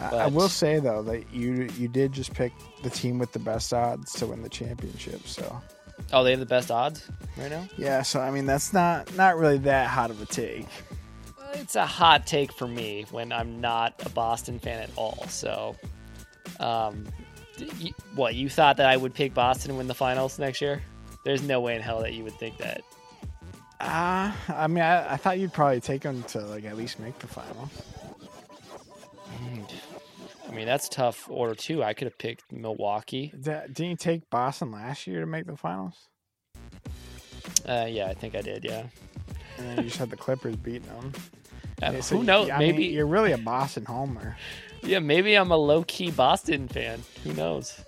I, 0.00 0.16
I 0.16 0.26
will 0.26 0.48
say 0.48 0.78
though 0.78 1.02
that 1.02 1.32
you 1.32 1.68
you 1.78 1.88
did 1.88 2.12
just 2.12 2.34
pick 2.34 2.52
the 2.82 2.90
team 2.90 3.18
with 3.18 3.32
the 3.32 3.38
best 3.38 3.72
odds 3.72 4.12
to 4.14 4.26
win 4.26 4.42
the 4.42 4.48
championship. 4.48 5.26
So 5.26 5.60
Oh, 6.12 6.22
they 6.22 6.30
have 6.30 6.40
the 6.40 6.46
best 6.46 6.70
odds 6.70 7.08
right 7.36 7.50
now. 7.50 7.66
Yeah, 7.76 8.02
so 8.02 8.20
I 8.20 8.30
mean 8.30 8.46
that's 8.46 8.72
not 8.72 9.14
not 9.16 9.36
really 9.36 9.58
that 9.58 9.88
hot 9.88 10.10
of 10.10 10.20
a 10.20 10.26
take. 10.26 10.68
It's 11.54 11.74
a 11.74 11.86
hot 11.86 12.26
take 12.26 12.52
for 12.52 12.66
me 12.66 13.06
when 13.10 13.32
I'm 13.32 13.60
not 13.60 13.94
a 14.04 14.10
Boston 14.10 14.58
fan 14.58 14.82
at 14.82 14.90
all. 14.96 15.24
So, 15.28 15.74
um, 16.60 17.06
you, 17.78 17.92
what 18.14 18.34
you 18.34 18.50
thought 18.50 18.76
that 18.76 18.86
I 18.86 18.96
would 18.96 19.14
pick 19.14 19.32
Boston 19.32 19.70
to 19.70 19.76
win 19.76 19.86
the 19.86 19.94
finals 19.94 20.38
next 20.38 20.60
year? 20.60 20.82
There's 21.24 21.42
no 21.42 21.60
way 21.60 21.74
in 21.74 21.82
hell 21.82 22.02
that 22.02 22.12
you 22.12 22.24
would 22.24 22.34
think 22.34 22.58
that. 22.58 22.82
Ah, 23.80 24.36
uh, 24.48 24.54
I 24.54 24.66
mean, 24.66 24.84
I, 24.84 25.14
I, 25.14 25.16
thought 25.16 25.38
you'd 25.38 25.52
probably 25.52 25.80
take 25.80 26.02
them 26.02 26.22
to 26.24 26.40
like 26.40 26.64
at 26.64 26.76
least 26.76 26.98
make 26.98 27.18
the 27.18 27.26
final. 27.26 27.70
I 30.48 30.52
mean, 30.52 30.66
that's 30.66 30.88
tough 30.88 31.28
order 31.30 31.54
too. 31.54 31.82
I 31.82 31.94
could 31.94 32.06
have 32.06 32.18
picked 32.18 32.52
Milwaukee. 32.52 33.32
That, 33.34 33.74
didn't 33.74 33.90
you 33.90 33.96
take 33.96 34.30
Boston 34.30 34.70
last 34.70 35.06
year 35.06 35.20
to 35.20 35.26
make 35.26 35.46
the 35.46 35.56
finals? 35.56 35.94
Uh, 37.66 37.86
yeah, 37.88 38.06
I 38.06 38.14
think 38.14 38.34
I 38.34 38.42
did. 38.42 38.64
Yeah. 38.64 38.84
And 39.58 39.68
then 39.68 39.76
you 39.78 39.84
just 39.84 39.96
had 39.96 40.10
the 40.10 40.16
Clippers 40.16 40.56
beating 40.56 40.88
them. 40.88 41.12
Uh, 41.82 41.90
yeah, 41.94 42.00
so 42.00 42.18
who 42.18 42.24
knows? 42.24 42.50
I 42.50 42.58
maybe 42.58 42.78
mean, 42.78 42.92
you're 42.92 43.06
really 43.06 43.32
a 43.32 43.38
Boston 43.38 43.84
homer. 43.84 44.36
Yeah, 44.82 45.00
maybe 45.00 45.34
I'm 45.34 45.50
a 45.50 45.56
low 45.56 45.82
key 45.84 46.10
Boston 46.10 46.68
fan. 46.68 47.02
Who 47.24 47.32
knows? 47.32 47.80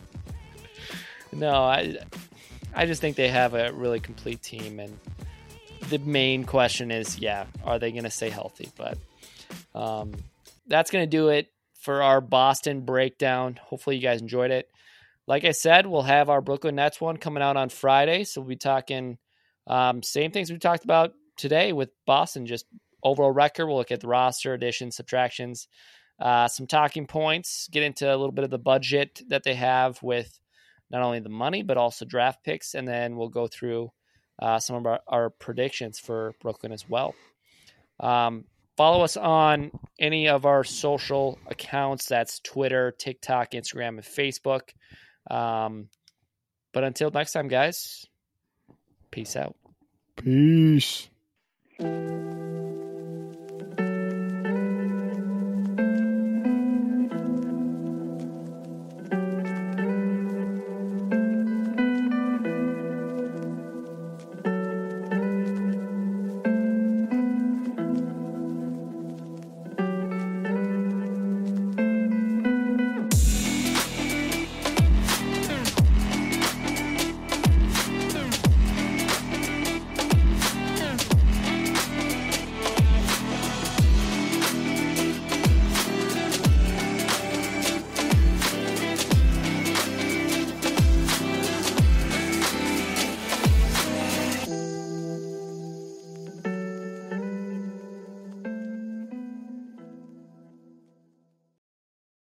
no, 1.32 1.52
I, 1.52 1.98
I 2.74 2.86
just 2.86 3.00
think 3.00 3.16
they 3.16 3.28
have 3.28 3.54
a 3.54 3.72
really 3.72 4.00
complete 4.00 4.42
team, 4.42 4.80
and 4.80 4.98
the 5.90 5.98
main 5.98 6.44
question 6.44 6.90
is, 6.90 7.18
yeah, 7.18 7.46
are 7.64 7.78
they 7.78 7.90
going 7.90 8.04
to 8.04 8.10
stay 8.10 8.30
healthy? 8.30 8.70
But 8.76 8.96
um, 9.74 10.12
that's 10.70 10.90
going 10.90 11.02
to 11.02 11.10
do 11.10 11.28
it 11.28 11.48
for 11.80 12.02
our 12.02 12.20
Boston 12.20 12.82
breakdown. 12.82 13.58
Hopefully, 13.62 13.96
you 13.96 14.02
guys 14.02 14.20
enjoyed 14.20 14.50
it. 14.50 14.68
Like 15.26 15.44
I 15.44 15.52
said, 15.52 15.86
we'll 15.86 16.02
have 16.02 16.28
our 16.28 16.40
Brooklyn 16.40 16.76
Nets 16.76 17.00
one 17.00 17.16
coming 17.16 17.42
out 17.42 17.56
on 17.56 17.68
Friday. 17.68 18.24
So 18.24 18.40
we'll 18.40 18.48
be 18.48 18.56
talking 18.56 19.18
um, 19.66 20.02
same 20.02 20.30
things 20.30 20.50
we 20.50 20.58
talked 20.58 20.84
about 20.84 21.12
today 21.36 21.72
with 21.72 21.90
Boston, 22.06 22.46
just 22.46 22.66
overall 23.02 23.30
record. 23.30 23.66
We'll 23.66 23.76
look 23.76 23.92
at 23.92 24.00
the 24.00 24.08
roster 24.08 24.54
additions, 24.54 24.96
subtractions, 24.96 25.68
uh, 26.20 26.48
some 26.48 26.66
talking 26.66 27.06
points, 27.06 27.68
get 27.70 27.82
into 27.82 28.08
a 28.08 28.16
little 28.16 28.32
bit 28.32 28.44
of 28.44 28.50
the 28.50 28.58
budget 28.58 29.22
that 29.28 29.42
they 29.42 29.54
have 29.54 30.02
with 30.02 30.40
not 30.90 31.02
only 31.02 31.20
the 31.20 31.28
money, 31.28 31.62
but 31.62 31.76
also 31.76 32.04
draft 32.04 32.44
picks. 32.44 32.74
And 32.74 32.86
then 32.86 33.16
we'll 33.16 33.28
go 33.28 33.46
through 33.46 33.92
uh, 34.40 34.58
some 34.58 34.76
of 34.76 34.86
our, 34.86 35.00
our, 35.06 35.30
predictions 35.30 35.98
for 35.98 36.34
Brooklyn 36.40 36.72
as 36.72 36.88
well. 36.88 37.14
Um, 38.00 38.44
Follow 38.80 39.04
us 39.04 39.18
on 39.18 39.72
any 39.98 40.26
of 40.30 40.46
our 40.46 40.64
social 40.64 41.38
accounts. 41.46 42.06
That's 42.06 42.40
Twitter, 42.40 42.92
TikTok, 42.92 43.50
Instagram, 43.50 43.88
and 43.88 44.02
Facebook. 44.02 44.70
Um, 45.30 45.90
but 46.72 46.84
until 46.84 47.10
next 47.10 47.32
time, 47.32 47.48
guys, 47.48 48.06
peace 49.10 49.36
out. 49.36 49.54
Peace. 50.16 51.10